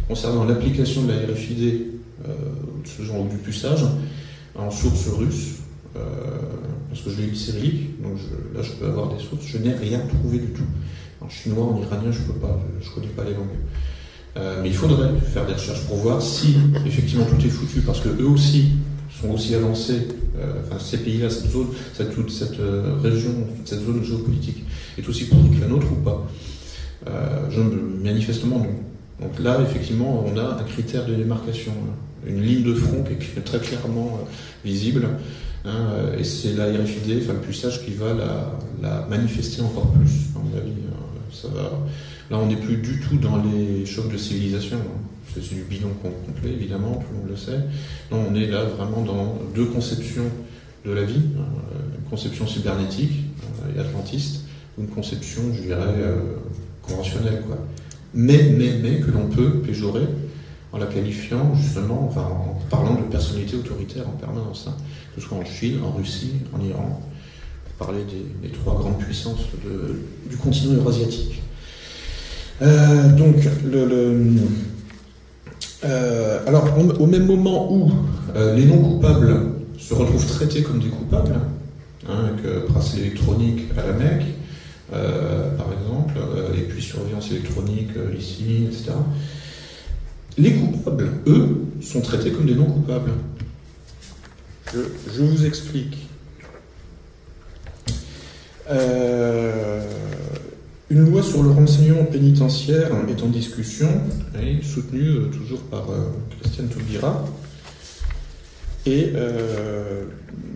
[0.08, 1.88] concernant l'application de la RFID,
[2.24, 3.84] de ce genre du puçage,
[4.56, 5.61] en source russe,
[5.94, 8.18] parce que je l'ai eu cyrillique, donc
[8.56, 10.64] là je peux avoir des sources, je n'ai rien trouvé du tout.
[11.22, 13.60] En chinois, en iranien, je ne peux pas, je connais pas les langues.
[14.38, 18.00] Euh, mais il faudrait faire des recherches pour voir si effectivement tout est foutu, parce
[18.00, 18.70] que eux aussi
[19.22, 20.08] sont aussi avancés,
[20.40, 23.32] euh, enfin ces pays-là, cette zone, cette, toute cette euh, région,
[23.66, 24.64] cette zone géopolitique
[24.98, 26.28] est aussi pourrie que la nôtre ou pas
[28.04, 28.76] Manifestement non.
[29.20, 31.94] Donc là, effectivement, on a un critère de démarcation, hein.
[32.28, 34.20] une ligne de front qui est très clairement
[34.64, 35.08] visible.
[35.64, 40.30] Hein, euh, et c'est la RFID, enfin le puçage, qui va la, manifester encore plus,
[40.36, 40.72] à mon avis.
[40.72, 40.98] Hein.
[41.32, 41.72] Ça va...
[42.30, 44.78] Là, on n'est plus du tout dans les chocs de civilisation.
[44.78, 45.02] Hein.
[45.34, 47.60] C'est du bidon complet, évidemment, tout le monde le sait.
[48.12, 50.26] Non, on est là vraiment dans deux conceptions
[50.86, 53.14] de la vie, une conception cybernétique
[53.64, 54.46] euh, et atlantiste,
[54.78, 56.36] une conception, je dirais, euh,
[56.82, 57.44] conventionnelle.
[57.48, 57.58] Quoi.
[58.14, 60.08] Mais, mais, mais, que l'on peut péjorer
[60.74, 64.70] en la qualifiant justement, enfin, en parlant de personnalité autoritaire en permanence
[65.16, 67.02] que ce soit en Chine, en Russie, en Iran,
[67.66, 68.04] pour parler
[68.42, 69.42] des, trois grandes puissances
[70.30, 71.42] du continent eurasiatique.
[72.62, 73.38] Euh, donc,
[75.84, 76.68] euh, alors,
[77.00, 77.92] au, même moment où
[78.36, 79.36] euh, les non-coupables
[79.80, 81.34] se retrouvent traités comme des coupables,
[82.08, 84.28] hein, avec bracelet électronique à la Mecque,
[84.92, 86.20] par exemple,
[86.56, 88.92] et puis surveillance électronique ici, etc.,
[90.38, 93.12] les coupables, eux, sont traités comme des non-coupables.
[94.74, 95.98] Je, vous explique.
[98.70, 99.86] Euh,
[100.90, 103.90] une loi sur le renseignement pénitentiaire est en discussion,
[104.62, 106.10] soutenue euh, toujours par euh,
[106.40, 107.26] Christiane Taubira.
[108.86, 109.14] Et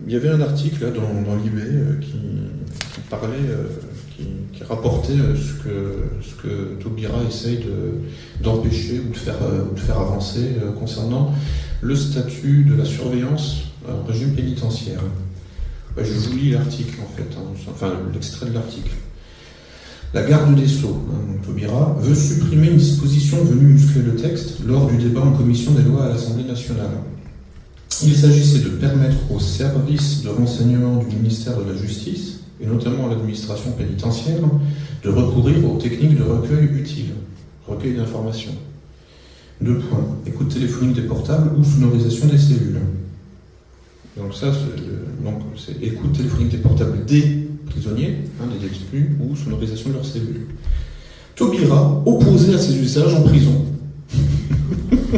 [0.06, 2.16] il y avait un article là, dans, dans l'IB qui,
[3.08, 3.36] parlait,
[4.16, 7.64] qui, rapportait ce que, ce Taubira essaye
[8.40, 11.34] d'empêcher ou de faire avancer concernant
[11.82, 15.00] le statut de la surveillance un régime pénitentiaire.
[15.96, 18.90] Bah, je vous lis l'article en fait, hein, enfin l'extrait de l'article.
[20.14, 24.86] La garde des Sceaux, hein, Taubira, veut supprimer une disposition venue muscler le texte lors
[24.86, 26.90] du débat en commission des lois à l'Assemblée nationale.
[28.02, 33.06] Il s'agissait de permettre aux services de renseignement du ministère de la Justice, et notamment
[33.06, 34.40] à l'administration pénitentiaire,
[35.02, 37.14] de recourir aux techniques de recueil utiles.
[37.66, 38.54] recueil d'informations.
[39.60, 40.06] Deux points.
[40.26, 42.80] Écoute téléphonique des portables ou sonorisation des cellules.
[44.16, 44.46] Donc ça,
[45.56, 50.46] c'est écoute téléphonique des portables des prisonniers, hein, des détenus, ou sonorisation de leurs cellules.
[51.34, 53.66] Taubira, opposé à ces usages en prison.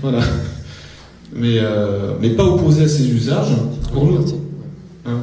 [0.00, 0.20] voilà.
[1.34, 3.56] Mais, euh, mais pas opposé à ces usages
[3.92, 4.24] pour nous.
[5.04, 5.18] Hein.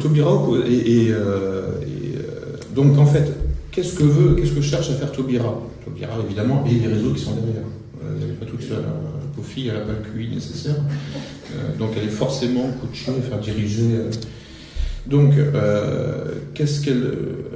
[0.00, 0.30] Taubira,
[0.66, 3.34] et, et, euh, et euh, donc en fait,
[3.70, 5.60] qu'est-ce que veut, qu'est-ce que cherche à faire Taubira?
[5.84, 7.64] Taubira, évidemment, et les réseaux qui sont derrière.
[8.20, 8.84] Elle n'est pas toute seule.
[9.34, 10.76] Kofi, elle n'a pas le QI nécessaire.
[11.78, 13.98] donc elle est forcément coachée, faire diriger.
[15.06, 15.34] donc,
[16.54, 17.02] qu'est-ce qu'elle,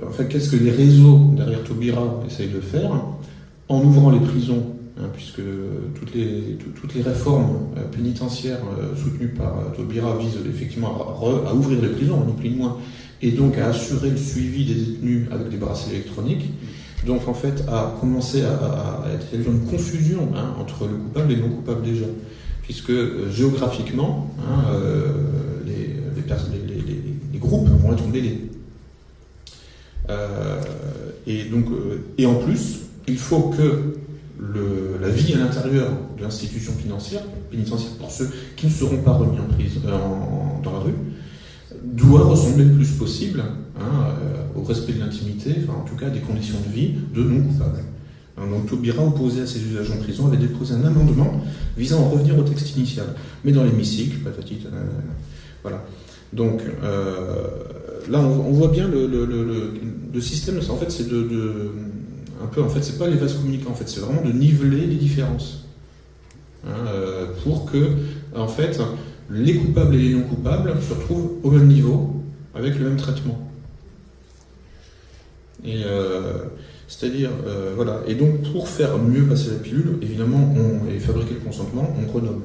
[0.06, 2.90] enfin, qu'est-ce que les réseaux derrière Taubira essayent de faire
[3.68, 5.40] en ouvrant les prisons, hein, puisque
[5.94, 8.60] toutes les, toutes les réformes pénitentiaires
[9.02, 12.76] soutenues par Taubira visent effectivement à, ouvrir les prisons, ni plus ni moins,
[13.22, 16.50] et donc à assurer le suivi des détenus avec des bracelets électroniques.
[17.06, 21.42] Donc en fait, à commencer à, être une confusion hein, entre le coupable et le
[21.42, 22.04] non coupable déjà,
[22.62, 25.12] puisque euh, géographiquement, hein, euh,
[25.66, 28.50] les, groupes vont être mêlés.
[30.10, 30.60] Euh,
[31.26, 31.64] et donc,
[32.18, 33.96] et en plus, il faut que
[35.00, 35.88] la vie à l'intérieur
[36.18, 39.80] de l'institution financière, pénitentiaire, pour ceux qui ne seront pas remis en prison,
[40.62, 40.94] dans la rue,
[41.82, 43.42] doit ressembler le plus possible
[43.78, 44.19] hein, euh,
[44.60, 47.84] au respect de l'intimité, en tout cas des conditions de vie de non-coupables.
[48.48, 51.42] Donc Taubira, opposé à ses usages en prison, avait déposé un amendement
[51.76, 53.06] visant à revenir au texte initial.
[53.44, 54.58] Mais dans l'hémicycle, patati,
[55.62, 55.84] voilà.
[56.32, 57.48] Donc euh,
[58.08, 60.58] là, on, voit bien le, le, système.
[60.70, 61.70] En fait, c'est de, de,
[62.42, 62.62] un peu.
[62.62, 63.70] En fait, c'est pas les vases communicants.
[63.70, 65.66] En fait, c'est vraiment de niveler les différences
[66.66, 67.88] hein, euh, pour que,
[68.34, 68.80] en fait,
[69.30, 72.22] les coupables et les non coupables se retrouvent au même niveau,
[72.54, 73.49] avec le même traitement.
[75.64, 76.44] Et euh,
[76.88, 78.00] c'est-à-dire, euh, voilà.
[78.06, 82.10] Et donc, pour faire mieux passer la pilule, évidemment, on, et fabriquer le consentement, on
[82.10, 82.42] renomme.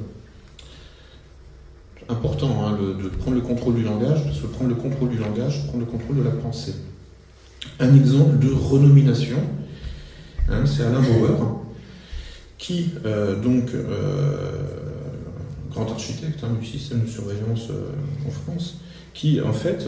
[2.07, 5.66] Important hein, de prendre le contrôle du langage, parce que prendre le contrôle du langage,
[5.68, 6.76] prendre le contrôle de la pensée.
[7.80, 9.38] Un exemple de renomination,
[10.49, 11.61] hein, c'est Alain Bauer,
[12.59, 13.72] qui, euh, donc,
[15.72, 17.70] grand architecte hein, du système de surveillance
[18.28, 18.82] en France,
[19.16, 19.88] qui en fait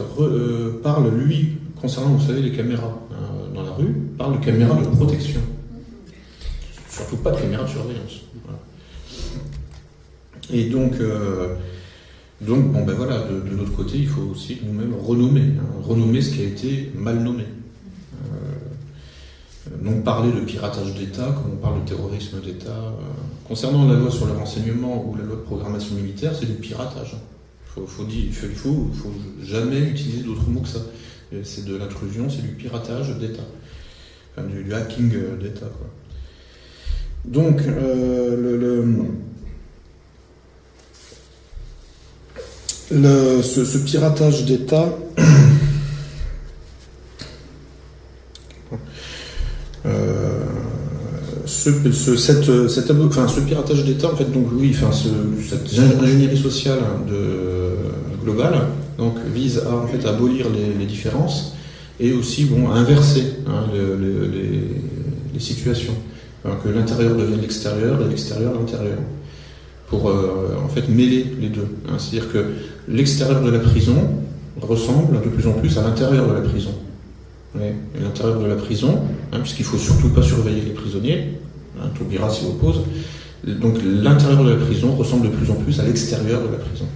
[0.82, 4.86] parle, lui, concernant, vous savez, les caméras hein, dans la rue, parle de caméras de
[4.96, 5.40] protection.
[6.88, 8.22] Surtout pas de caméras de surveillance.
[10.52, 11.54] Et donc, euh,
[12.40, 16.34] donc, bon ben voilà, de, l'autre côté, il faut aussi nous-mêmes renommer, hein, renommer ce
[16.34, 17.44] qui a été mal nommé.
[18.14, 22.70] Euh, non parler de piratage d'État comme on parle de terrorisme d'État.
[22.70, 23.46] Euh.
[23.46, 27.16] concernant la loi sur le renseignement ou la loi de programmation militaire, c'est du piratage.
[27.76, 29.12] Il faut, faut, faut
[29.42, 30.80] jamais utiliser d'autres mots que ça
[31.42, 33.42] c'est de l'intrusion, c'est du piratage d'État,
[34.36, 35.10] enfin, du, hacking
[35.40, 35.70] d'État.
[37.24, 38.82] Donc, euh,
[42.90, 44.88] le, ce, piratage d'État,
[49.84, 50.44] euh,
[51.44, 55.68] ce, ce, cette, cette, enfin, ce piratage d'État, en fait, donc oui, enfin, cette
[56.02, 57.74] ingénierie sociale de,
[58.24, 58.66] globale,
[58.98, 61.54] donc vise à en fait abolir les, différences
[62.00, 65.94] et aussi bon à inverser hein, les, situations,
[66.42, 68.98] que l'intérieur devienne l'extérieur et l'extérieur l'intérieur,
[69.86, 71.68] pour euh, en fait mêler les deux.
[71.88, 71.92] Hein.
[71.96, 72.44] C'est-à-dire que
[72.88, 73.94] l'extérieur de la prison
[74.60, 76.72] ressemble de plus en plus à l'intérieur de la prison.
[77.54, 78.98] l'intérieur de la prison,
[79.32, 81.38] hein, puisqu'il faut surtout pas surveiller les prisonniers,
[81.80, 81.88] hein,
[82.30, 82.80] s'y oppose.
[83.46, 86.86] Donc l'intérieur de la prison ressemble de plus en plus à l'extérieur de la prison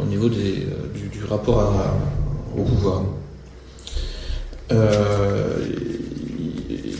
[0.00, 1.72] au niveau des, euh, du, rapport
[2.56, 3.02] au pouvoir.
[4.70, 5.56] Euh,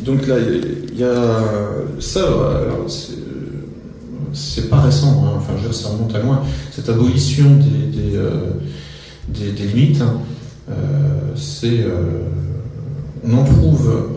[0.05, 1.43] donc là, il y a
[2.01, 2.27] ça,
[4.33, 9.75] c'est pas récent, hein, enfin je ça remonte à loin, cette abolition des, des, euh,
[9.75, 10.21] limites, hein,
[11.37, 11.85] c'est,
[13.25, 14.09] on en trouve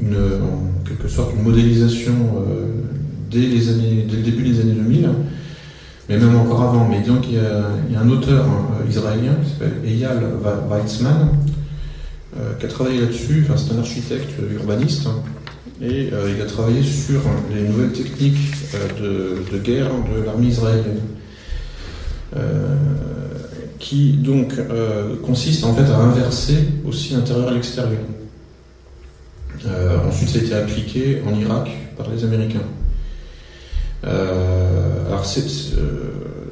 [0.00, 2.14] une, en quelque sorte une modélisation
[3.30, 5.08] dès, les années, dès le début des années 2000,
[6.08, 6.88] mais même encore avant.
[6.88, 10.22] Mais disons qu'il y, a un auteur hein, israélien qui s'appelle Eyal
[10.70, 11.28] Weizmann,
[12.38, 13.46] euh, qui a travaillé là-dessus.
[13.48, 15.06] Enfin, c'est un architecte urbaniste.
[15.06, 15.22] Hein,
[15.80, 17.20] et euh, il a travaillé sur
[17.54, 18.38] les nouvelles techniques
[18.74, 21.00] euh, de, guerre de l'armée israélienne.
[23.78, 24.52] qui donc
[25.22, 28.00] consiste en fait à inverser aussi l'intérieur et l'extérieur.
[30.08, 32.66] ensuite, ça a été appliqué en Irak par les Américains.
[34.04, 35.82] Euh, alors euh,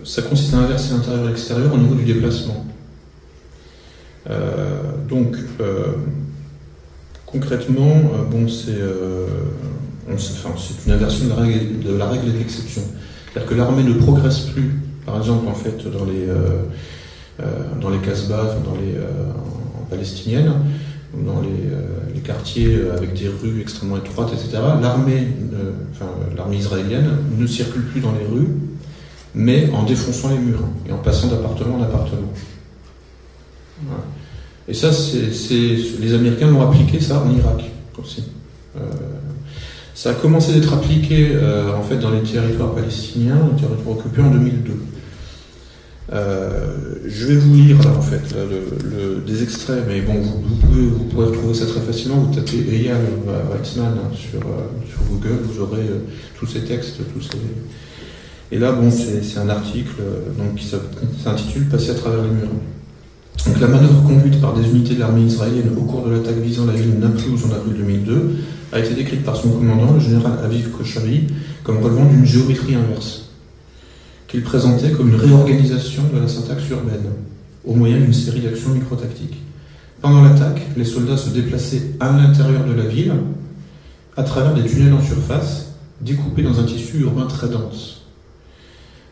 [0.04, 2.64] ça consiste à inverser l'intérieur et l'extérieur au niveau du déplacement.
[4.30, 5.36] Euh, donc,
[7.26, 8.72] concrètement, bon, c'est
[10.86, 12.82] une inversion de la règle, de de l'exception.
[13.32, 16.28] C'est-à-dire que l'armée ne progresse plus, par exemple, en fait, dans les,
[17.80, 18.96] dans les Casbah, dans les,
[19.78, 20.52] en palestiniennes,
[21.24, 24.62] dans les, les, quartiers avec des rues extrêmement étroites, etc.
[24.80, 25.28] L'armée,
[25.92, 26.06] enfin,
[26.36, 28.48] l'armée israélienne ne circule plus dans les rues,
[29.34, 32.32] mais en défonçant les murs et en passant d'appartement en appartement.
[34.68, 35.28] Et ça, c'est,
[36.00, 37.64] les Américains l'ont appliqué ça en Irak
[37.98, 38.24] aussi.
[38.76, 38.80] Euh,
[39.94, 44.22] ça a commencé d'être appliqué euh, en fait dans les territoires palestiniens, les territoires occupés
[44.22, 44.72] en 2002.
[46.12, 46.74] Euh,
[47.06, 51.04] je vais vous lire là en fait le, des extraits, mais bon, vous, pouvez, vous
[51.04, 52.16] pourrez retrouver ça très facilement.
[52.16, 53.00] Vous tapez Eyal
[53.50, 55.86] Weizmann hein, sur, sur, Google, vous aurez
[56.38, 57.38] tous ces textes, tous ces,
[58.52, 60.00] et là, bon, c'est un article
[60.38, 62.50] donc, qui s'intitule Passer à travers les murs.
[63.46, 66.64] Donc, la manœuvre conduite par des unités de l'armée israélienne au cours de l'attaque visant
[66.66, 68.36] la ville de Naplouse en avril 2002
[68.72, 71.26] a été décrite par son commandant, le général Aviv Kochari,
[71.62, 73.23] comme relevant d'une géométrie inverse,
[74.34, 77.06] qu'il présentait comme une réorganisation de la syntaxe urbaine,
[77.64, 79.40] au moyen d'une série d'actions microtactiques.
[80.00, 83.12] Pendant l'attaque, les soldats se déplaçaient à l'intérieur de la ville,
[84.16, 88.06] à travers des tunnels en surface, découpés dans un tissu urbain très dense.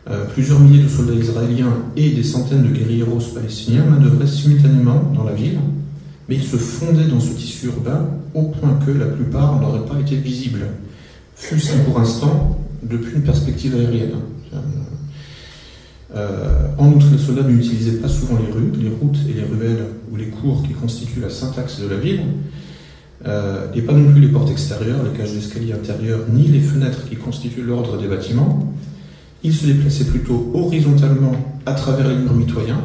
[0.09, 5.23] Euh, plusieurs milliers de soldats israéliens et des centaines de guerrilleros palestiniens manœuvraient simultanément dans
[5.23, 5.59] la ville,
[6.27, 10.01] mais ils se fondaient dans ce tissu urbain au point que la plupart n'auraient pas
[10.01, 10.65] été visibles,
[11.37, 14.15] fût-ce pour instant depuis une perspective aérienne.
[16.15, 19.85] Euh, en outre, les soldats n'utilisaient pas souvent les rues, les routes et les ruelles
[20.11, 22.21] ou les cours qui constituent la syntaxe de la ville,
[23.25, 27.09] euh, et pas non plus les portes extérieures, les cages d'escalier intérieures, ni les fenêtres
[27.09, 28.73] qui constituent l'ordre des bâtiments,
[29.43, 31.33] il se déplaçait plutôt horizontalement
[31.65, 32.81] à travers les murs mitoyens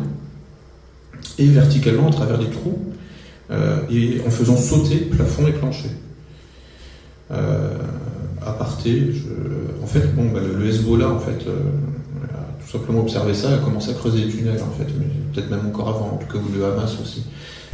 [1.39, 2.79] et verticalement à travers des trous
[3.51, 5.91] euh, et en faisant sauter plafond et plancher.
[7.31, 7.77] Euh,
[8.45, 9.13] aparté,
[9.83, 11.45] en fait, bon, bah, le, Hezbollah en fait,
[12.71, 14.87] simplement observé ça, a commencé à creuser des tunnels en fait,
[15.33, 17.25] peut-être même encore avant, en tout cas, ou le Hamas aussi.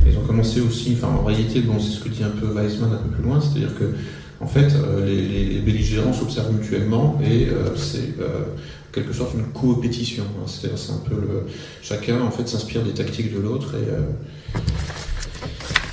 [0.07, 2.93] Ils ont commencé aussi, enfin en réalité, bon, c'est ce que dit un peu Weizmann
[2.93, 3.95] un peu plus loin, c'est-à-dire que
[4.41, 8.45] en fait, euh, les, belligérants s'observent mutuellement et euh, c'est euh,
[8.93, 10.25] quelque sorte une coopétition.
[10.25, 10.47] Hein.
[10.47, 11.17] C'est un peu
[11.83, 13.87] chacun en fait s'inspire des tactiques de l'autre et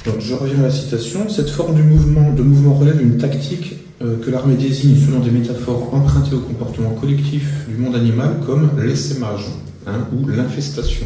[0.09, 1.29] donc je reviens à la citation.
[1.29, 5.93] Cette forme du mouvement, de mouvement relève une tactique que l'armée désigne selon des métaphores
[5.93, 9.45] empruntées au comportement collectif du monde animal comme l'essaimage
[9.85, 11.05] hein, ou l'infestation.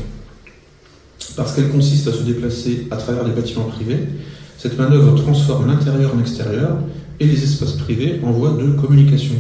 [1.36, 4.00] Parce qu'elle consiste à se déplacer à travers des bâtiments privés,
[4.58, 6.78] cette manœuvre transforme l'intérieur en extérieur
[7.20, 9.36] et les espaces privés en voie de communication.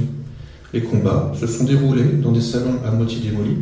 [0.73, 3.57] Les combats se sont déroulés dans des salons à moitié démolis,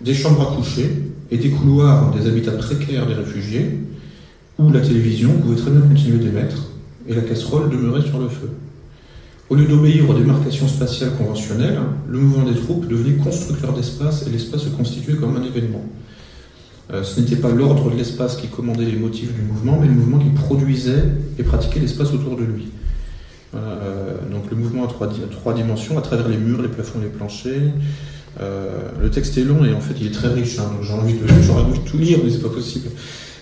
[0.00, 3.80] des chambres à coucher et des couloirs des habitats précaires des réfugiés,
[4.58, 6.70] où la télévision pouvait très bien continuer d'émettre
[7.06, 8.50] et la casserole demeurait sur le feu.
[9.48, 11.78] Au lieu d'obéir aux démarcations spatiales conventionnelles,
[12.08, 15.84] le mouvement des troupes devenait constructeur d'espace et l'espace se constituait comme un événement.
[16.92, 19.92] Euh, ce n'était pas l'ordre de l'espace qui commandait les motifs du mouvement, mais le
[19.92, 21.04] mouvement qui produisait
[21.38, 22.68] et pratiquait l'espace autour de lui.
[23.54, 27.72] Euh, donc le mouvement à trois, dimensions, à travers les murs, les plafonds, les planchers.
[28.40, 28.68] Euh,
[29.00, 31.14] le texte est long et en fait il est très riche, hein, donc j'ai envie,
[31.14, 32.88] de, envie de tout lire, mais c'est pas possible.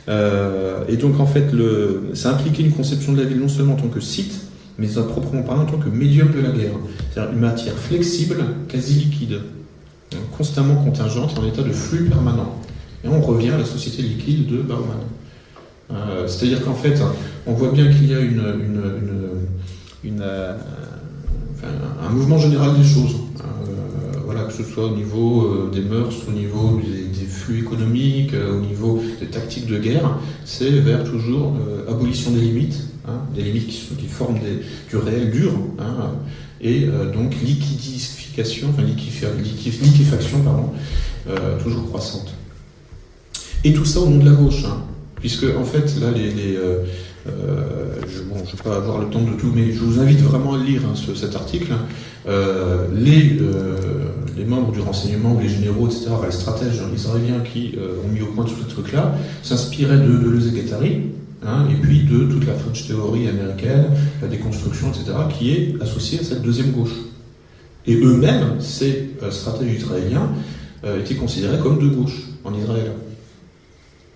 [0.07, 3.77] et donc en fait, le, ça impliquait une conception de la ville non seulement en
[3.77, 4.35] tant que site,
[4.79, 6.75] mais à proprement parler en tant que médium de la guerre.
[7.13, 9.41] C'est-à-dire une matière flexible, quasi liquide,
[10.37, 12.61] constamment contingente, en état de flux permanent.
[13.05, 15.01] Et on revient à la société liquide de Bauman.
[15.93, 17.01] Euh, c'est-à-dire qu'en fait,
[17.47, 18.31] on voit bien qu'il y a euh,
[22.03, 23.17] un mouvement général des choses.
[23.41, 28.61] Euh, voilà, que ce soit au niveau des mœurs, au niveau des, flux économiques, au
[28.61, 31.53] niveau des tactiques de guerre, c'est vers toujours
[31.89, 34.39] abolition des limites, hein, des limites qui, forment
[34.89, 36.13] du réel dur, hein,
[36.61, 40.73] et donc liquidification, enfin liquéfaction, pardon,
[41.63, 42.35] toujours croissante.
[43.65, 44.83] Et tout ça au nom de la gauche, hein.
[45.17, 46.81] puisque en fait, là, les, euh,
[47.27, 50.53] euh, je ne vais pas avoir le temps de tout, mais je vous invite vraiment
[50.53, 50.83] à lire
[51.17, 51.73] cet article.
[52.29, 58.27] Euh, les, membres du renseignement, les généraux, etc., les stratèges israéliens qui ont mis au
[58.27, 60.53] point tout ce truc-là, s'inspiraient de, de Leze
[61.47, 63.87] hein, et puis de toute la French théorie américaine,
[64.23, 66.95] la déconstruction, etc., qui est associée à cette deuxième gauche.
[67.87, 70.31] Et eux-mêmes, ces stratèges israéliens,
[70.99, 72.93] étaient considérés comme de gauche en Israël.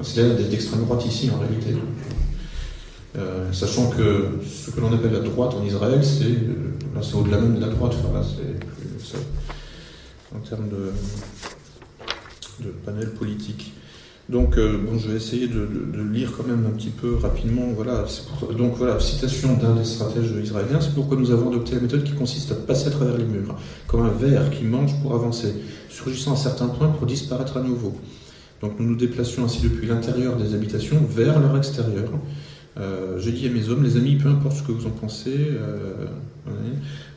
[0.03, 1.75] C'est-à-dire d'extrême droite ici en réalité.
[3.17, 7.57] Euh, sachant que ce que l'on appelle la droite en Israël, c'est euh, au-delà même
[7.57, 8.25] de la droite, enfin, là,
[9.03, 9.17] c'est
[10.37, 10.93] en termes de,
[12.65, 13.73] de, panel politique.
[14.29, 15.67] Donc, euh, bon, je vais essayer de,
[16.13, 17.69] lire quand même un petit peu rapidement.
[17.75, 18.05] Voilà,
[18.57, 20.81] donc voilà, citation d'un des stratèges israéliens.
[20.81, 23.57] C'est pourquoi nous avons adopté la méthode qui consiste à passer à travers les murs,
[23.87, 25.55] comme un ver qui mange pour avancer,
[25.89, 27.97] surgissant à certains points pour disparaître à nouveau.
[28.61, 32.11] Donc nous nous déplacions ainsi depuis l'intérieur des habitations vers leur extérieur.
[32.79, 35.37] Euh, J'ai dit à mes hommes, les amis, peu importe ce que vous en pensez.
[35.37, 36.07] Euh,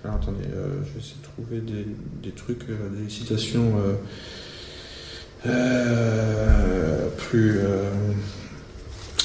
[0.06, 1.88] alors attendez, je vais essayer de trouver des,
[2.24, 3.74] des trucs, des citations.
[5.48, 7.60] Euh, plus.
[7.60, 7.90] Euh,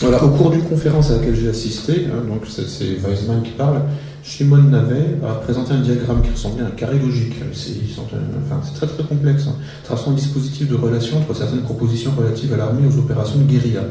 [0.01, 3.81] voilà, au cours d'une conférence à laquelle j'ai assisté, hein, donc c'est Weizmann qui parle,
[4.23, 7.35] Shimon Navet a présenté un diagramme qui ressemblait à un carré logique.
[7.55, 12.53] C'est enfin, très très complexe, hein, traçant un dispositif de relation entre certaines propositions relatives
[12.53, 13.85] à l'armée et aux opérations de guérilla.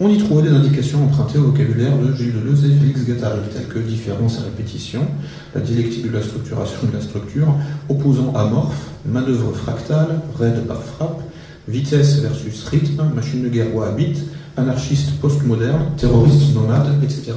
[0.00, 3.68] On y trouvait des indications empruntées au vocabulaire de Gilles Deleuze et Félix Guattari, telles
[3.68, 5.06] que différence et répétition,
[5.54, 7.54] la dialectique de la structuration de la structure,
[7.88, 11.20] opposant amorphe, manœuvre fractale, raid par frappe,
[11.68, 14.18] vitesse versus rythme, machine de guerre habite,
[14.56, 17.32] anarchiste postmoderne, terroriste nomade, etc.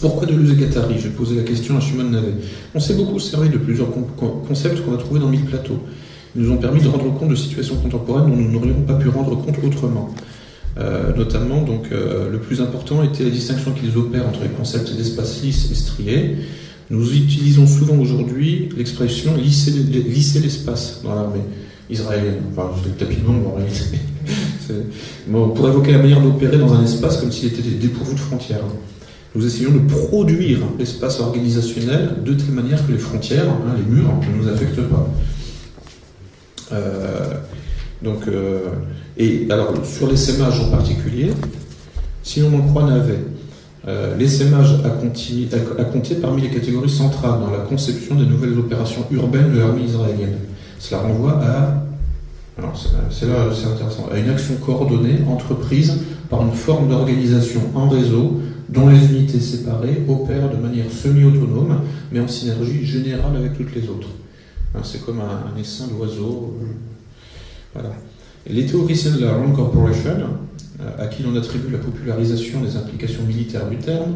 [0.00, 2.34] Pourquoi Deleuze et Guattari J'ai posé la question à Shimon Navet.
[2.74, 3.88] On s'est beaucoup servi de plusieurs
[4.46, 5.80] concepts qu'on a trouvés dans Mille Plateaux.
[6.34, 9.08] Ils nous ont permis de rendre compte de situations contemporaines dont nous n'aurions pas pu
[9.08, 10.10] rendre compte autrement.
[10.78, 14.92] Euh, notamment, donc, euh, le plus important était la distinction qu'ils opèrent entre les concepts
[14.96, 16.36] d'espace lisse et strié.
[16.90, 21.42] Nous utilisons souvent aujourd'hui l'expression lisser l'espace dans l'armée
[21.90, 22.42] israélienne.
[22.52, 23.98] Enfin, c'est le tapis de en réalité.
[25.30, 28.60] Pour évoquer la manière d'opérer dans un espace comme s'il était dépourvu de frontières.
[29.34, 34.12] Nous essayons de produire l'espace organisationnel de telle manière que les frontières, hein, les murs,
[34.30, 35.08] ne nous affectent pas.
[36.72, 37.34] Euh,
[38.02, 38.60] donc, euh,
[39.16, 41.30] et alors, sur en particulier,
[42.22, 43.18] si l'on en croit Navet,
[43.88, 49.52] euh, l'essaimage a, compté parmi les catégories centrales dans la conception des nouvelles opérations urbaines
[49.52, 50.36] de l'armée israélienne.
[50.82, 51.84] Cela renvoie à,
[53.08, 55.96] c'est là c'est intéressant, à une action coordonnée entreprise
[56.28, 62.18] par une forme d'organisation en réseau dont les unités séparées opèrent de manière semi-autonome, mais
[62.18, 64.08] en synergie générale avec toutes les autres.
[64.74, 66.58] Hein, c'est comme un, essaim d'oiseaux.
[66.60, 66.66] Euh,
[67.74, 67.92] voilà.
[68.50, 70.10] Les théoriciens de la Rand Corporation,
[70.80, 74.14] euh, à qui l'on attribue la popularisation des implications militaires du terme,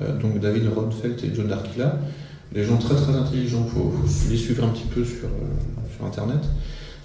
[0.00, 1.98] euh, donc David Ronfeld et John Darkila,
[2.52, 3.92] des gens très très intelligents, il faut,
[4.30, 5.28] les suivre un petit peu sur,
[5.96, 6.40] sur Internet,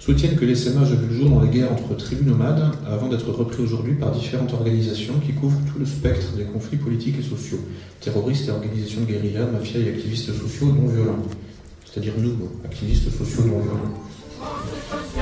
[0.04, 3.30] soutiennent que l'essaimage a vu le jour dans les guerres entre tribus nomades avant d'être
[3.30, 7.60] repris aujourd'hui par différentes organisations qui couvrent tout le spectre des conflits politiques et sociaux,
[8.00, 11.22] terroristes et organisations de guérilla, mafias et activistes sociaux non violents.
[11.84, 15.21] C'est-à-dire nous, activistes sociaux non violents.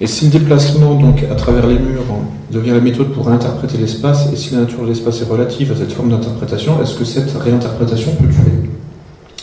[0.00, 2.04] Et si le déplacement donc à travers les murs
[2.50, 5.76] devient la méthode pour réinterpréter l'espace, et si la nature de l'espace est relative à
[5.76, 8.68] cette forme d'interprétation, est-ce que cette réinterprétation peut tuer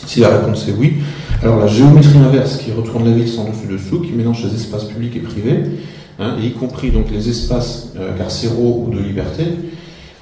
[0.06, 0.94] Si la réponse est oui,
[1.42, 5.16] alors la géométrie inverse qui retourne la ville sans dessus-dessous, qui mélange les espaces publics
[5.16, 5.60] et privés,
[6.20, 9.44] hein, et y compris donc les espaces euh, carcéraux ou de liberté,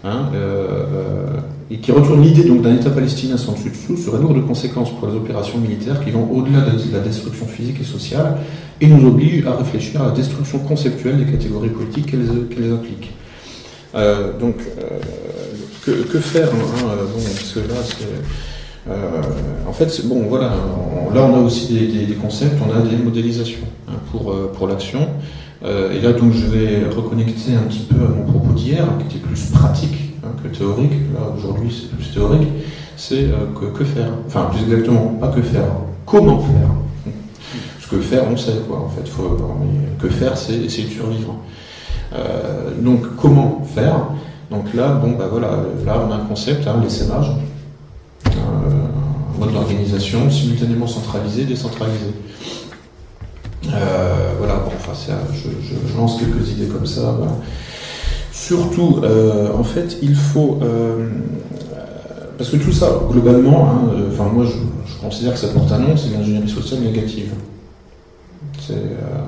[0.05, 1.27] hein, euh, euh,
[1.71, 5.15] et qui retourne l'idée d'un État palestinien sans dessus-dessous, serait lourde de conséquences pour les
[5.15, 8.39] opérations militaires qui vont au-delà de la destruction physique et sociale,
[8.81, 13.13] et nous oblige à réfléchir à la destruction conceptuelle des catégories politiques qu'elles impliquent.
[13.95, 14.57] Euh, donc,
[15.85, 16.89] que, faire hein,
[17.69, 18.95] là,
[19.67, 20.53] en fait, bon, voilà,
[21.15, 25.09] là on a aussi des, concepts, on a des modélisations hein, pour, pour l'action.
[25.65, 29.27] Et là, donc, je vais reconnecter un petit peu à mon propos d'hier, qui était
[29.27, 30.93] plus pratique hein, que théorique.
[31.15, 32.49] Là, aujourd'hui, c'est plus théorique.
[32.97, 33.29] C'est
[33.59, 35.67] que, que, faire Enfin, plus exactement, pas que faire,
[36.05, 36.69] comment faire
[37.93, 38.79] que faire, on sait quoi.
[38.79, 39.39] En fait, faut,
[40.01, 41.37] que faire, c'est essayer de survivre.
[42.15, 44.07] Euh, donc, comment faire
[44.51, 45.51] Donc là, bon, bah voilà,
[45.85, 47.31] là on a un concept, hein, l'essaimage,
[48.27, 52.13] euh, un mode d'organisation simultanément centralisé, décentralisé.
[53.69, 54.93] Euh, voilà, bon, enfin,
[55.33, 57.17] je, je, lance quelques idées comme ça.
[58.33, 59.03] Surtout,
[59.55, 60.59] en fait, il faut
[62.43, 65.97] parce que tout ça, globalement, hein, enfin moi je, considère que ça porte un nom,
[65.97, 67.31] c'est l'ingénierie sociale négative.
[68.59, 69.23] C'est euh,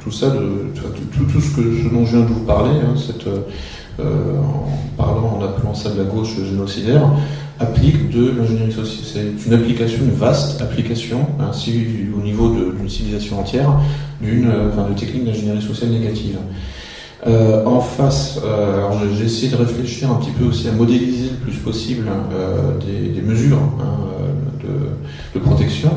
[0.00, 2.94] tout ça, tout, tout, ce, que, dont je viens de vous parler, hein,
[3.98, 7.10] euh, en parlant, en appelant ça de la gauche génocidaire,
[7.62, 9.32] applique de l'ingénierie sociale.
[9.36, 11.86] C'est une application, une vaste application, ainsi
[12.16, 13.80] au niveau d'une civilisation entière,
[14.20, 16.36] d'une enfin, de techniques d'ingénierie sociale négative.
[17.24, 21.36] Euh, en face, euh, j'ai essayé de réfléchir un petit peu aussi à modéliser le
[21.36, 24.00] plus possible euh, des, mesures hein,
[25.32, 25.90] de, protection.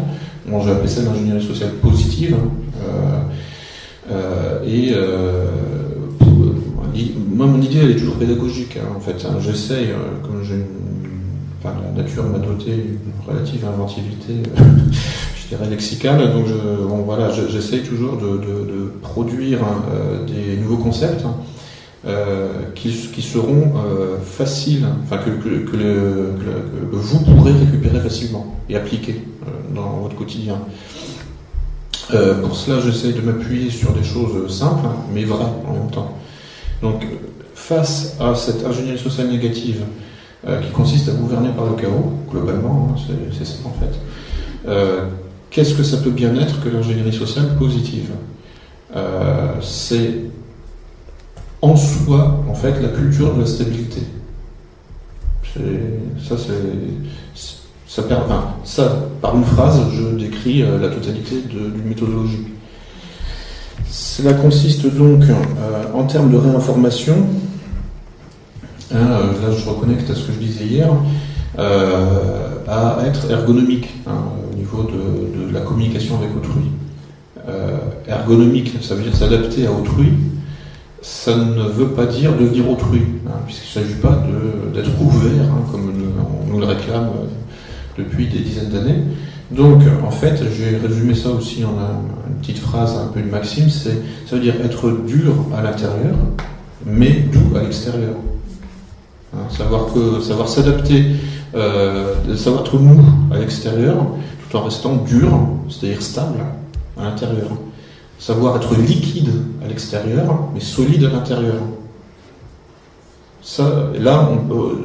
[0.47, 2.35] Bon, j'ai appelé ça l'ingénierie sociale positive.
[4.67, 4.93] et
[7.35, 9.25] moi, mon idée, elle est toujours pédagogique, hein, en fait.
[9.25, 9.37] Hein.
[9.41, 9.89] J'essaye,
[10.23, 10.63] comme j'ai
[11.71, 14.33] la nature m'a doté d'une relative inventivité
[15.45, 16.31] je dirais, lexicale.
[16.33, 16.45] Donc,
[17.49, 21.35] j'essaye toujours de, produire euh, des nouveaux concepts hein,
[22.07, 25.29] euh, qui, seront euh, faciles, que,
[26.91, 30.59] vous pourrez récupérer facilement et appliquer euh, dans votre quotidien.
[32.13, 36.15] Euh, pour cela, j'essaye de m'appuyer sur des choses simples, mais vraies en même temps.
[36.81, 37.05] Donc,
[37.55, 39.81] face à cette ingénierie sociale négative
[40.61, 43.01] qui consiste à gouverner par le chaos, globalement, hein,
[43.35, 43.99] c'est ça en fait,
[44.67, 45.05] euh,
[45.55, 48.09] Qu'est-ce que ça peut bien être que l'ingénierie sociale positive?
[48.93, 50.25] Euh, C'est
[51.61, 54.01] en soi, en fait, la culture de la stabilité.
[56.17, 56.35] Ça.
[58.65, 62.47] Ça, par une phrase, je décris euh, la totalité d'une méthodologie.
[63.89, 65.33] Cela consiste donc, euh,
[65.93, 67.15] en termes de réinformation,
[68.93, 69.07] hein,
[69.41, 70.89] là je reconnecte à ce que je disais hier,
[71.57, 73.89] à être ergonomique.
[74.07, 76.63] Hein, niveau de, la communication avec autrui.
[77.47, 80.13] Euh, ergonomique, ça veut dire s'adapter à autrui.
[81.01, 84.23] Ça ne veut pas dire devenir autrui, hein, puisqu'il ne s'agit pas
[84.73, 85.93] d'être ouvert, comme
[86.47, 89.03] on nous le réclame euh, depuis des dizaines d'années.
[89.51, 91.77] Donc, en fait, j'ai résumé ça aussi en
[92.27, 96.15] une petite phrase, un peu une maxime, c'est ça veut dire être dur à l'intérieur,
[96.83, 98.15] mais doux à l'extérieur.
[99.35, 101.07] Hein, savoir que savoir s'adapter,
[101.55, 103.97] euh, savoir être mou à l'extérieur,
[104.49, 105.29] tout en restant dur,
[105.69, 106.39] c'est-à-dire stable
[106.97, 107.49] à l'intérieur.
[108.17, 109.31] Savoir être liquide
[109.63, 111.55] à l'extérieur, mais solide à l'intérieur.
[113.41, 114.75] Ça, là, euh,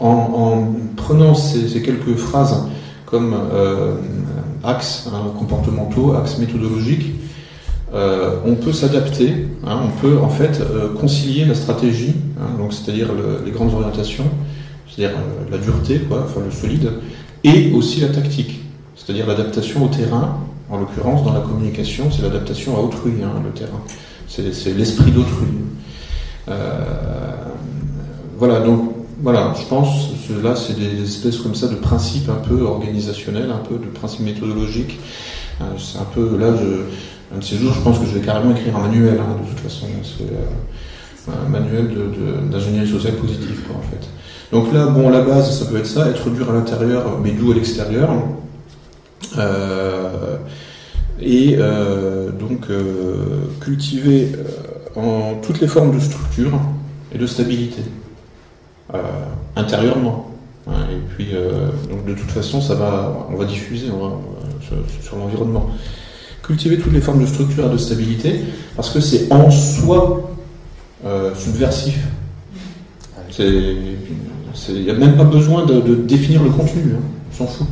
[0.00, 0.64] en,
[0.96, 2.66] prenant ces, quelques phrases
[3.04, 3.96] comme euh,
[4.64, 7.19] axes hein, comportementaux, axes méthodologiques,
[7.92, 10.62] euh, on peut s'adapter, hein, on peut en fait
[11.00, 13.08] concilier la stratégie, hein, c'est-à-dire
[13.44, 14.26] les grandes orientations,
[14.88, 15.16] c'est-à-dire
[15.50, 16.90] la dureté, quoi, enfin le solide,
[17.44, 18.60] et aussi la tactique,
[18.94, 20.38] c'est-à-dire l'adaptation au terrain,
[20.70, 23.80] en l'occurrence dans la communication, c'est l'adaptation à autrui, hein, le terrain,
[24.28, 25.48] c'est l'esprit d'autrui.
[26.48, 26.84] Euh,
[28.38, 28.92] voilà, donc
[29.22, 30.10] voilà, je pense
[30.42, 34.24] là c'est des espèces comme ça de principes un peu organisationnels, un peu de principes
[34.24, 34.98] méthodologiques.
[35.60, 36.52] Euh, c'est un peu là,
[37.34, 39.48] un de ces jours, je pense que je vais carrément écrire un manuel hein, de
[39.48, 39.86] toute façon.
[40.02, 41.88] C'est euh, un manuel
[42.50, 44.08] d'ingénierie sociale positive, quoi, en fait.
[44.50, 47.52] Donc là, bon, la base, ça peut être ça, être dur à l'intérieur, mais doux
[47.52, 48.10] à l'extérieur.
[49.38, 50.36] Euh,
[51.20, 52.66] et euh, donc
[53.60, 54.32] cultiver
[54.96, 56.58] en toutes les formes de structure
[57.14, 57.82] et de stabilité
[59.54, 60.30] intérieurement.
[60.66, 61.28] Hein, et puis,
[61.88, 63.86] donc de toute façon, ça va, on va diffuser
[65.00, 65.70] sur l'environnement.
[66.50, 68.40] Cultiver toutes les formes de structure et de stabilité,
[68.74, 70.32] parce que c'est en soi
[71.36, 71.96] subversif.
[73.30, 73.76] C'est
[74.68, 77.02] il n'y a même pas besoin de, définir le contenu, hein.
[77.32, 77.66] on s'en fout.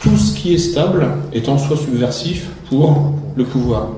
[0.00, 3.90] Tout ce qui est stable est en soi subversif pour le pouvoir,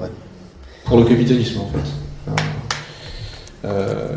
[0.84, 2.34] pour le capitalisme en fait.
[3.64, 4.16] Euh,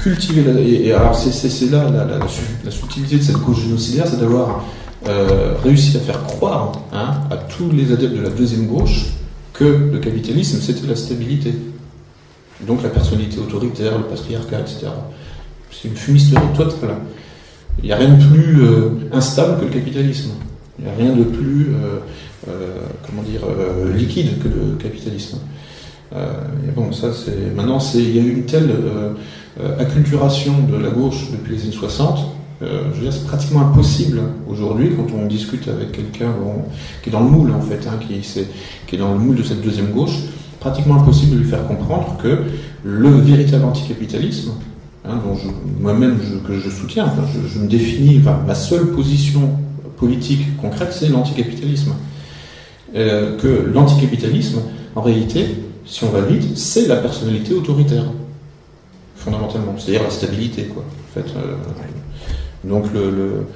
[0.00, 0.42] cultiver
[0.86, 4.64] et, alors c'est là la, subtilité de cette cause génocidaire, c'est d'avoir
[5.06, 9.12] euh, réussi à faire croire hein, à tous les adeptes de la deuxième gauche
[9.58, 11.52] que le capitalisme c'était la stabilité,
[12.66, 14.86] donc la personnalité autoritaire, le patriarcat, etc.
[15.70, 16.96] C'est une fumisterie totale.
[17.82, 20.30] Il n'y a rien de plus euh, instable que le capitalisme.
[20.78, 21.98] Il n'y a rien de plus, euh,
[22.48, 22.76] euh,
[23.06, 23.40] comment dire,
[23.96, 25.38] liquide que le capitalisme.
[26.74, 28.72] bon, ça, c'est maintenant, c'est, il y a eu une telle
[29.78, 32.37] acculturation de la gauche depuis les années 60.
[32.60, 36.32] Je veux dire, c'est pratiquement impossible aujourd'hui quand on discute avec quelqu'un
[37.02, 39.60] qui est dans le moule en fait, hein, qui, est dans le moule de cette
[39.62, 40.16] deuxième gauche,
[40.58, 42.38] pratiquement impossible de lui faire comprendre que
[42.82, 44.52] le véritable anticapitalisme,
[45.08, 45.22] Hein,
[45.80, 47.10] moi-même que je soutiens,
[47.46, 49.56] je, me définis, ma seule position
[49.96, 51.94] politique concrète, c'est l'anticapitalisme.
[52.94, 54.60] Euh, que l'anticapitalisme,
[54.94, 55.46] en réalité,
[55.86, 58.04] si on va vite, c'est la personnalité autoritaire,
[59.16, 60.82] fondamentalement, c'est-à-dire la stabilité, quoi.
[60.82, 61.54] En fait, euh,
[62.64, 63.46] donc le,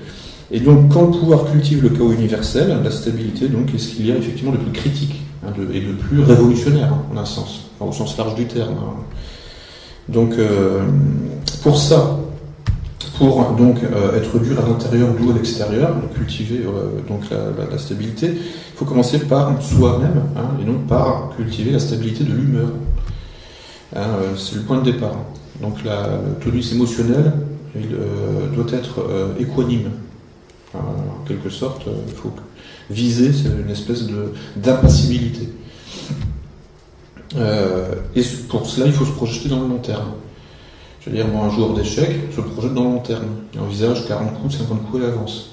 [0.54, 4.06] et donc, quand le pouvoir cultive le chaos universel, la stabilité, donc, est ce qu'il
[4.06, 7.70] y a effectivement de plus critique hein, et de plus révolutionnaire, hein, en un sens,
[7.80, 8.74] au sens large du terme.
[10.10, 10.82] Donc, euh,
[11.62, 12.18] pour ça,
[13.16, 13.78] pour donc
[14.14, 16.60] être dur à l'intérieur, doux à l'extérieur, cultiver
[17.08, 22.24] donc la, stabilité, il faut commencer par soi-même hein, et non par cultiver la stabilité
[22.24, 22.68] de l'humeur.
[23.94, 24.06] Hein,
[24.36, 25.16] c'est le point de départ.
[25.60, 26.08] Donc la,
[26.42, 27.32] tonus émotionnel
[27.74, 27.88] il,
[28.54, 29.04] doit être
[29.38, 29.90] équanime.
[30.74, 32.32] en quelque sorte, il faut
[32.90, 33.30] viser
[33.64, 34.04] une espèce
[34.56, 35.48] d'impassibilité.
[37.36, 40.12] Euh, et pour cela, il faut se projeter dans le long terme.
[41.00, 43.24] Je veux dire, moi, un joueur d'échecs se projette dans le long terme.
[43.54, 45.50] Il envisage 40 coups, 50 coups à l'avance.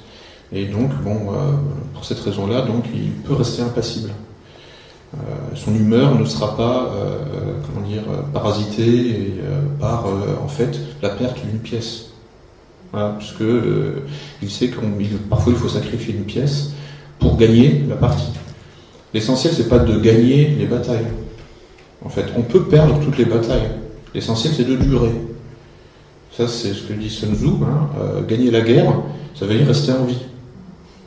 [0.51, 1.51] Et donc, bon, euh,
[1.93, 4.11] pour cette raison-là, donc, il peut rester impassible.
[5.15, 5.17] Euh,
[5.55, 6.91] son humeur ne sera pas,
[7.65, 9.33] comment dire, parasitée
[9.79, 10.05] par,
[10.43, 12.09] en fait, la perte d'une pièce.
[12.91, 14.03] Voilà, parce que
[14.41, 14.77] il sait que
[15.29, 16.71] parfois il faut sacrifier une pièce
[17.19, 18.31] pour gagner la partie.
[19.13, 21.05] L'essentiel, c'est pas de gagner les batailles.
[22.03, 23.69] En fait, on peut perdre toutes les batailles.
[24.13, 25.11] L'essentiel, c'est de durer.
[26.35, 27.47] Ça, c'est ce que dit Sun Tzu.
[27.47, 27.89] Hein.
[27.99, 28.93] Euh, gagner la guerre,
[29.35, 30.21] ça veut dire rester en vie.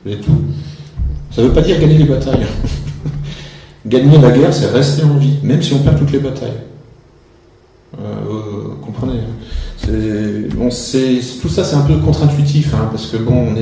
[0.07, 0.43] C'est tout.
[1.31, 2.47] Ça veut pas dire gagner les batailles.
[3.87, 6.61] gagner la guerre, c'est rester en vie, même si on perd toutes les batailles.
[7.99, 9.42] Euh, comprenez hein.
[9.83, 13.55] Tout ça, c'est un peu contre-intuitif, hein, parce que bon,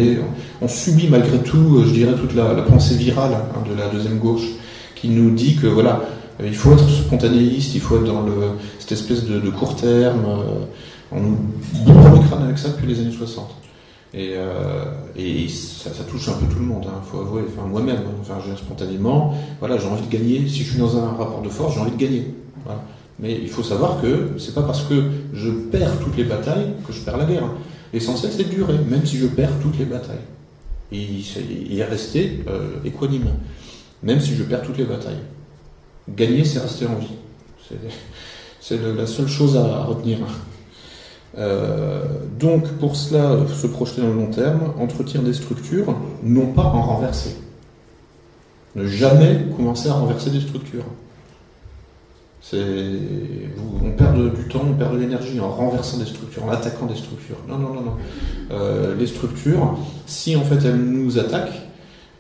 [0.60, 4.47] on, subit malgré tout, je dirais, toute la, pensée virale hein, de la deuxième gauche,
[4.94, 6.02] qui nous dit que voilà,
[6.40, 8.24] euh, il faut être spontanéiste, il faut être dans
[8.78, 10.24] cette espèce de, court terme.
[10.26, 10.64] Euh,
[11.12, 11.38] on nous
[11.84, 13.51] bourre le crâne avec ça depuis les années 60.
[14.12, 14.84] Et, euh,
[15.48, 17.42] ça, touche un peu tout le monde, il hein, faut avouer.
[17.68, 20.47] Moi-même, enfin, spontanément, voilà, j'ai envie de gagner.
[20.48, 22.34] Si je suis dans un rapport de force, j'ai envie de gagner.
[23.20, 25.02] Mais il faut savoir que c'est pas parce que
[25.34, 27.51] je perds toutes les batailles que je perds la guerre.
[27.92, 30.16] L'essentiel, c'est de durer, même si je perds toutes les batailles.
[30.92, 31.22] Et,
[31.70, 33.30] y rester euh, équanime,
[34.02, 35.20] même si je perds toutes les batailles.
[36.09, 37.12] Gagner, c'est rester en vie.
[38.60, 40.18] C'est la seule chose à retenir.
[41.38, 42.05] Euh,
[42.38, 46.82] donc, pour cela, se projeter dans le long terme, entretenir des structures, non pas en
[46.82, 47.36] renverser.
[48.74, 50.84] Ne jamais commencer à renverser des structures.
[52.53, 56.97] On perd du temps, on perd de l'énergie en renversant des structures, en attaquant des
[56.97, 57.37] structures.
[57.49, 57.97] Non, non, non, non.
[58.51, 61.61] Euh, les structures, si en fait elles nous attaquent,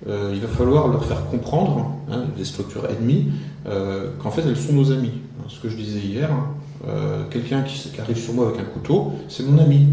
[0.08, 3.32] euh, il va falloir leur faire comprendre, hein, des structures ennemies,
[3.66, 5.12] euh, qu'en fait elles sont nos amis.
[5.48, 9.44] Ce que je disais hier, hein, quelqu'un qui, arrive sur moi avec un couteau, c'est
[9.44, 9.88] mon ami,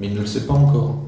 [0.00, 0.98] mais il ne le sait pas encore.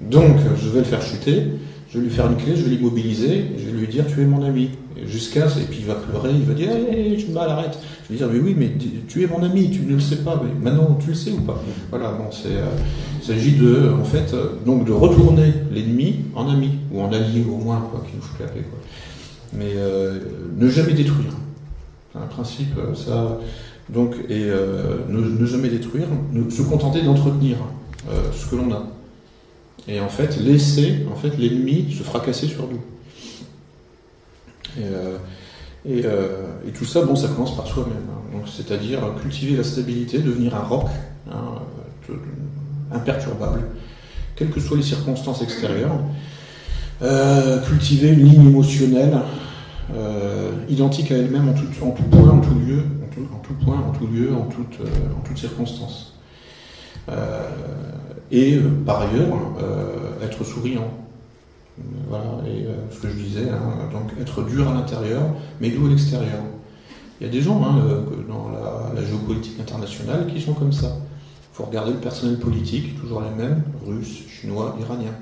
[0.00, 1.52] Donc je vais le faire chuter,
[1.94, 4.26] je vais lui faire une clé, je vais l'immobiliser, je vais lui dire tu es
[4.26, 4.70] mon ami.
[5.06, 7.78] Jusqu'à, et puis il va pleurer, il va dire hey, je me mal, arrête.
[8.04, 8.72] Je vais dire mais oui, mais
[9.08, 11.40] tu es mon ami, tu ne le sais pas, mais maintenant tu le sais ou
[11.40, 11.60] pas?
[11.90, 12.54] Voilà, bon, c'est,
[13.20, 14.34] il s'agit de, en fait,
[14.64, 18.40] donc de retourner l'ennemi en ami, ou en allié au moins, quoi, qui nous fout
[18.40, 18.78] la paix, quoi
[19.56, 20.18] mais euh,
[20.56, 21.32] ne jamais détruire.
[22.12, 23.38] C'est un principe, euh, ça.
[23.88, 26.06] Donc, et euh, ne, jamais détruire,
[26.50, 27.56] se contenter d'entretenir
[28.32, 28.86] ce que l'on a.
[29.88, 32.80] Et en fait, laisser en fait, l'ennemi se fracasser sur nous.
[35.86, 37.96] Et, et, tout ça, bon, ça commence par soi-même.
[38.10, 38.40] Hein.
[38.46, 40.86] c'est-à-dire cultiver la stabilité, devenir un roc
[41.30, 41.62] hein,
[42.90, 43.60] imperturbable,
[44.34, 46.00] quelles que soient les circonstances extérieures.
[47.68, 49.18] cultiver une ligne émotionnelle
[49.92, 51.66] euh, identique à elle-même en tout,
[52.04, 55.20] point, en tout lieu, en en tout point, en tout lieu, en toute, euh, en
[55.20, 56.13] toute circonstance.
[57.08, 57.48] Euh,
[58.30, 59.36] et par ailleurs,
[60.22, 60.90] être souriant.
[62.08, 65.22] Voilà, et ce que je disais, hein, donc être dur à l'intérieur,
[65.60, 66.40] mais doux à l'extérieur.
[67.20, 67.82] Il y a des gens hein,
[68.28, 70.96] dans la, géopolitique internationale qui sont comme ça.
[70.96, 75.14] Il faut regarder le personnel politique, toujours les mêmes, russes, chinois, iraniens.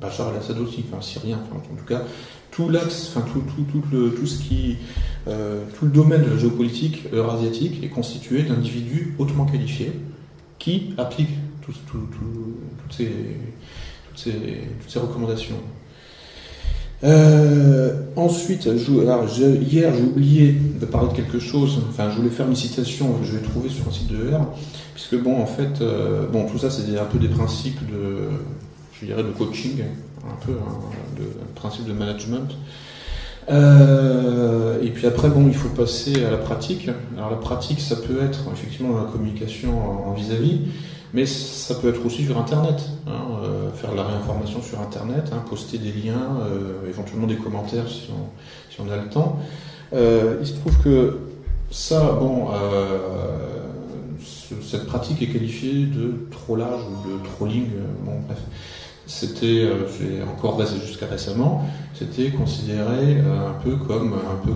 [0.00, 2.02] Bachar el-Assad aussi, enfin syrien, en tout cas,
[2.50, 4.76] tout l'axe, tout, ce qui,
[5.26, 9.92] euh, tout le domaine de la géopolitique eurasiatique est constitué d'individus hautement qualifiés
[10.58, 11.76] qui appliquent toutes,
[14.16, 15.56] ces, recommandations.
[17.04, 21.80] Euh, ensuite, hier j'ai oublié de parler de quelque chose.
[21.88, 23.14] Enfin, je voulais faire une citation.
[23.22, 24.46] Je vais trouver sur un site de R,
[24.94, 28.28] puisque bon, en fait, euh, bon, tout ça c'est un peu des principes de,
[29.00, 29.82] je dirais, de coaching
[30.26, 32.56] un peu un, principe de management.
[33.50, 36.88] Euh, et puis après, bon, il faut passer à la pratique.
[37.16, 40.60] Alors la pratique, ça peut être effectivement la communication en vis-à-vis,
[41.14, 42.90] mais ça peut être aussi sur Internet.
[43.06, 43.12] Hein,
[43.42, 48.10] euh, faire la réinformation sur Internet, hein, poster des liens, euh, éventuellement des commentaires si
[48.10, 48.28] on,
[48.70, 49.38] si on a le temps.
[49.92, 51.18] il se trouve que
[51.70, 52.48] ça, bon,
[54.62, 57.66] cette pratique est qualifiée de trollage ou de trolling.
[58.04, 58.38] bon, bref
[59.08, 64.52] c'était, euh, encore jusqu'à récemment, c'était considéré euh, un peu comme un peu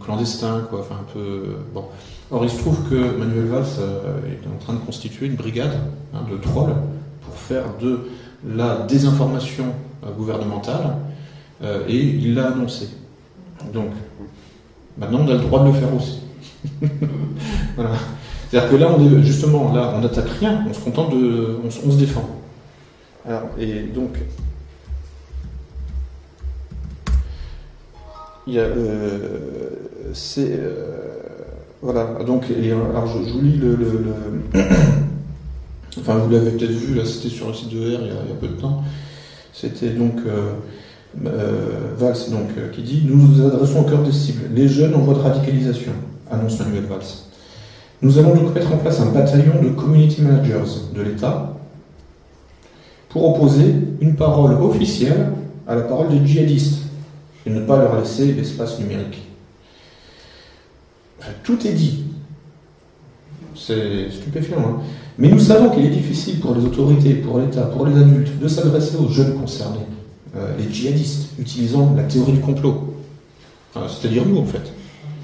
[0.00, 1.56] clandestin, quoi, enfin un peu.
[1.74, 1.84] Bon.
[2.30, 3.64] Or, il se trouve que Manuel Valls
[4.26, 5.78] est en train de constituer une brigade
[6.14, 6.74] hein, de trolls
[7.24, 8.00] pour faire de
[8.46, 9.66] la désinformation
[10.16, 10.96] gouvernementale,
[11.88, 12.88] et il l'a annoncé.
[13.72, 13.90] Donc,
[14.98, 16.20] maintenant, on a le droit de le faire aussi.
[18.50, 21.58] C'est-à-dire que là, on est, justement, là, on n'attaque rien, on se contente de.
[21.64, 22.24] On, se défend.
[23.26, 24.12] Alors, et donc.
[28.46, 28.62] Il y a.
[28.62, 29.70] Euh,
[30.12, 30.52] c'est.
[30.52, 31.18] Euh,
[31.82, 33.76] voilà, donc, alors je, vous lis le.
[35.98, 38.22] enfin, vous l'avez peut-être vu, là, c'était sur le site de R il y a,
[38.24, 38.82] il y a peu de temps.
[39.52, 40.18] C'était donc.
[40.26, 40.52] Euh,
[41.96, 45.14] Valls donc, qui dit Nous nous adressons au cœur des cibles, les jeunes en voie
[45.14, 45.92] de radicalisation,
[46.30, 47.00] annonce Manuel Valls.
[48.02, 51.55] Nous allons donc mettre en place un bataillon de community managers de l'État
[53.16, 55.32] pour opposer une parole officielle
[55.66, 56.82] à la parole des djihadistes
[57.46, 59.22] et ne pas leur laisser l'espace numérique.
[61.42, 62.04] Tout est dit.
[63.54, 64.58] C'est stupéfiant.
[64.58, 64.76] Hein.
[65.16, 68.48] Mais nous savons qu'il est difficile pour les autorités, pour l'État, pour les adultes, de
[68.48, 69.86] s'adresser aux jeunes concernés,
[70.36, 72.96] euh, les djihadistes, utilisant la théorie du complot.
[73.74, 74.72] C'est-à-dire nous, en fait.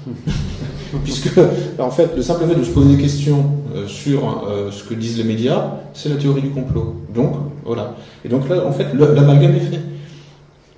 [1.03, 1.39] Puisque,
[1.79, 4.93] en fait, le simple fait de se poser des questions euh, sur euh, ce que
[4.93, 6.95] disent les médias, c'est la théorie du complot.
[7.13, 7.33] Donc,
[7.65, 7.95] voilà.
[8.23, 9.79] Et donc là, en fait, l'amalgame est fait.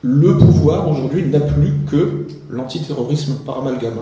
[0.02, 4.00] Le pouvoir, aujourd'hui, n'a plus que l'antiterrorisme par amalgame.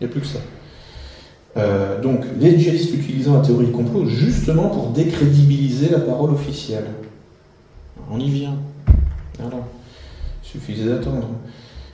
[0.00, 0.38] Il n'y a plus que ça.
[1.56, 6.86] Euh, donc, les djihadistes utilisant la théorie du complot justement pour décrédibiliser la parole officielle.
[8.10, 8.56] On y vient.
[9.38, 9.56] Voilà.
[10.44, 11.30] Il suffisait d'attendre.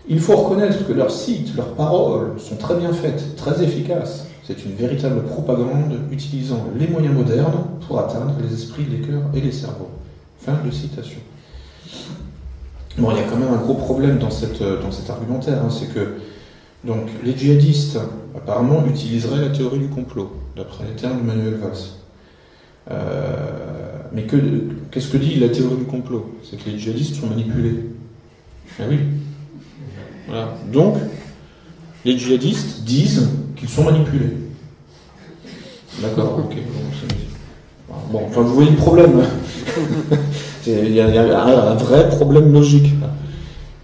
[0.09, 4.27] Il faut reconnaître que leurs sites, leurs paroles sont très bien faites, très efficaces.
[4.43, 9.41] C'est une véritable propagande utilisant les moyens modernes pour atteindre les esprits, les cœurs et
[9.41, 9.91] les cerveaux.
[10.41, 11.21] Fin de citation.
[12.99, 15.71] Bon, il y a quand même un gros problème dans, cette, dans cet argumentaire, hein,
[15.71, 16.15] c'est que
[16.85, 17.99] donc, les djihadistes
[18.35, 21.71] apparemment utiliseraient la théorie du complot, d'après les termes de Manuel Valls.
[22.91, 24.27] Euh, mais
[24.91, 26.35] qu'est-ce que dit la théorie du complot?
[26.43, 27.87] C'est que les djihadistes sont manipulés.
[28.81, 28.99] Ah oui,
[30.73, 30.97] donc,
[32.05, 34.37] les djihadistes disent qu'ils sont manipulés.
[36.01, 36.57] D'accord, ok.
[38.11, 39.23] Bon, enfin, vous voyez le problème.
[40.67, 42.93] Il y, a, un vrai problème logique.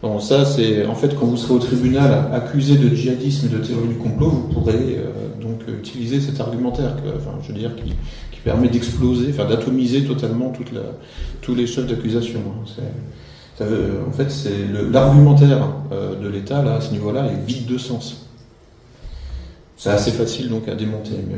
[0.01, 3.59] Bon, ça, c'est en fait quand vous serez au tribunal accusé de djihadisme et de
[3.59, 7.95] théorie du complot, vous pourrez euh, donc utiliser cet argumentaire, enfin, je veux dire, qui,
[8.45, 10.71] permet d'exploser, enfin d'atomiser totalement toute
[11.43, 12.39] tous les chefs d'accusation.
[12.39, 12.83] Hein
[13.61, 18.27] en fait, c'est l'argumentaire euh, de l'État, là, à ce niveau-là, est vide de sens.
[19.77, 21.15] C'est assez facile donc à démonter.
[21.29, 21.37] Mais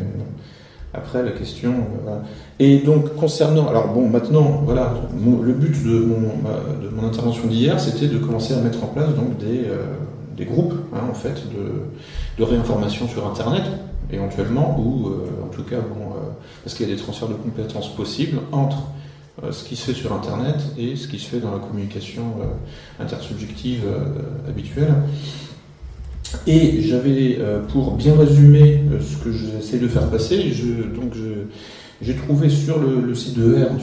[0.94, 1.72] après, la question.
[2.08, 2.18] Euh,
[2.58, 3.68] Et donc, concernant.
[3.68, 8.82] Alors, bon, maintenant, voilà, le but de mon, intervention d'hier, c'était de commencer à mettre
[8.84, 11.34] en place donc des, euh, groupes, hein, en fait,
[12.38, 13.64] de, réinformation sur Internet,
[14.10, 15.08] éventuellement, ou
[15.44, 16.14] en tout cas, bon,
[16.64, 18.99] parce qu'il y a des transferts de compétences possibles entre euh,
[19.50, 23.02] ce qui se fait sur Internet et ce qui se fait dans la communication euh,
[23.02, 24.94] intersubjective euh, habituelle.
[26.46, 27.40] Et j'avais,
[27.72, 30.54] pour bien résumer ce que j'essaie de faire passer,
[30.94, 31.14] donc
[32.00, 33.80] j'ai trouvé sur le, site de R,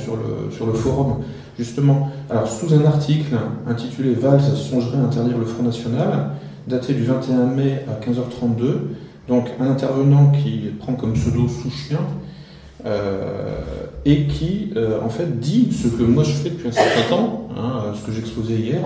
[0.49, 1.23] sur le, forum,
[1.59, 3.35] justement, alors sous un article
[3.67, 6.29] intitulé Valls songerait à interdire le Front National,
[6.67, 8.77] daté du 21 mai à 15h32,
[9.27, 11.99] donc un intervenant qui prend comme pseudo sous-chien,
[12.85, 13.59] euh,
[14.07, 17.49] et qui euh, en fait dit ce que moi je fais depuis un certain temps,
[17.57, 18.81] hein, ce que j'exposais hier,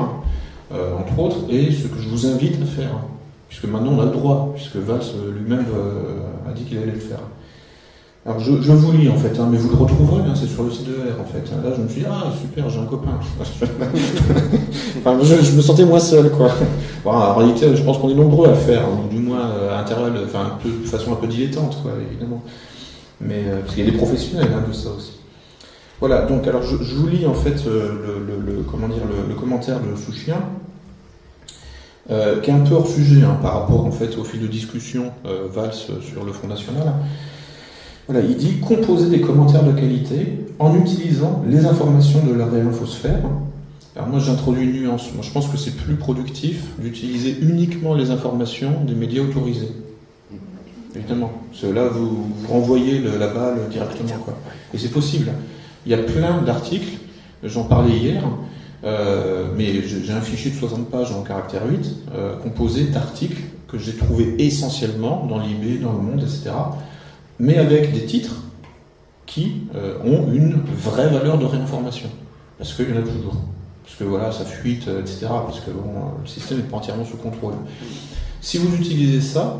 [0.73, 2.89] euh, entre autres, et ce que je vous invite à faire,
[3.47, 4.99] puisque maintenant on a le droit, puisque Valls
[5.37, 5.65] lui-même
[6.49, 7.19] a dit qu'il allait le faire.
[8.25, 10.71] Alors je, vous lis en fait, hein, mais vous le retrouverez, hein, c'est sur le
[10.71, 11.51] site de R en fait.
[11.63, 13.19] Là je me suis dit, ah super, j'ai un copain.
[15.05, 16.49] je, me sentais moins seul quoi.
[17.05, 20.57] En réalité, je pense qu'on est nombreux à le faire, du moins à intervalle, enfin,
[20.65, 22.43] de façon un peu dilettante quoi, évidemment
[23.25, 25.13] mais euh, parce qu'il y a des professionnels hein, de ça aussi.
[25.99, 27.91] Voilà, donc alors je, vous lis en fait euh,
[28.45, 30.37] le, commentaire de Souchien,
[32.09, 34.47] euh, qui est un peu hors sujet hein, par rapport en fait au fil de
[34.47, 36.93] discussion Valls sur le Front National.
[38.07, 43.21] Voilà, il dit composer des commentaires de qualité en utilisant les informations de la réinfosphère.
[43.95, 45.13] Alors moi j'introduis une nuance.
[45.13, 49.69] Moi je pense que c'est plus productif d'utiliser uniquement les informations des médias autorisés.
[50.95, 51.31] Évidemment.
[51.63, 54.17] Là, vous, renvoyez la balle directement.
[54.23, 54.37] Quoi.
[54.73, 55.31] Et c'est possible.
[55.85, 56.97] Il y a plein d'articles,
[57.43, 58.23] j'en parlais hier,
[58.83, 63.77] euh, mais j'ai un fichier de 60 pages en caractère 8, euh, composé d'articles que
[63.77, 66.51] j'ai trouvés essentiellement dans l'IB, dans le monde, etc.,
[67.39, 68.35] mais avec des titres
[69.25, 72.09] qui euh, ont une vraie valeur de réinformation.
[72.57, 73.37] Parce qu'il y en a toujours.
[73.83, 75.27] Parce que voilà, ça fuite, etc.
[75.29, 77.53] Parce que bon, le système n'est pas entièrement sous contrôle.
[78.41, 79.57] Si vous utilisez ça,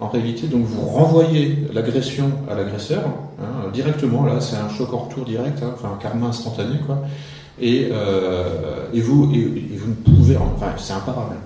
[0.00, 3.02] en réalité, donc vous renvoyez l'agression à l'agresseur
[3.40, 4.24] hein, directement.
[4.24, 7.02] Là, c'est un choc en retour direct, hein, enfin un karma instantané, quoi.
[7.60, 11.36] Et, euh, et vous, et, vous ne pouvez, enfin, c'est imparable.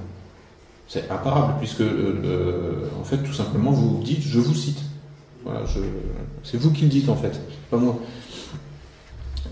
[0.86, 4.80] C'est imparable puisque, euh, euh, en fait, tout simplement, vous dites, je vous cite.
[6.42, 7.38] C'est vous qui le dites en fait,
[7.70, 7.98] pas moi.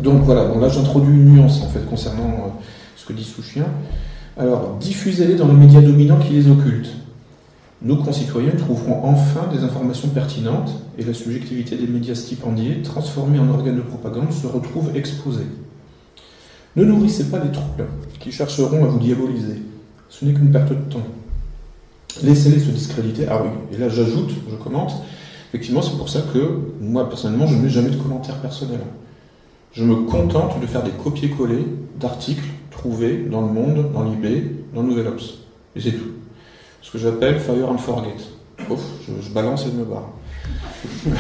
[0.01, 2.59] Donc voilà, là j'introduis une nuance en fait concernant
[2.97, 3.67] ce que dit Souchien.
[4.39, 6.95] Alors, diffusez-les dans les médias dominants qui les occultent
[7.85, 13.49] nos concitoyens trouveront enfin des informations pertinentes et la subjectivité des médias stipendiés, transformés en
[13.49, 15.47] organes de propagande, se retrouve exposée.
[16.77, 17.87] Ne nourrissez pas les troubles
[18.21, 19.63] qui chercheront à vous diaboliser.
[20.09, 21.03] Ce n'est qu'une perte de temps.
[22.23, 23.27] Laissez-les se discréditer.
[23.29, 24.93] Ah oui, et là j'ajoute, je commente,
[25.49, 28.85] effectivement c'est pour ça que moi personnellement je ne mets jamais de commentaires personnels.
[29.73, 31.67] Je me contente de faire des copier-coller
[31.99, 35.39] d'articles trouvés dans le Monde, dans l'IB, dans Nouvel Ops.
[35.75, 36.22] Et c'est tout
[36.83, 38.17] ce que j'appelle fire and forget.
[38.69, 40.11] Ouf, je, balance et je me barre.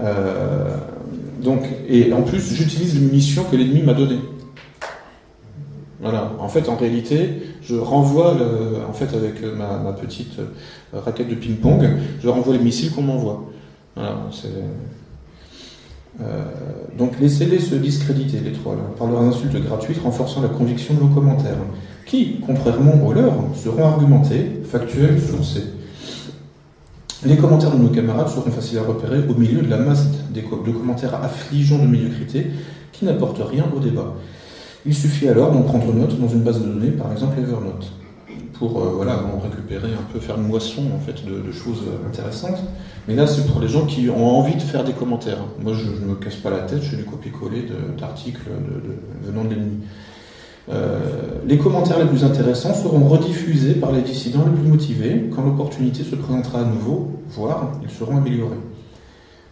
[0.00, 0.78] Euh,
[1.40, 4.20] donc, et en plus, j'utilise les munitions que l'ennemi m'a données.
[6.00, 6.32] Voilà.
[6.40, 8.36] En fait, en réalité, je renvoie,
[8.88, 11.88] en fait, avec ma, petite euh, raquette de ping-pong,
[12.20, 13.44] je renvoie les missiles qu'on m'envoie.
[13.94, 14.16] Voilà,
[16.20, 16.42] euh,
[16.98, 21.08] donc laissez-les se discréditer, les trolls, par leurs insultes gratuites renforçant la conviction de vos
[21.08, 21.56] commentaires
[22.06, 25.64] qui, contrairement aux leurs, seront argumentés, factuels, sourcés.
[27.24, 30.72] Les commentaires de nos camarades seront faciles à repérer au milieu de la masse de
[30.72, 32.48] commentaires affligeants de médiocrité
[32.90, 34.14] qui n'apportent rien au débat.
[34.84, 37.92] Il suffit alors d'en prendre note dans une base de données, par exemple Evernote,
[38.54, 42.58] pour euh, voilà, récupérer un peu, faire une moisson en fait, de, choses intéressantes.
[43.06, 45.44] Mais là, c'est pour les gens qui ont envie de faire des commentaires.
[45.62, 47.66] Moi, je ne me casse pas la tête, je fais du copier-coller
[47.98, 48.42] d'articles
[49.22, 49.78] venant de l'ennemi.
[50.70, 50.98] Euh,
[51.46, 56.04] les commentaires les plus intéressants seront rediffusés par les dissidents les plus motivés quand l'opportunité
[56.04, 58.60] se présentera à nouveau, voire ils seront améliorés.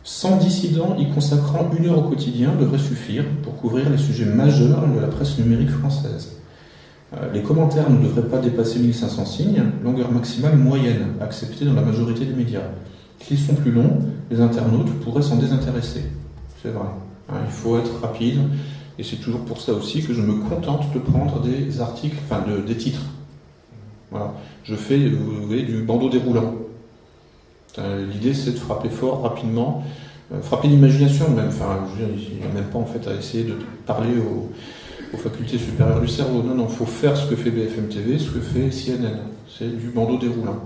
[0.05, 4.87] 100 dissidents y consacrant une heure au quotidien devrait suffire pour couvrir les sujets majeurs
[4.89, 6.37] de la presse numérique française.
[7.13, 11.83] Euh, les commentaires ne devraient pas dépasser 1500 signes, longueur maximale moyenne, acceptée dans la
[11.83, 12.63] majorité des médias.
[13.21, 13.99] S'ils sont plus longs,
[14.31, 16.05] les internautes pourraient s'en désintéresser.
[16.63, 16.87] C'est vrai.
[17.29, 18.39] Hein, il faut être rapide,
[19.01, 22.45] et c'est toujours pour ça aussi que je me contente de prendre des articles, enfin
[22.67, 23.01] des titres.
[24.11, 24.35] Voilà.
[24.63, 26.55] Je fais, vous voyez, du bandeau déroulant.
[28.13, 29.85] L'idée, c'est de frapper fort, rapidement,
[30.35, 31.49] euh, frapper l'imagination même.
[31.49, 33.55] Enfin, il n'y a même pas en fait à essayer de
[33.87, 34.51] parler aux,
[35.17, 36.43] facultés supérieures du cerveau.
[36.43, 39.17] Non, non, il faut faire ce que fait BFM TV, ce que fait CNN.
[39.49, 40.61] C'est du bandeau déroulant.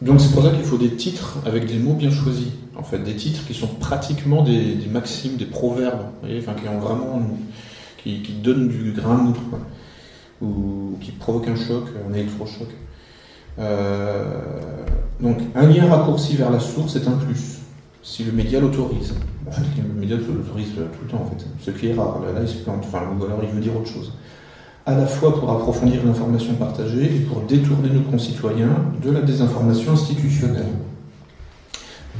[0.00, 2.48] Donc c'est pour ça qu'il faut des titres avec des mots bien choisis.
[2.76, 7.20] En fait, des titres qui sont pratiquement des, maximes, des proverbes, enfin, qui ont vraiment,
[8.04, 9.40] qui, donnent du grain à moudre,
[10.40, 12.68] ou qui provoquent un choc, un électrochoc.
[13.58, 14.40] Euh,
[15.20, 17.58] donc un lien raccourci vers la source est un plus,
[18.04, 19.14] si le média l'autorise.
[19.48, 21.44] En fait, le média l'autorise tout le temps, en fait.
[21.60, 22.20] Ce qui est rare.
[22.32, 24.12] Là, il se plante, enfin, ou alors il veut dire autre chose
[24.88, 29.92] à la fois pour approfondir l'information partagée et pour détourner nos concitoyens de la désinformation
[29.92, 30.72] institutionnelle.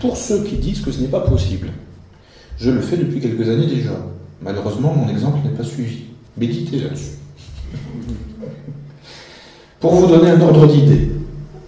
[0.00, 1.70] Pour ceux qui disent que ce n'est pas possible,
[2.58, 3.92] je le fais depuis quelques années déjà.
[4.42, 6.04] Malheureusement, mon exemple n'est pas suivi.
[6.36, 7.16] Méditez là-dessus.
[9.80, 11.12] Pour vous donner un ordre d'idée,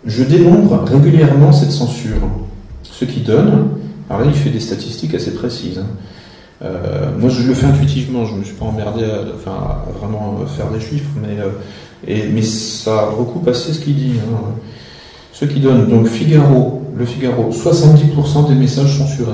[0.05, 2.29] je dénombre régulièrement cette censure.
[2.83, 3.69] Ce qui donne,
[4.11, 5.87] alors là il fait des statistiques assez précises, hein.
[6.63, 10.71] Euh, moi, je le fais intuitivement, je ne me suis pas emmerdé à, vraiment faire
[10.71, 14.15] des chiffres, mais, euh, ça recoupe assez ce qu'il dit.
[14.19, 14.55] Hein.
[15.33, 19.33] Ce qui donne donc Figaro, le Figaro, 70% des messages censurés.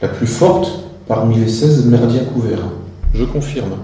[0.00, 2.68] La plus forte parmi les 16 merdias couverts.
[3.14, 3.76] Je confirme.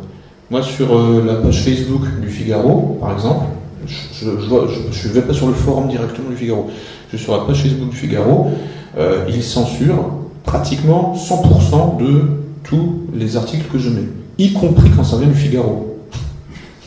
[0.51, 3.47] Moi, sur euh, la page Facebook du Figaro, par exemple,
[3.87, 6.71] je ne vais pas sur le forum directement du Figaro.
[7.11, 8.51] Je suis sur la page Facebook du Figaro.
[8.99, 12.23] Euh, il censure pratiquement 100% de
[12.65, 14.09] tous les articles que je mets,
[14.39, 15.99] y compris quand ça vient du Figaro.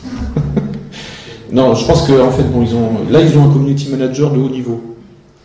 [1.52, 4.30] non, je pense que en fait, bon, ils ont, là, ils ont un community manager
[4.30, 4.96] de haut niveau.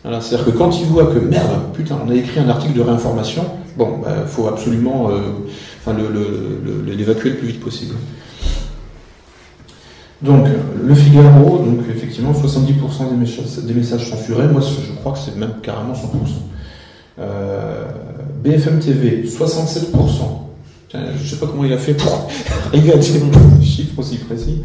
[0.04, 3.44] C'est-à-dire que quand ils voient que merde, putain, on a écrit un article de réinformation,
[3.78, 5.94] bon, il bah, faut absolument euh,
[6.88, 7.96] l'évacuer le, plus vite possible.
[10.24, 10.46] Donc,
[10.84, 15.36] le Figaro, donc effectivement, 70% des messages, des messages censurés, moi je crois que c'est
[15.36, 15.98] même carrément 100%.
[17.20, 17.86] Euh,
[18.44, 19.92] BFM TV, 67%.
[20.94, 22.28] Je ne sais pas comment il a fait pour
[22.68, 24.64] arriver à dire un chiffre aussi précis.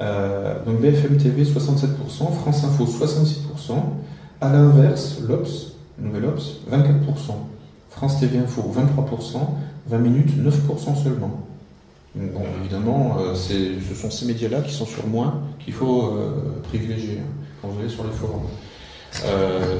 [0.00, 1.86] Euh, donc BFM TV, 67%,
[2.40, 3.74] France Info, 66%.
[4.40, 7.34] À l'inverse, l'Obs, Nouvelle Ops, 24%.
[7.90, 9.38] France TV Info, 23%.
[9.86, 11.46] 20 minutes, 9% seulement.
[12.14, 16.18] Bon, évidemment, ce sont ces médias-là qui sont sur moins qu'il faut
[16.64, 18.46] privilégier hein, quand vous allez sur les forums.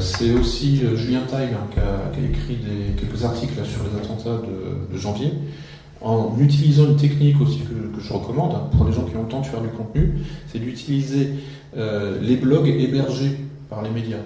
[0.01, 2.59] C'est aussi Julien Taille qui, a, écrit
[2.99, 4.41] quelques articles sur les attentats
[4.93, 5.33] de janvier
[6.01, 9.29] en utilisant une technique aussi que, je recommande hein, pour les gens qui ont le
[9.29, 10.15] temps de faire du contenu,
[10.51, 11.35] c'est d'utiliser
[11.77, 13.37] euh, les blogs hébergés
[13.69, 14.17] par les médias.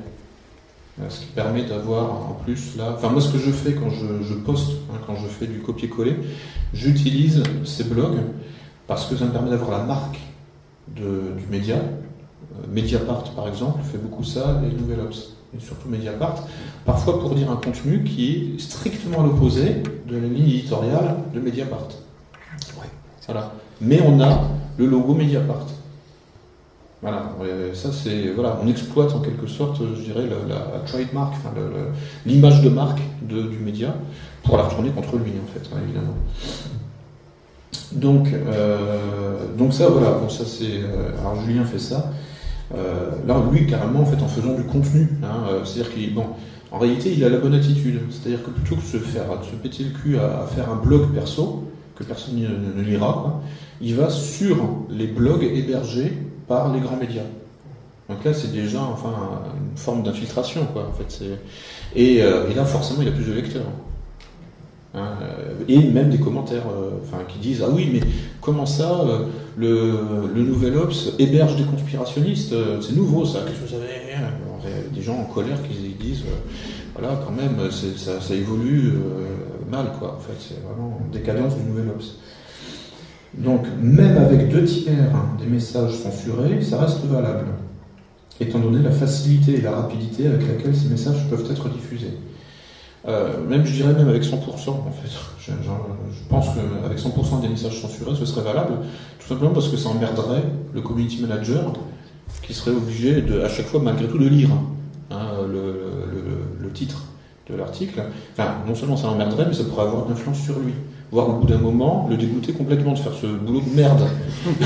[1.03, 2.95] Euh, ce qui permet d'avoir en plus là.
[2.97, 6.15] Enfin, moi, ce que je fais quand je, poste, hein, quand je fais du copier-coller,
[6.73, 8.21] j'utilise ces blogs
[8.87, 10.21] parce que ça me permet d'avoir la marque
[10.95, 11.03] du
[11.51, 11.77] média.
[12.59, 16.45] Euh, Mediapart, par exemple, fait beaucoup ça, les Nouvelles Ops et surtout Mediapart,
[16.85, 21.41] parfois pour dire un contenu qui est strictement à l'opposé de la ligne éditoriale de
[21.41, 21.89] Mediapart.
[23.27, 23.53] Voilà.
[23.81, 24.43] Mais on a
[24.77, 25.67] le logo Mediapart.
[27.01, 27.33] Voilà,
[27.75, 31.35] ça c'est voilà, on exploite en quelque sorte, je dirais, la, trademark,
[32.25, 33.95] l'image de marque du média
[34.43, 36.15] pour la retourner contre lui en fait, hein, évidemment.
[37.93, 42.11] Donc, euh, donc ça voilà, bon ça c'est, euh, alors Julien fait ça.
[42.75, 45.09] Euh, là, lui, carrément, en fait, en faisant du contenu.
[45.23, 46.27] Hein, euh, c'est-à-dire qu'il, bon,
[46.71, 48.01] en réalité, il a la bonne attitude.
[48.11, 51.13] C'est-à-dire que plutôt que de se faire, se péter le cul à, faire un blog
[51.13, 51.65] perso
[51.95, 53.41] que personne ne, lira,
[53.81, 54.57] il va sur
[54.91, 56.13] les blogs hébergés
[56.49, 57.23] par les grands médias.
[58.09, 59.15] Donc là, c'est déjà, enfin,
[59.71, 60.89] une forme d'infiltration, quoi.
[60.89, 61.25] En fait,
[61.95, 63.63] et, euh, et là, forcément, il a plus de lecteurs.
[64.97, 68.01] Hein, euh, et même des commentaires euh, qui disent Ah oui, mais
[68.41, 69.25] comment ça, euh,
[69.57, 75.19] le, Nouvel Ops héberge des conspirationnistes C'est nouveau ça, qu'est-ce que vous avez Des gens
[75.19, 76.23] en colère qui disent
[76.97, 78.93] Voilà, quand même, ça, ça, évolue
[79.69, 80.17] mal, quoi.
[80.17, 82.19] En fait, c'est vraiment décadence du Nouvel Ops.
[83.37, 85.11] Donc, même avec deux tiers
[85.41, 87.47] des messages censurés, ça reste valable,
[88.39, 92.17] étant donné la facilité et la rapidité avec laquelle ces messages peuvent être diffusés.
[93.07, 95.11] Euh, même, je dirais même avec 100%, en fait.
[95.39, 95.53] Je,
[96.29, 98.79] pense qu'avec 100% des messages censurés, ce serait valable,
[99.19, 101.73] tout simplement parce que ça emmerderait le community manager
[102.43, 104.49] qui serait obligé, de, à chaque fois, malgré tout, de lire
[105.11, 105.17] hein,
[105.51, 107.05] le, titre
[107.49, 108.03] de l'article.
[108.33, 110.73] Enfin, non seulement ça l'emmerderait, mais ça pourrait avoir une influence sur lui.
[111.13, 114.09] Voire au bout d'un moment, le dégoûter complètement de faire ce boulot de merde.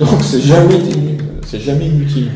[0.00, 0.80] Donc c'est jamais,
[1.44, 2.30] c'est jamais inutile.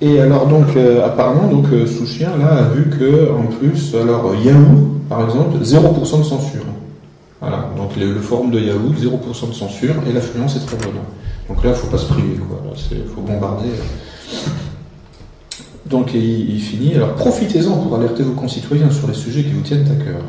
[0.00, 4.32] Et alors donc euh, apparemment donc euh, Souchien là a vu que en plus alors
[4.36, 6.62] Yahoo par exemple 0% de censure.
[7.40, 11.00] Voilà donc le, forum de Yahoo 0% de censure et l'affluence est très bonne.
[11.48, 12.62] Donc là il faut pas se priver quoi.
[12.92, 13.70] Il faut bombarder.
[15.86, 19.62] Donc il, il finit alors profitez-en pour alerter vos concitoyens sur les sujets qui vous
[19.62, 20.22] tiennent à cœur.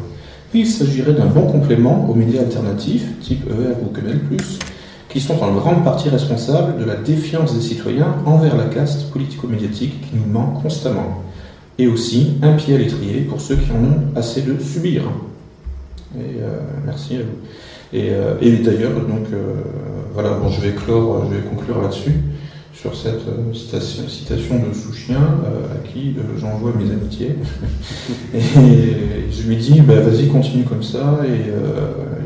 [0.51, 4.19] Il s'agirait d'un bon complément aux médias alternatifs type ER ou Canal+
[5.09, 10.01] qui sont en grande partie responsables de la défiance des citoyens envers la caste politico-médiatique
[10.01, 11.23] qui nous ment constamment,
[11.79, 15.03] et aussi un pied à l'étrier pour ceux qui en ont assez de subir.
[16.15, 17.97] Et euh, merci à vous.
[17.97, 19.55] Et, euh, d'ailleurs, donc euh,
[20.13, 22.13] voilà, bon, je vais clore, je vais conclure là-dessus
[22.73, 23.23] sur cette
[23.53, 27.35] citation, citation, de Souchien à qui j'envoie mes amitiés.
[28.33, 31.51] et je lui dis, bah, vas-y, continue comme ça, et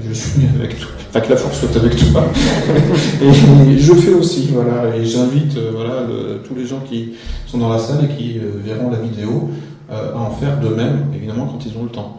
[0.08, 0.90] je suis avec toi.
[1.10, 2.26] Enfin, que la force soit avec toi.
[3.22, 6.08] et je fais aussi, voilà, et j'invite voilà,
[6.48, 7.14] tous les gens qui
[7.48, 9.50] sont dans la salle et qui verront la vidéo
[9.90, 12.18] à en faire de même, évidemment, quand ils ont le temps.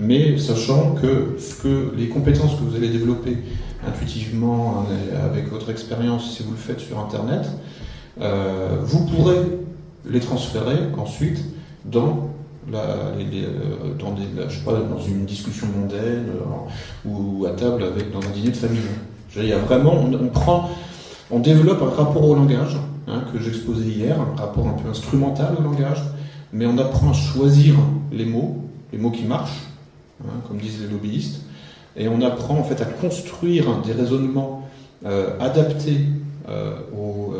[0.00, 3.38] Mais sachant que, que les compétences que vous allez développer
[3.86, 4.86] intuitivement
[5.24, 7.48] avec votre expérience si vous le faites sur Internet,
[8.20, 9.38] euh, vous pourrez
[10.08, 11.44] les transférer ensuite
[11.84, 12.27] dans,
[12.70, 13.94] la, euh,
[14.64, 18.80] pas, dans une discussion mondaine euh, ou à table avec, dans un dîner de famille.
[19.36, 20.70] Il y a vraiment, on, prend,
[21.30, 22.76] on développe un rapport au langage
[23.06, 26.02] hein, que j'exposais hier, un rapport un peu instrumental au langage,
[26.52, 27.74] mais on apprend à choisir
[28.10, 28.56] les mots,
[28.92, 29.66] les mots qui marchent,
[30.24, 31.42] hein, comme disent les lobbyistes,
[31.96, 34.68] et on apprend en fait à construire des raisonnements
[35.06, 36.00] euh, adaptés
[36.96, 37.34] au,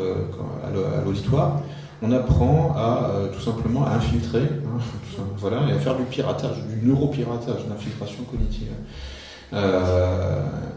[0.63, 1.61] à l'auditoire.
[2.01, 4.79] On apprend à tout simplement à infiltrer, hein,
[5.37, 8.71] voilà, et à faire du piratage, du neuropiratage, l'infiltration cognitive.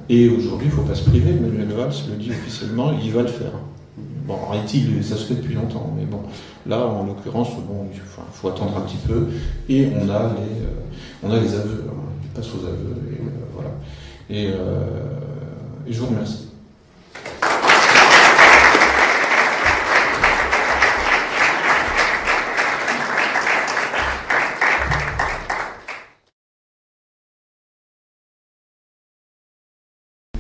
[0.09, 3.23] et aujourd'hui, il ne faut pas se priver, Manuel Valls le dit officiellement, il va
[3.23, 3.53] le faire.
[4.27, 6.23] Bon, en réalité, ça se fait depuis longtemps, mais bon,
[6.67, 9.29] là, en l'occurrence, bon, il faut, attendre un petit peu,
[9.69, 13.21] et on a les, on a les aveux, hein, il passe aux aveux, et
[13.55, 13.71] voilà.
[14.29, 14.47] Et,
[15.87, 16.52] et je vous remercie.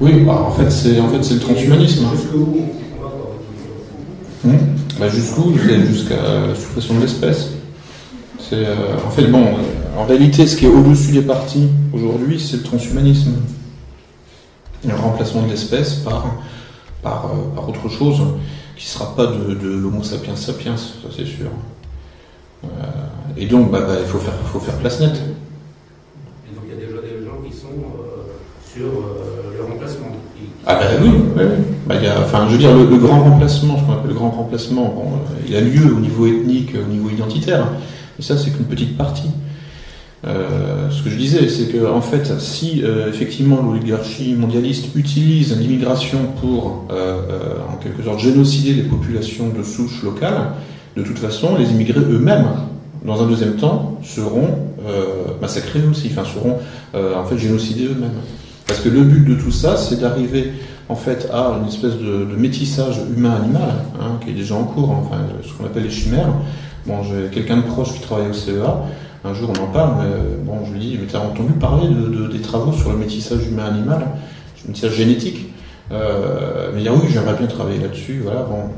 [0.03, 2.09] Oui, bah, en fait, c'est en fait, c'est le transhumanisme.
[2.17, 2.67] Jusqu'où
[4.45, 4.57] hmm
[4.99, 7.51] bah, Jusqu'où Jusqu'à la suppression de l'espèce.
[8.53, 9.45] en fait, bon,
[9.97, 13.35] en réalité, ce qui est au-dessus des partis aujourd'hui, c'est le transhumanisme.
[14.85, 16.27] Le remplacement de l'espèce par,
[17.01, 17.31] par,
[17.69, 18.21] autre chose
[18.77, 21.47] qui ne sera pas de, de l'homo sapiens sapiens, ça c'est sûr.
[23.37, 25.23] et donc, bah, bah, il faut faire, faut faire place nette.
[26.51, 27.69] Et donc il y a déjà des gens qui sont
[28.75, 29.12] sur.
[30.67, 31.65] Ah ben oui, oui, oui.
[31.87, 34.31] Bah, y a, enfin, je veux dire, le, grand remplacement, ce qu'on appelle le grand
[34.31, 35.05] remplacement, bon,
[35.49, 37.67] il a lieu au niveau ethnique, au niveau identitaire,
[38.19, 39.31] et ça, c'est qu'une petite partie.
[40.25, 45.59] Euh, ce que je disais, c'est que en fait, si euh, effectivement l'oligarchie mondialiste utilise
[45.59, 50.53] l'immigration pour, euh, en quelque sorte, génocider les populations de souche locales,
[50.97, 52.47] de toute façon, les immigrés eux-mêmes,
[53.05, 54.59] dans un deuxième temps, seront
[55.41, 56.59] massacrés aussi, enfin seront
[56.95, 58.21] en fait génocidés eux-mêmes.
[58.73, 60.51] Parce que le but de tout ça, c'est d'arriver
[60.89, 65.19] en fait à une espèce de, métissage humain-animal, hein, qui est déjà en cours, enfin
[65.47, 66.33] ce qu'on appelle les chimères.
[66.87, 68.83] Bon, j'ai quelqu'un de proche qui travaille au CEA.
[69.27, 71.87] Un jour, on en parle, mais bon, je lui dis, mais tu as entendu parler
[71.87, 74.07] de, des travaux sur le métissage humain-animal,
[74.65, 75.53] le métissage génétique?
[75.93, 78.21] Euh, il dit, oui, j'aimerais bien travailler là-dessus.
[78.25, 78.71] Voilà, bon,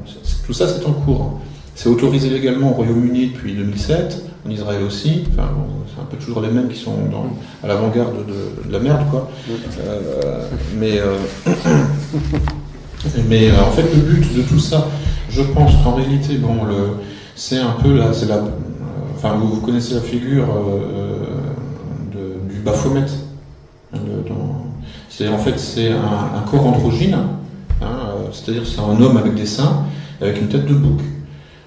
[0.45, 1.41] tout ça, c'est en cours.
[1.77, 5.23] C'est autorisé légalement au Royaume-Uni depuis 2007, en Israël aussi.
[5.95, 6.97] C'est un peu toujours les mêmes qui sont
[7.63, 9.31] à l'avant-garde de, la merde, quoi.
[9.81, 11.17] Euh, mais euh,
[13.29, 14.89] mais en fait, le but de tout ça,
[15.31, 16.97] je pense qu'en réalité, bon, le,
[17.37, 18.43] c'est un peu là, c'est la,
[19.17, 20.47] enfin, vous, connaissez la figure
[22.13, 23.07] de, du Baphomet.
[25.09, 27.17] c'est en fait c'est un, corps androgyne,
[27.83, 27.87] hein,
[28.33, 29.85] c'est-à-dire c'est un homme avec des seins,
[30.21, 31.01] avec une tête de bouc.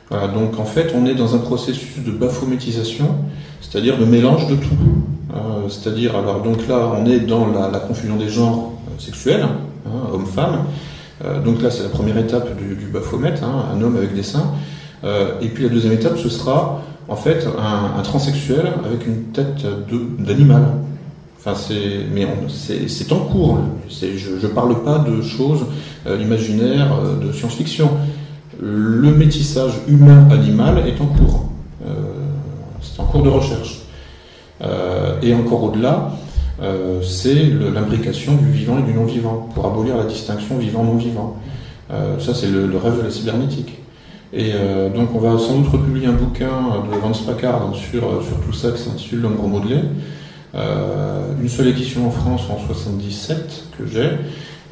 [0.10, 3.10] Voilà, donc en fait, on est dans un processus de baphométisation,
[3.62, 4.76] c'est-à-dire de mélange de tout.
[5.34, 9.90] Euh, c'est-à-dire, alors donc là, on est dans la, confusion des genres euh, sexuels, hein,
[10.14, 10.66] homme-femme.
[11.24, 14.54] Euh, donc là, c'est la première étape du, Baphomet, hein, un homme avec des seins.
[15.42, 19.66] et puis la deuxième étape, ce sera en fait un, transsexuel avec une tête
[20.20, 20.64] d'animal.
[21.38, 23.60] Enfin, c'est, mais c'est, en cours.
[23.90, 25.66] je ne parle pas de choses
[26.06, 26.90] imaginaires,
[27.22, 27.90] de science-fiction
[28.60, 31.50] le métissage humain-animal est en cours.
[33.08, 33.82] Euh, c'est en cours de recherche.
[34.62, 36.12] Euh, et encore au-delà,
[36.62, 41.38] euh, c'est l'imbrication du vivant et du non-vivant, pour abolir la distinction vivant-non-vivant.
[42.20, 43.74] ça, c'est le, rêve de la cybernétique.
[44.34, 44.52] Et
[44.94, 48.02] donc, on va sans doute republier un bouquin de Vance Packard sur,
[48.46, 49.80] tout ça qui s'intitule L'homme remodelé.
[51.42, 54.10] une seule édition en France en 77 que j'ai,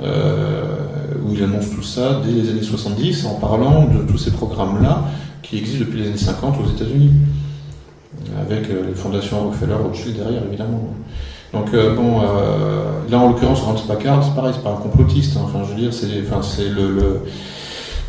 [0.01, 0.75] euh,
[1.23, 5.05] où il annonce tout ça dès les années 70 en parlant de tous ces programmes-là
[5.41, 7.11] qui existent depuis les années 50 aux États-Unis,
[8.39, 10.93] avec euh, les fondations Rockefeller, Rothschild derrière évidemment.
[11.53, 12.21] Donc euh, bon,
[13.09, 15.37] là en l'occurrence, Rance Packard, c'est pareil, c'est pas un complotiste.
[15.37, 15.41] Hein.
[15.45, 17.21] enfin, je veux dire, c'est, enfin, c'est le,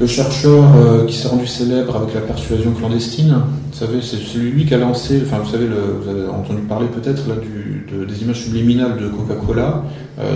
[0.01, 0.65] le, chercheur
[1.07, 3.43] qui s'est rendu célèbre avec la persuasion clandestine.
[3.73, 6.87] Vous savez, c'est celui qui a lancé, enfin, vous savez, le, vous avez entendu parler
[6.89, 9.85] peut-être là du, des images subliminales de Coca-Cola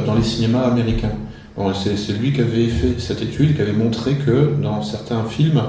[0.07, 1.13] dans les cinémas américains
[1.75, 5.63] c'est lui qui avait fait cette étude, qui avait montré que dans certains films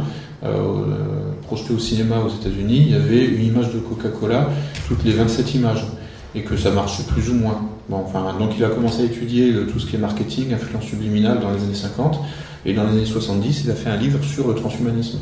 [0.43, 4.49] euh, projetés au cinéma aux États-Unis, il y avait une image de Coca-Cola
[4.87, 5.85] toutes les 27 images
[6.33, 7.61] et que ça marchait plus ou moins.
[7.89, 11.61] donc il a commencé à étudier tout ce qui est marketing, influence subliminale dans les
[11.61, 12.19] années 50
[12.65, 15.19] et dans les années 70, il a fait un livre sur le transhumanisme.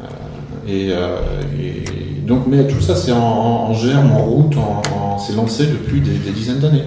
[0.00, 0.06] Euh,
[0.68, 6.00] euh, et, donc, mais tout ça, c'est en, germe, en route, en, c'est lancé depuis
[6.00, 6.84] des dizaines d'années.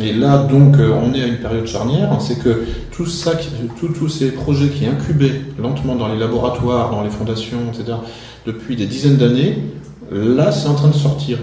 [0.00, 3.32] Et là, donc, euh, on est à une période charnière, c'est que tout ça,
[3.76, 7.98] tous ces projets qui incubaient lentement dans les laboratoires, dans les fondations, etc.,
[8.46, 9.62] depuis des dizaines d'années,
[10.10, 11.38] là, c'est en train de sortir,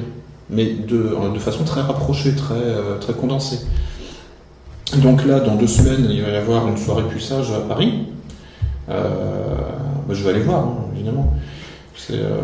[0.49, 3.59] mais de, de façon très rapprochée, très, euh, très condensée.
[4.97, 8.05] Donc là, dans deux semaines, il va y avoir une soirée puissage à Paris.
[8.89, 9.09] Euh,
[10.07, 11.33] bah, je vais aller voir, hein, évidemment.
[11.97, 12.41] C'est euh,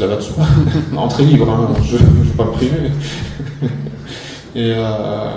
[0.00, 0.44] la de soi.
[0.96, 2.90] Entrée libre, hein, je ne vais pas me priver.
[4.54, 5.30] Et euh,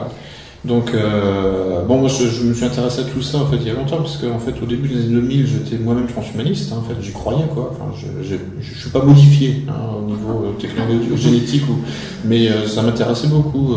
[0.65, 3.69] donc, euh, bon, moi, je, me suis intéressé à tout ça en fait il y
[3.69, 6.71] a longtemps, parce qu'en fait, au début des années 2000, j'étais moi-même transhumaniste.
[6.71, 7.73] Hein, en fait, j'y croyais quoi.
[7.73, 11.79] Enfin, je, je, suis pas modifié hein, au niveau euh, technologique, génétique, ou,
[12.25, 13.75] mais ça m'intéressait beaucoup.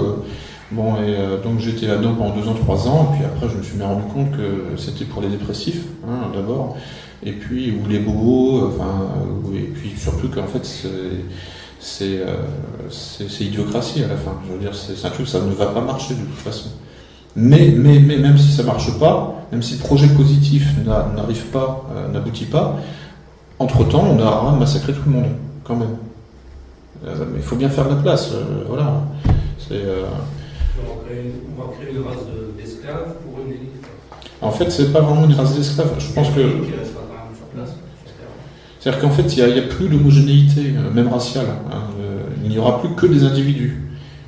[0.73, 3.63] Bon, et donc j'étais là-dedans pendant deux ans, trois ans, et puis après je me
[3.63, 6.77] suis rendu compte que c'était pour les dépressifs, hein, d'abord,
[7.25, 9.09] et puis, ou les bobos, enfin,
[9.55, 11.21] et puis surtout qu'en fait, euh,
[11.85, 14.33] c'est idiocratie à la fin.
[14.47, 16.71] Je veux dire, c'est un truc, ça ne va pas marcher de toute façon.
[17.37, 21.47] Mais, mais, mais même si ça ne marche pas, même si le projet positif n'arrive
[21.47, 22.79] pas, euh, n'aboutit pas,
[23.59, 25.31] entre-temps, on aura massacré tout le monde,
[25.65, 25.97] quand même.
[27.07, 28.33] Euh, mais il faut bien faire la place,
[28.67, 29.03] voilà.
[29.59, 29.83] C'est,
[30.81, 32.25] on, va créer une race
[32.57, 33.85] d'esclaves pour une élite
[34.41, 35.95] En fait, c'est pas vraiment une race d'esclaves.
[35.99, 36.41] Je pense que
[38.85, 41.47] C'est-à-dire qu'en fait, il n'y a, plus d'homogénéité, même raciale.
[41.73, 41.85] Hein.
[42.45, 43.81] il n'y aura plus que des individus.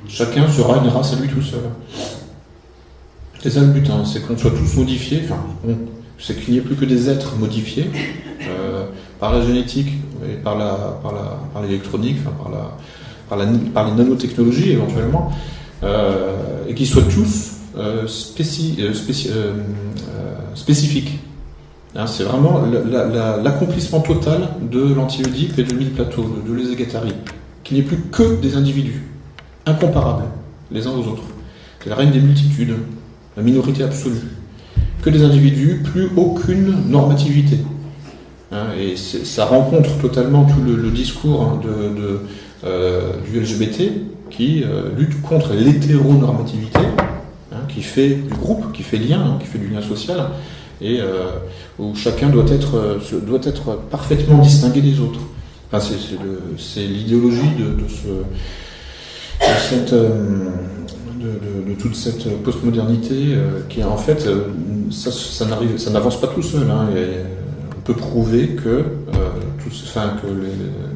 [0.07, 1.59] Chacun sera une race à lui tout seul.
[3.39, 5.37] C'est ça le but, hein, c'est qu'on soit tous modifiés, enfin,
[6.17, 7.87] c'est qu'il n'y ait plus que des êtres modifiés
[8.41, 8.85] euh,
[9.19, 9.89] par la génétique
[10.27, 12.75] et par la par la par l'électronique, par la
[13.29, 15.31] par, la, par les nanotechnologies éventuellement,
[15.83, 18.79] euh, et qu'ils soient tous euh, spéci,
[20.55, 21.19] spécifiques.
[21.97, 22.61] Hein, c'est vraiment
[23.43, 26.75] l'accomplissement total de l'anti-Oedipe et de mille plateau, de, de
[27.63, 29.01] qu'il n'y ait plus que des individus
[29.65, 30.25] incomparables
[30.71, 31.23] les uns aux autres.
[31.83, 32.75] C'est la reine des multitudes,
[33.35, 34.21] la minorité absolue.
[35.01, 37.57] Que des individus, plus aucune normativité.
[38.51, 41.61] Hein, et ça rencontre totalement tout le, discours hein,
[42.63, 43.91] euh, du LGBT
[44.29, 46.79] qui euh, lutte contre l'hétéronormativité,
[47.51, 50.29] hein, qui fait du groupe, qui fait lien, qui fait du lien social,
[50.81, 51.31] et euh,
[51.79, 55.19] où chacun doit être, doit être parfaitement distingué des autres.
[55.71, 55.85] Enfin,
[56.57, 57.73] c'est l'idéologie de,
[61.79, 64.47] toute cette postmodernité euh, qui en fait euh,
[64.91, 65.45] ça,
[65.91, 66.69] n'avance pas tout seul.
[66.69, 66.89] Hein,
[67.77, 68.83] on peut prouver que, euh,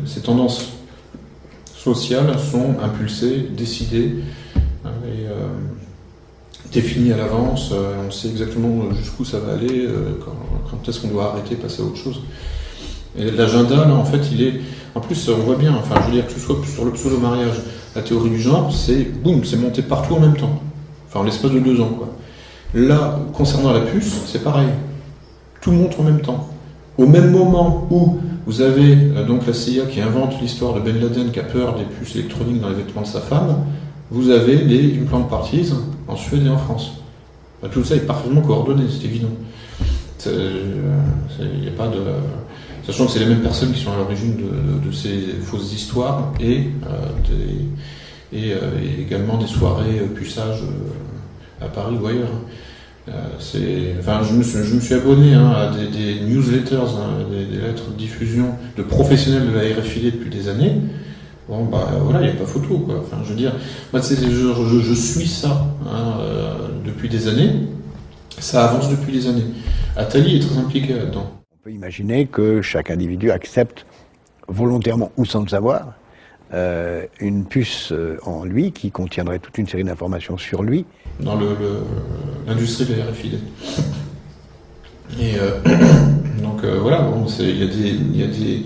[0.05, 0.71] ces tendances
[1.75, 4.15] sociales sont impulsées, décidées
[4.85, 4.91] hein,
[6.71, 7.73] définies à l'avance.
[7.73, 9.87] on sait exactement jusqu'où ça va aller,
[10.23, 10.35] quand,
[10.69, 12.21] quand est-ce qu'on doit arrêter, passer à autre chose.
[13.17, 14.61] Et l'agenda, là, en fait, il est.
[14.95, 17.55] En plus, on voit bien, enfin, je veux dire, que ce soit sur le pseudo-mariage,
[17.95, 20.61] la théorie du genre, c'est boum, c'est monté partout en même temps.
[21.07, 22.09] Enfin, en l'espace de deux ans, quoi.
[22.73, 24.69] Là, concernant la puce, c'est pareil.
[25.59, 26.47] Tout monte en même temps.
[26.97, 30.99] Au même moment où vous avez euh, donc la CIA qui invente l'histoire de Ben
[30.99, 33.65] Laden qui a peur des puces électroniques dans les vêtements de sa femme,
[34.09, 35.71] vous avez les implant parties
[36.11, 36.91] en Suède et en France.
[37.61, 39.29] Bah, tout ça est parfaitement coordonné, c'est évident.
[40.25, 41.99] Il n'y a pas de.
[42.85, 46.67] Sachant que c'est les mêmes personnes qui sont à l'origine de, ces fausses histoires et,
[46.89, 47.37] euh,
[48.33, 48.57] et, euh,
[48.99, 50.61] également des soirées euh, puçage
[51.61, 52.29] à Paris ou ailleurs.
[53.07, 54.43] enfin, je me,
[54.79, 59.61] suis, abonné hein, à des, newsletters, hein, des, lettres de diffusion de professionnels de la
[59.79, 60.73] RFID depuis des années.
[61.51, 62.99] Bon, bah voilà, il n'y a pas photo, quoi.
[63.01, 63.53] Enfin, je veux dire,
[63.91, 66.13] moi, je, je, je, suis ça hein,
[66.85, 67.51] depuis des années.
[68.39, 69.43] Ça avance depuis des années.
[69.97, 71.29] Atali est très impliqué là-dedans.
[71.51, 73.85] On peut imaginer que chaque individu accepte
[74.47, 75.95] volontairement ou sans le savoir
[76.53, 80.85] euh, une puce euh, en lui qui contiendrait toute une série d'informations sur lui.
[81.19, 81.37] Dans
[82.47, 83.39] l'industrie de la RFID.
[85.19, 85.59] Et euh,
[86.41, 87.09] donc voilà,
[87.39, 88.63] il y a, des,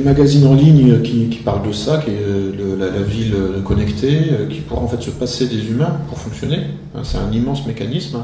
[0.00, 4.18] magazines en ligne qui, parlent de ça, qui est la, ville connectée,
[4.50, 6.58] qui pourra en fait se passer des humains pour fonctionner.
[7.02, 8.18] C'est un immense mécanisme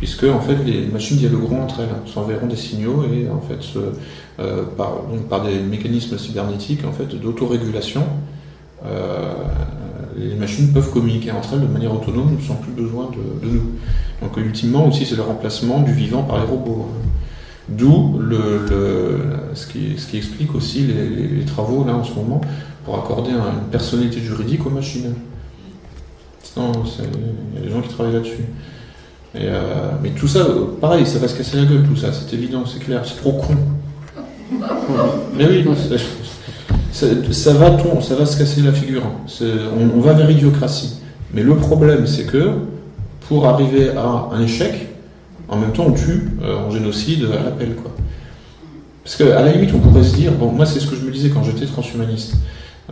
[0.00, 3.60] puisque en fait les machines dialogueront entre elles, s'enverront des signaux et en fait
[4.40, 4.64] euh,
[5.28, 8.02] par, des mécanismes cybernétiques en fait d'autorégulation,
[8.86, 9.34] euh,
[10.16, 13.72] les machines peuvent communiquer entre elles de manière autonome sans plus besoin de, nous.
[14.22, 16.88] Donc ultimement aussi c'est le remplacement du vivant par les robots.
[17.70, 18.66] D'où le,
[19.54, 22.40] ce, qui, ce, qui, explique aussi les, travaux là en ce moment
[22.84, 25.14] pour accorder une personnalité juridique aux machines.
[26.56, 28.44] il y a des gens qui travaillent là-dessus.
[29.36, 30.44] Euh, mais tout ça,
[30.80, 33.32] pareil, ça va se casser la gueule, tout ça, c'est évident, c'est clair, c'est trop
[33.34, 33.54] con.
[35.36, 35.64] Mais oui,
[36.92, 39.02] ça, ça, va, ça va se casser la figure.
[39.40, 40.96] On, on, va vers l'idiocratie.
[41.32, 42.50] Mais le problème, c'est que
[43.28, 44.89] pour arriver à un échec,
[45.50, 47.74] en même temps, on tue euh, en génocide à l'appel.
[47.74, 47.90] Quoi.
[49.04, 51.10] Parce qu'à la limite, on pourrait se dire, bon, moi, c'est ce que je me
[51.10, 52.36] disais quand j'étais transhumaniste.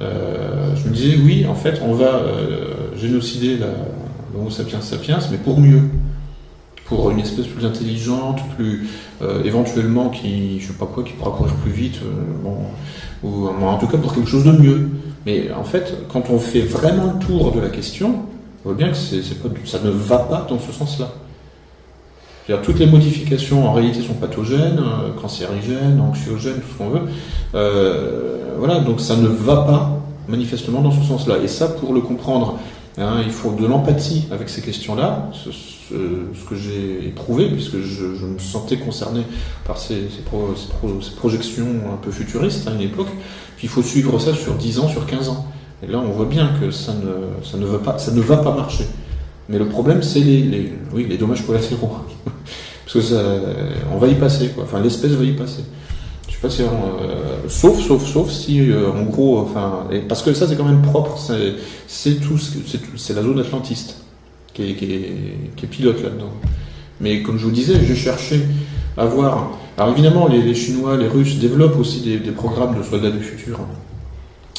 [0.01, 2.23] Euh, je me disais, oui, en fait, on va
[2.97, 3.59] génocider
[4.35, 5.83] l'Homo sapiens sapiens, mais pour mieux
[6.89, 8.89] pour une espèce plus intelligente, plus
[9.23, 12.57] euh, éventuellement qui, je sais pas quoi, qui pourra courir plus vite, euh, bon,
[13.23, 14.89] ou en tout cas pour quelque chose de mieux.
[15.27, 18.23] Mais en fait, quand on fait vraiment le tour de la question,
[18.65, 21.13] on voit bien que ça ne va pas dans ce sens-là.
[22.63, 27.03] Toutes les modifications en réalité sont pathogènes, euh, cancérigènes, anxiogènes, tout ce qu'on veut.
[28.59, 31.39] voilà, donc ça ne va pas manifestement dans ce sens-là.
[31.43, 32.59] Et ça, pour le comprendre,
[32.99, 35.31] hein, il faut de l'empathie avec ces questions-là.
[35.33, 39.23] Ce, ce, que j'ai éprouvé, puisque je, me sentais concerné
[39.67, 40.09] par ces,
[41.17, 43.09] projections un peu futuristes à une époque.
[43.57, 45.47] Puis il faut suivre ça sur 10 ans, sur 15 ans.
[45.83, 48.85] Et là, on voit bien que ça ne va pas marcher.
[49.49, 51.99] Mais le problème, c'est les, oui, les dommages collatéraux.
[52.85, 53.23] Parce que ça,
[53.93, 54.65] on va y passer, quoi.
[54.65, 55.63] Enfin, l'espèce va y passer.
[56.27, 60.33] Je sais pas si euh, sauf, sauf, sauf si, euh, en gros, enfin, parce que
[60.33, 61.19] ça, c'est quand même propre.
[61.87, 63.97] C'est tout, c'est la zone atlantiste
[64.55, 66.31] qui est, pilote là-dedans.
[67.01, 68.41] Mais comme je vous disais, j'ai cherché
[68.97, 72.83] à voir Alors évidemment, les, les Chinois, les Russes développent aussi des, des programmes de
[72.83, 73.61] soldats du futur.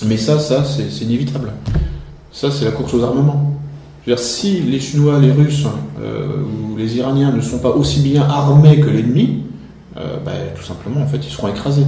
[0.06, 1.54] Mais ça, ça, c'est inévitable.
[2.32, 3.49] Ça, c'est la course aux armements.
[4.06, 5.66] Je veux dire, si les Chinois, les Russes
[6.02, 9.44] euh, ou les Iraniens ne sont pas aussi bien armés que l'ennemi,
[9.98, 11.86] euh, bah, tout simplement, en fait, ils seront écrasés.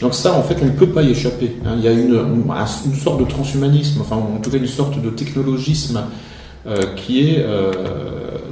[0.00, 1.56] Donc ça, en fait, on ne peut pas y échapper.
[1.64, 1.74] hein.
[1.78, 5.00] Il y a une, un- une sorte de transhumanisme, enfin, en tout cas, une sorte
[5.00, 6.02] de technologisme
[6.66, 7.44] euh, qui est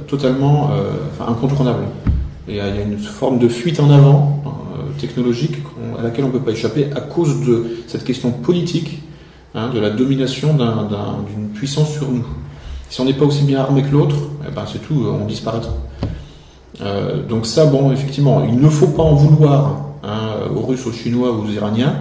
[0.07, 0.69] totalement
[1.13, 1.83] enfin, incontournable.
[2.47, 4.43] Et il y a une forme de fuite en avant
[4.99, 5.55] technologique
[5.99, 9.01] à laquelle on ne peut pas échapper à cause de cette question politique,
[9.55, 12.25] hein, de la domination d'un- d'un- d'une puissance sur nous.
[12.93, 14.17] Si on n'est pas aussi bien armé que l'autre,
[14.47, 15.73] eh ben, c'est tout, on disparaîtra.
[16.81, 20.91] Euh, donc ça, bon, effectivement, il ne faut pas en vouloir hein, aux Russes, aux
[20.91, 21.95] Chinois aux Iraniens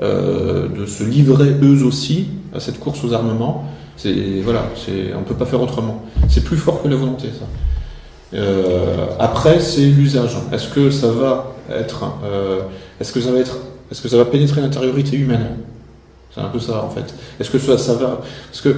[0.00, 3.66] euh, de se livrer eux aussi à cette course aux armements.
[3.98, 6.02] C'est voilà, c'est on peut pas faire autrement.
[6.30, 7.44] C'est plus fort que la volonté, ça.
[8.32, 10.34] Euh, après, c'est l'usage.
[10.50, 12.06] Est-ce que ça va être,
[12.98, 13.58] est-ce que ça va être,
[13.90, 15.58] est-ce que ça va pénétrer l'intériorité humaine?
[16.38, 17.14] Un peu ça en fait.
[17.40, 18.20] Est-ce que ça, ça va?
[18.50, 18.76] Parce que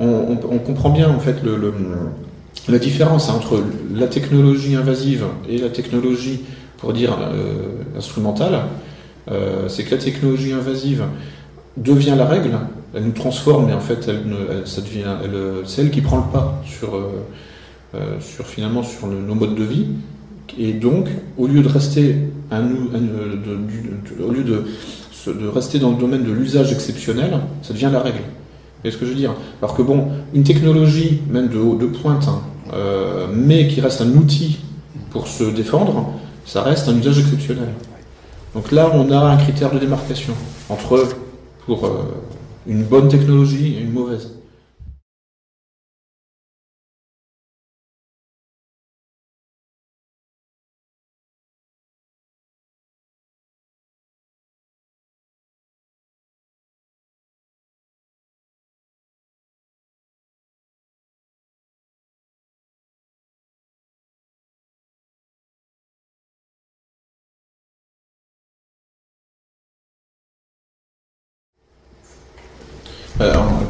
[0.00, 1.72] on, comprend bien en fait le,
[2.68, 3.62] la différence entre
[3.94, 6.40] la technologie invasive et la technologie,
[6.78, 8.60] pour dire euh, instrumentale.
[9.30, 11.04] Euh, c'est que la technologie invasive
[11.76, 12.50] devient la règle,
[12.92, 15.16] elle nous transforme et en fait, elle, ça devient,
[15.64, 19.86] c'est elle qui prend le pas sur, euh, sur finalement sur nos modes de vie.
[20.58, 21.08] Et donc,
[21.38, 22.16] au lieu de rester
[22.50, 24.64] un, un, au lieu de,
[25.28, 28.18] de rester dans le domaine de l'usage exceptionnel, ça devient la règle.
[28.18, 29.34] Vous voyez ce que je veux dire?
[29.60, 32.40] Alors que bon, une technologie, même de, haut- de pointe, hein,
[32.72, 34.58] euh, mais qui reste un outil
[35.10, 36.12] pour se défendre,
[36.46, 37.68] ça reste un usage exceptionnel.
[38.54, 40.34] Donc là, on a un critère de démarcation
[40.68, 41.08] entre
[41.66, 41.90] pour euh,
[42.66, 44.30] une bonne technologie et une mauvaise.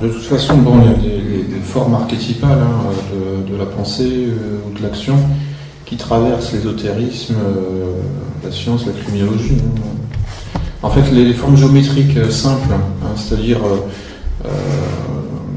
[0.03, 2.91] De toute façon, bon, il y a des, formes archétypales hein,
[3.49, 5.15] de, la pensée euh, ou de l'action
[5.87, 7.95] qui traversent l'ésotérisme, euh,
[8.45, 9.57] la science, la criminologie.
[9.59, 10.59] hein.
[10.83, 13.59] En fait, les, formes géométriques euh, simples, hein, c'est-à-dire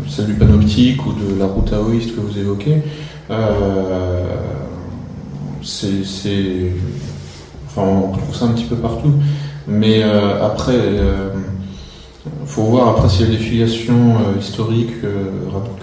[0.08, 2.84] celle du panoptique ou de la roue taoïste que vous évoquez,
[5.64, 6.72] c'est,
[7.66, 9.12] enfin, on trouve ça un petit peu partout.
[9.68, 10.78] Mais après,
[12.28, 15.26] euh, faut voir après s'il y a des filiations euh, historiques euh,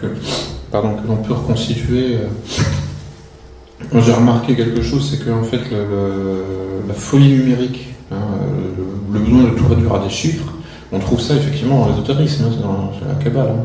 [0.00, 0.06] que,
[0.70, 2.18] pardon, que l'on peut reconstituer.
[3.92, 6.44] Moi, j'ai remarqué quelque chose, c'est qu'en fait, le- le-
[6.88, 8.16] la folie numérique, hein,
[9.12, 10.52] le, besoin de tout réduire à des chiffres,
[10.92, 13.48] on trouve ça effectivement dans l'ésotérisme, hein, c'est dans la cabale.
[13.50, 13.64] hein.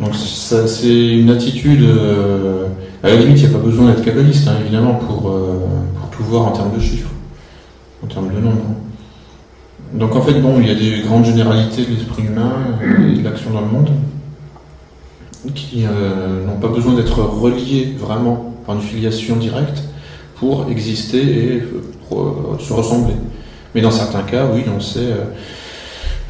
[0.00, 1.84] Donc c'est une attitude.
[3.02, 6.22] à la limite, il n'y a pas besoin d'être kabbaliste, hein, évidemment, pour, pour tout
[6.24, 7.08] voir en termes de chiffres,
[8.04, 8.62] en termes de nombre.
[9.92, 12.52] Donc en fait, bon, il y a des grandes généralités de l'esprit humain
[12.82, 13.90] et de l'action dans le monde
[15.54, 19.84] qui euh, n'ont pas besoin d'être reliées vraiment par une filiation directe
[20.36, 21.82] pour exister et euh,
[22.12, 23.14] euh, se ressembler.
[23.74, 25.14] Mais dans certains cas, oui, on sait.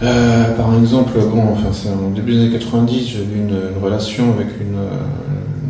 [0.00, 4.32] par exemple, bon, enfin, c'est en début des années 90, j'ai eu une, une relation
[4.32, 4.78] avec une,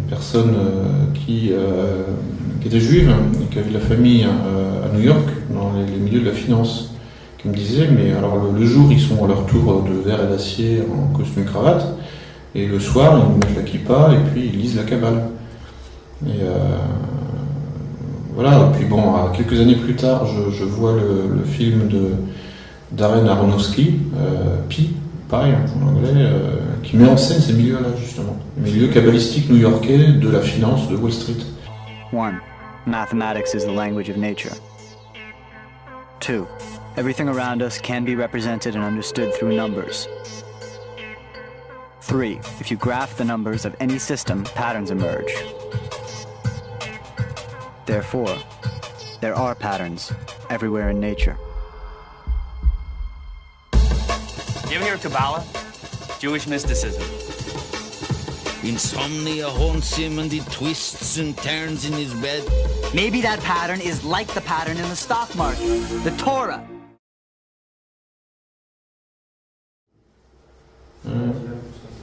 [0.08, 0.54] personne
[1.14, 1.50] qui,
[2.64, 6.26] était juive et qui avait de la famille à New York, dans les milieux de
[6.26, 6.95] la finance
[7.38, 10.28] qui me disait, mais alors le, jour ils sont à leur tour de verre et
[10.28, 11.86] d'acier en costume cravate,
[12.54, 15.28] et le soir ils mettent la kippa et puis ils lisent la Kabbale.
[16.26, 16.78] Et euh,
[18.34, 22.12] voilà, et puis bon, à quelques années plus tard, je, vois le, film de
[22.92, 24.94] Darren Aronofsky, euh, Pi,
[25.28, 29.98] pareil en anglais, euh, qui met en scène ces milieux-là justement, les milieux kabbalistiques new-yorkais
[29.98, 31.44] de la finance de Wall Street.
[32.12, 32.40] 1.
[32.86, 34.52] Mathematics is the language of nature.
[36.20, 36.46] 2.
[36.96, 40.08] Everything around us can be represented and understood through numbers.
[42.00, 42.40] 3.
[42.58, 45.30] If you graph the numbers of any system, patterns emerge.
[47.84, 48.34] Therefore,
[49.20, 50.10] there are patterns
[50.48, 51.36] everywhere in nature.
[53.74, 55.44] You ever hear of Kabbalah?
[56.18, 57.02] Jewish mysticism.
[58.66, 62.42] Insomnia haunts him and he twists and turns in his bed.
[62.94, 65.66] Maybe that pattern is like the pattern in the stock market,
[66.02, 66.66] the Torah.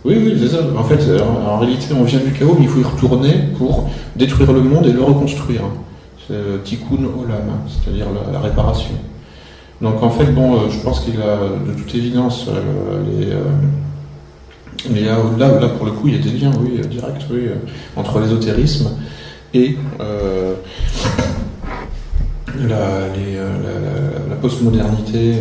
[0.05, 0.57] Oui, oui, c'est.
[0.77, 4.51] En fait, en, réalité, on vient du chaos, mais il faut y retourner pour détruire
[4.51, 5.61] le monde et le reconstruire.
[6.27, 8.95] c'est tikkun olam, hein, c'est-à-dire la, réparation.
[9.81, 13.01] Donc en fait, bon, euh, je pense qu'il a de toute évidence euh,
[14.89, 17.49] les, euh, là, pour le coup, il y a des liens, oui, directs, oui,
[17.95, 18.91] entre l'ésotérisme
[19.53, 19.77] et
[22.67, 23.07] la,
[24.41, 25.35] postmodernité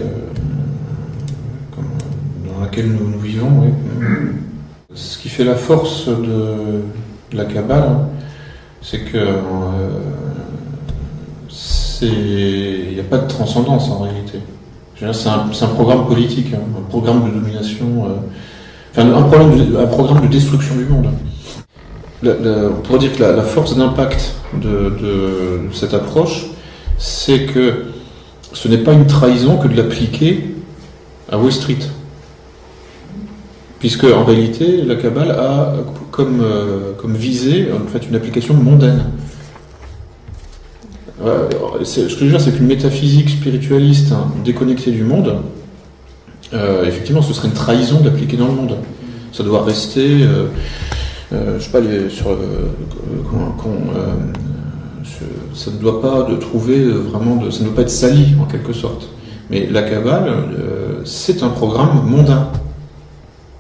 [2.63, 3.75] laquelle nous, vivons.
[4.95, 6.83] Ce qui fait la force de,
[7.33, 8.09] la Kabbale, hein,
[8.83, 9.39] c'est que euh,
[12.03, 14.39] il n'y a pas de transcendance en réalité.
[15.13, 20.85] C'est un, programme politique, hein, un programme de domination, euh, un, programme de destruction du
[20.85, 21.09] monde.
[22.25, 26.47] On pourrait dire que la, la force d'impact de, de cette approche,
[26.99, 27.87] c'est que
[28.53, 30.55] ce n'est pas une trahison que de l'appliquer
[31.31, 31.79] à Wall Street.
[33.83, 35.73] Puisque en réalité, la Kabbale a
[36.13, 39.07] comme, euh, comme visée en fait, une application mondaine.
[41.83, 45.35] C'est- ce que je veux dire, c'est qu'une métaphysique spiritualiste hein, déconnectée du monde,
[46.55, 48.77] euh, effectivement, ce serait une trahison d'appliquer dans le monde.
[49.33, 50.45] Ça doit rester, euh,
[51.33, 53.99] euh, je sais pas, sur, euh, euh,
[55.55, 58.37] ça ne doit pas de trouver euh, vraiment, de, ça ne doit pas être sali
[58.41, 59.09] en quelque sorte.
[59.51, 62.47] Mais la Kabbale, euh, c'est un programme mondain,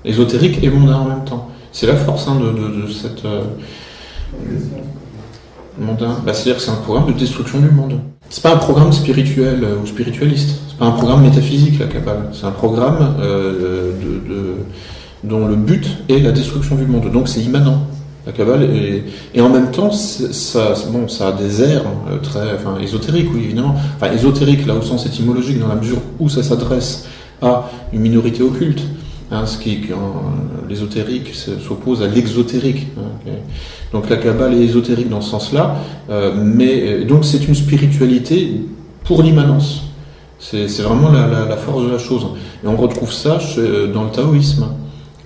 [0.05, 1.49] ésotérique et mondain en même temps.
[1.73, 3.43] C'est la force hein, de, de- cette euh,
[5.79, 6.16] mondain.
[6.24, 7.95] Bah, C'est-à-dire que c'est un programme de destruction du monde.
[8.29, 10.59] C'est pas un programme spirituel euh, ou spiritualiste.
[10.69, 12.31] C'est pas un programme métaphysique la Kabbale.
[12.33, 14.55] C'est un programme euh, de, de-
[15.24, 17.11] dont le but est la destruction du monde.
[17.11, 17.83] Donc c'est immanent.
[18.27, 19.05] La Kabbale est-
[19.35, 23.43] et en même temps ça, bon, ça a des airs euh, très, enfin ésotériques oui
[23.45, 23.74] évidemment.
[23.97, 27.07] Enfin ésotérique là au sens étymologique dans la mesure où ça s'adresse
[27.43, 28.83] à une minorité occulte.
[29.35, 30.25] Hein, qui, quand
[30.69, 32.89] l'ésotérique se- s'oppose à l'exotérique.
[32.99, 33.31] hein.
[33.93, 35.77] Donc la Kabbale est ésotérique dans ce sens-là,
[36.11, 38.61] euh, mais euh, donc c'est une spiritualité
[39.05, 39.85] pour l'immanence.
[40.39, 42.27] C'est vraiment la, la- force de la chose.
[42.63, 43.39] Et on retrouve ça
[43.95, 44.67] dans le taoïsme,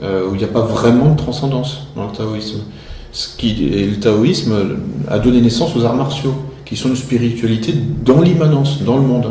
[0.02, 2.60] euh, où il n'y a pas vraiment de transcendance dans le taoïsme.
[3.12, 4.52] Ce qui, et le taoïsme
[5.08, 6.34] a donné naissance aux arts martiaux,
[6.64, 7.72] qui sont une spiritualité
[8.04, 9.26] dans l'immanence, dans le monde.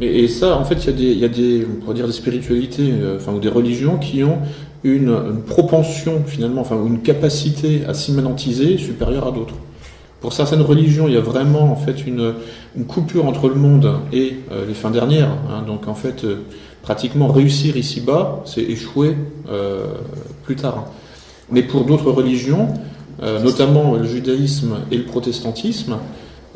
[0.00, 2.06] Et, et ça, en fait, il y a des, y a des, on pourrait dire
[2.06, 4.38] des spiritualités, euh, enfin, ou des religions qui ont
[4.84, 9.54] une, une propension, finalement, enfin, une capacité à s'immanentiser supérieure à d'autres.
[10.20, 12.34] Pour certaines religions, il y a vraiment, en fait, une,
[12.76, 15.30] une coupure entre le monde et euh, les fins dernières.
[15.50, 15.62] hein.
[15.66, 16.42] donc, en fait, euh,
[16.82, 19.16] pratiquement réussir ici-bas, c'est échouer
[19.50, 19.84] euh,
[20.44, 20.86] plus tard.
[21.50, 22.68] Mais pour d'autres religions,
[23.42, 25.96] notamment le judaïsme et le protestantisme,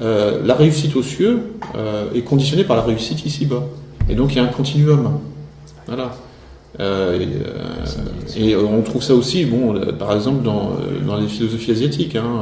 [0.00, 1.40] euh, la réussite aux cieux
[1.76, 3.64] euh, est conditionnée par la réussite ici-bas.
[4.08, 5.18] Et donc il y a un continuum.
[5.86, 6.12] Voilà.
[6.80, 7.18] Euh,
[8.36, 10.72] et, on trouve ça aussi, bon, par exemple, dans,
[11.06, 12.40] dans les philosophies asiatiques, hein,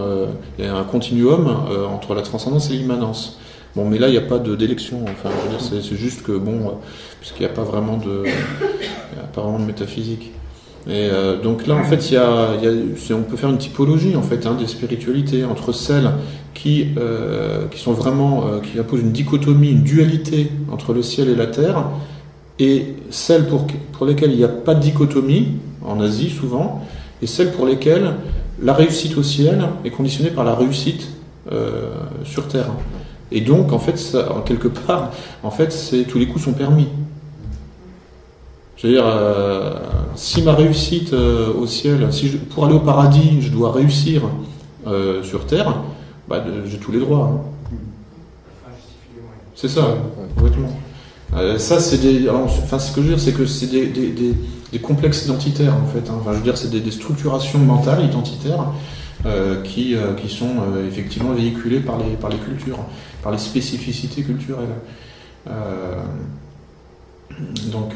[0.59, 1.49] il y a un continuum
[1.93, 3.39] entre la transcendance et l'immanence.
[3.75, 5.05] Bon, mais là, il n'y a pas d'élection.
[5.05, 6.75] Enfin, c'est, juste que, bon,
[7.21, 10.31] puisqu'il n'y a pas vraiment de, de métaphysique.
[10.89, 11.11] Et
[11.43, 12.51] donc là, en fait, y a,
[13.11, 16.11] on peut faire une typologie en fait hein, des spiritualités entre celles
[16.55, 21.29] qui, euh, qui sont vraiment, euh, qui imposent une dichotomie, une dualité entre le ciel
[21.29, 21.85] et la terre,
[22.59, 25.49] et celles pour, pour lesquelles il n'y a pas de dichotomie,
[25.85, 26.85] en Asie souvent,
[27.23, 28.15] et celles pour lesquelles
[28.63, 31.09] la réussite au ciel est conditionnée par la réussite
[31.53, 31.91] euh,
[32.25, 32.69] sur terre.
[33.33, 35.13] Et donc, en fait, ça, quelque part,
[35.43, 35.75] en fait,
[36.09, 36.89] tous les coups sont permis.
[38.77, 39.75] Je veux dire, euh,
[40.15, 44.23] si ma réussite au ciel, si je- pour aller au paradis, je dois réussir
[45.23, 45.83] sur terre,
[46.31, 47.29] bah, j'ai tous les droits.
[47.35, 47.41] hein.
[49.57, 49.95] C'est ça,
[50.37, 50.71] complètement.
[51.35, 52.29] Euh, ça, c'est des.
[52.31, 56.09] enfin, ce que je veux dire, c'est que c'est des, des, complexes identitaires, en fait.
[56.09, 56.15] hein.
[56.21, 58.65] Enfin, je veux dire, c'est des, structurations mentales, identitaires,
[59.27, 60.55] euh, qui, euh, qui sont
[60.89, 62.79] effectivement véhiculées par les, par les cultures,
[63.23, 64.69] par les spécificités culturelles.
[67.73, 67.95] Donc,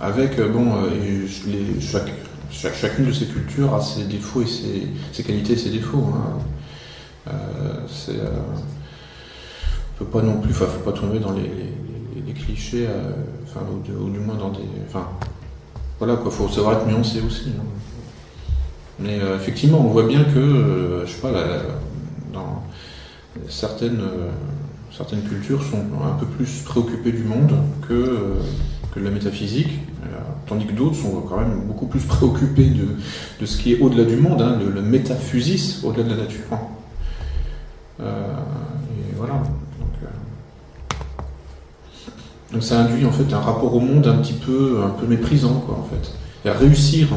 [0.00, 0.74] avec, bon,
[1.46, 2.12] les- chaque-
[2.52, 6.12] chacune de ces cultures a ses défauts et ses, ses qualités et ses défauts.
[6.14, 6.38] hein.
[7.28, 7.32] Euh,
[7.88, 8.30] c'est, euh,
[9.94, 11.50] on peut pas non plus, faut pas tomber dans les,
[12.34, 13.12] clichés, euh,
[14.00, 15.06] ou, du moins dans des, enfin,
[15.98, 17.50] voilà quoi, faut savoir être nuancé aussi.
[17.50, 17.62] hein.
[18.98, 21.30] Mais euh, effectivement, on voit bien que, euh, je sais pas,
[22.32, 22.64] dans
[23.48, 24.00] certaines,
[24.96, 27.54] certaines cultures sont un peu plus préoccupées du monde
[27.86, 28.36] que,
[28.94, 29.80] que de la métaphysique,
[30.46, 32.88] tandis que d'autres sont quand même beaucoup plus préoccupés de,
[33.40, 36.58] de ce qui est au-delà du monde, hein, le, le métaphysis au-delà de la nature.
[38.00, 38.34] Euh,
[38.90, 39.34] et voilà.
[39.34, 40.06] Donc, euh,
[42.52, 45.62] donc ça induit en fait un rapport au monde un petit peu, un peu méprisant,
[45.66, 46.12] quoi, en fait.
[46.44, 47.08] Et à réussir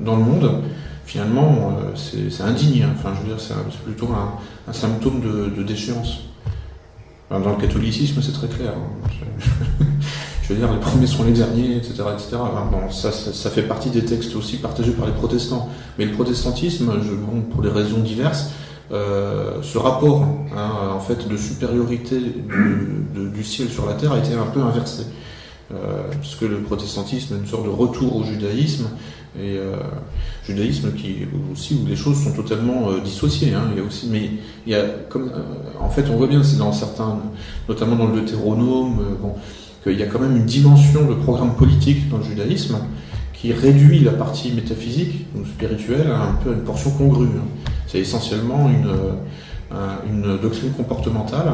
[0.00, 0.62] dans le monde,
[1.04, 2.86] finalement, c'est indigne.
[2.98, 6.24] Enfin, je veux dire, c'est plutôt un, symptôme de, déchéance.
[7.30, 8.72] dans le catholicisme, c'est très clair.
[10.46, 12.04] Je veux dire, les premiers sont les derniers, etc.
[12.14, 12.36] etc.
[12.70, 15.68] bon, ça, ça, fait partie des textes aussi partagés par les protestants.
[15.98, 18.50] Mais le protestantisme, je, bon, pour des raisons diverses,
[18.92, 20.22] euh, ce rapport
[20.56, 25.02] hein, en fait de supériorité du, ciel sur la terre a été un peu inversé.
[25.74, 28.88] Euh, parce le protestantisme est une sorte de retour au judaïsme,
[29.36, 29.74] et euh,
[30.44, 33.52] judaïsme qui aussi où les choses sont totalement euh, dissociées.
[33.52, 33.64] Hein.
[33.72, 34.30] il y a aussi, mais
[34.64, 35.32] il y a comme,
[35.80, 37.18] en fait, on voit bien, c'est dans certains,
[37.68, 39.34] notamment dans le Deutéronome, bon,
[39.86, 42.78] qu'il y a quand même une dimension de programme politique dans le judaïsme
[43.32, 47.26] qui réduit la partie métaphysique ou spirituelle à un peu une portion congrue.
[47.26, 47.70] Hein.
[47.86, 51.52] C'est essentiellement une, euh, une doctrine comportementale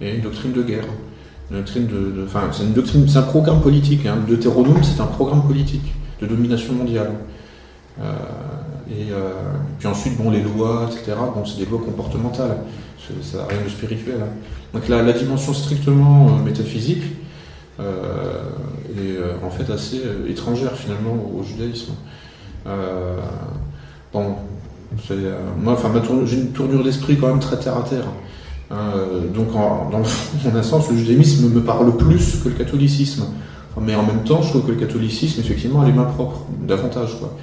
[0.00, 0.84] et une doctrine de guerre.
[1.50, 1.88] Une doctrine
[2.24, 4.06] enfin, c'est un programme politique.
[4.06, 4.18] Hein.
[4.26, 7.12] Le Deutéronome, c'est un programme politique de domination mondiale.
[8.00, 8.12] Euh,
[8.90, 9.30] et euh,
[9.78, 11.16] puis ensuite, bon, les lois, etc.
[11.34, 12.58] Bon, c'est des lois comportementales.
[13.22, 14.16] Ça n'a rien de spirituel.
[14.22, 14.28] Hein.
[14.72, 17.02] Donc la, la, dimension strictement métaphysique
[17.80, 21.92] est en fait assez étrangère finalement au judaïsme.
[24.12, 24.34] bon,
[25.10, 25.90] euh, moi, enfin,
[26.24, 28.06] j'ai une tournure d'esprit quand même très terre à terre.
[28.72, 33.24] Euh, donc, en, dans le, un sens, le judaïsme me parle plus que le catholicisme.
[33.80, 37.18] mais en même temps, je trouve que le catholicisme, effectivement, a les mains propres, davantage.
[37.18, 37.36] Quoi.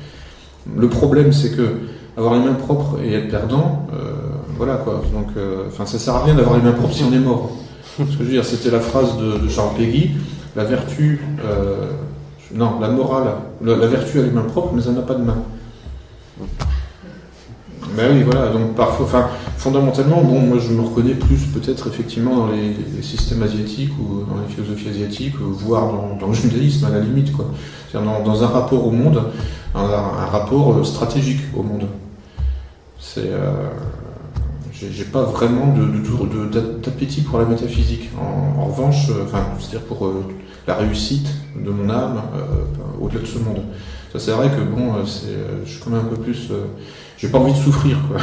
[0.76, 1.77] Le problème, c'est que
[2.18, 4.14] avoir les mains propres et être perdant, euh,
[4.57, 5.03] voilà quoi.
[5.14, 5.27] Donc,
[5.68, 7.51] enfin, ça sert à rien d'avoir les mains propres si on est mort.
[7.97, 10.11] Ce que je veux dire, c'était la phrase de, Charles Péguy
[10.55, 11.21] la vertu,
[12.53, 13.27] non, la morale,
[13.63, 15.37] la, vertu a les mains propres, mais elle n'a pas de main.
[17.95, 18.51] Ben oui, voilà.
[18.51, 23.43] Donc parfois, enfin, fondamentalement, bon, moi je me reconnais plus peut-être effectivement dans les, systèmes
[23.43, 27.45] asiatiques ou dans les philosophies asiatiques, voire dans, le judaïsme à la limite, quoi.
[27.93, 29.23] Dans, dans, un rapport au monde,
[29.73, 29.87] un,
[30.25, 31.87] rapport euh, stratégique au monde.
[32.99, 33.69] C'est, euh,
[34.79, 36.45] j'ai pas vraiment de,
[36.83, 38.09] d'appétit pour la métaphysique.
[38.19, 40.11] En, revanche, euh, enfin, c'est-à-dire pour
[40.67, 42.21] la réussite de mon âme
[43.01, 43.61] au-delà de ce monde.
[44.11, 45.35] Ça c'est vrai que bon, c'est,
[45.65, 46.51] je suis quand même un peu plus
[47.17, 48.17] j'ai pas envie de souffrir, quoi.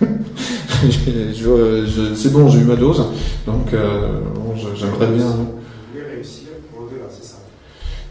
[2.14, 3.06] c'est bon, j'ai eu ma dose,
[3.46, 4.20] donc euh,
[4.74, 5.34] j'aimerais bien.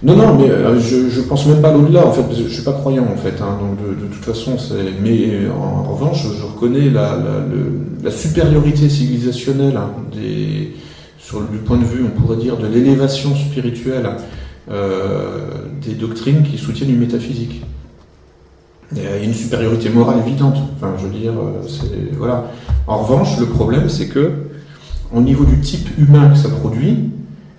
[0.03, 3.07] Non, non, mais euh, je, pense même pas l'au-delà, en fait, je suis pas croyant,
[3.11, 5.01] en fait, hein, donc de, toute façon, c'est.
[5.01, 7.17] Mais en, revanche, je reconnais la,
[8.03, 10.73] la, supériorité civilisationnelle hein, des,
[11.17, 14.09] sur du point de vue, on pourrait dire, de l'élévation spirituelle
[14.69, 15.41] euh,
[15.85, 17.63] des doctrines qui soutiennent une métaphysique.
[18.91, 20.57] Il y a une supériorité morale évidente.
[20.75, 22.51] Enfin, je veux dire, euh, c'est voilà.
[22.87, 24.31] En revanche, le problème, c'est que
[25.13, 27.09] au niveau du type humain que ça produit,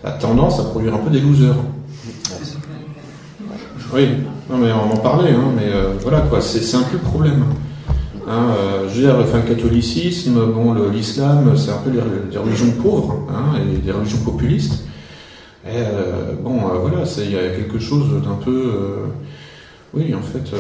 [0.03, 1.57] ça a tendance à produire un peu des losers.
[3.93, 4.09] Oui,
[4.51, 7.45] non mais on en parlait, hein, mais euh, voilà quoi, c'est un peu le problème.
[8.29, 13.79] Hein, euh, je le catholicisme, bon, l'islam, c'est un peu des, religions pauvres hein, et
[13.79, 14.85] des religions populistes.
[15.65, 15.83] Et,
[16.43, 18.73] bon, voilà, il y a quelque chose d'un peu,
[19.95, 20.55] oui, en fait,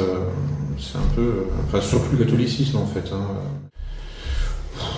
[0.79, 1.45] c'est un peu.
[1.65, 3.13] Enfin, surtout le catholicisme, en fait.
[3.13, 3.56] Hein.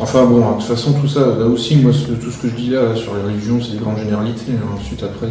[0.01, 2.71] Enfin bon, de toute façon, tout ça, là aussi, moi, tout ce que je dis
[2.71, 4.53] là sur les religions, c'est des grandes généralités.
[4.53, 4.77] Hein.
[4.77, 5.27] Ensuite, après,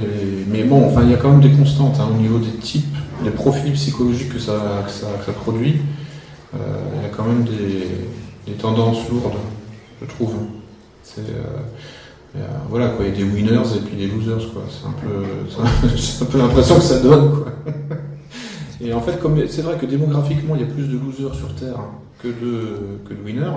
[0.48, 2.98] mais bon, enfin, il y a quand même des constantes hein, au niveau des types,
[3.24, 4.54] des profils psychologiques que ça,
[5.42, 5.78] produit.
[6.54, 6.58] Euh,
[6.98, 9.38] il y a quand même des, tendances lourdes,
[10.02, 10.34] je trouve.
[11.20, 14.64] Euh, voilà quoi, il y a des winners et puis des losers quoi.
[14.70, 17.54] C'est un peu, peu l'impression que ça donne quoi.
[18.80, 19.20] Et en fait,
[19.50, 21.80] c'est vrai que démographiquement, il y a plus de losers sur Terre
[22.22, 23.50] que de winners,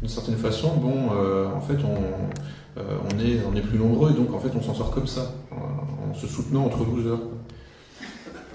[0.00, 4.10] d'une certaine façon, bon, euh, en fait, on, euh, on, est, on est plus nombreux
[4.10, 7.18] et donc en fait, on s'en sort comme ça, en, se soutenant entre losers.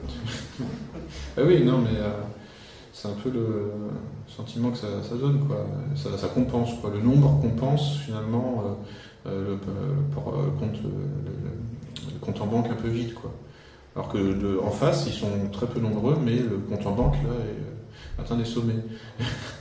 [1.37, 2.09] ah oui, non, mais euh,
[2.93, 3.71] c'est un peu le
[4.27, 5.65] sentiment que ça, ça donne, quoi.
[5.95, 6.89] Ça, ça, compense, quoi.
[6.91, 8.77] Le nombre compense finalement
[9.25, 9.57] le,
[10.59, 13.31] compte, le compte en banque un peu vide, quoi.
[13.95, 17.29] Alors que en face, ils sont très peu nombreux, mais le compte en banque là,
[17.29, 18.83] est, euh, atteint des sommets.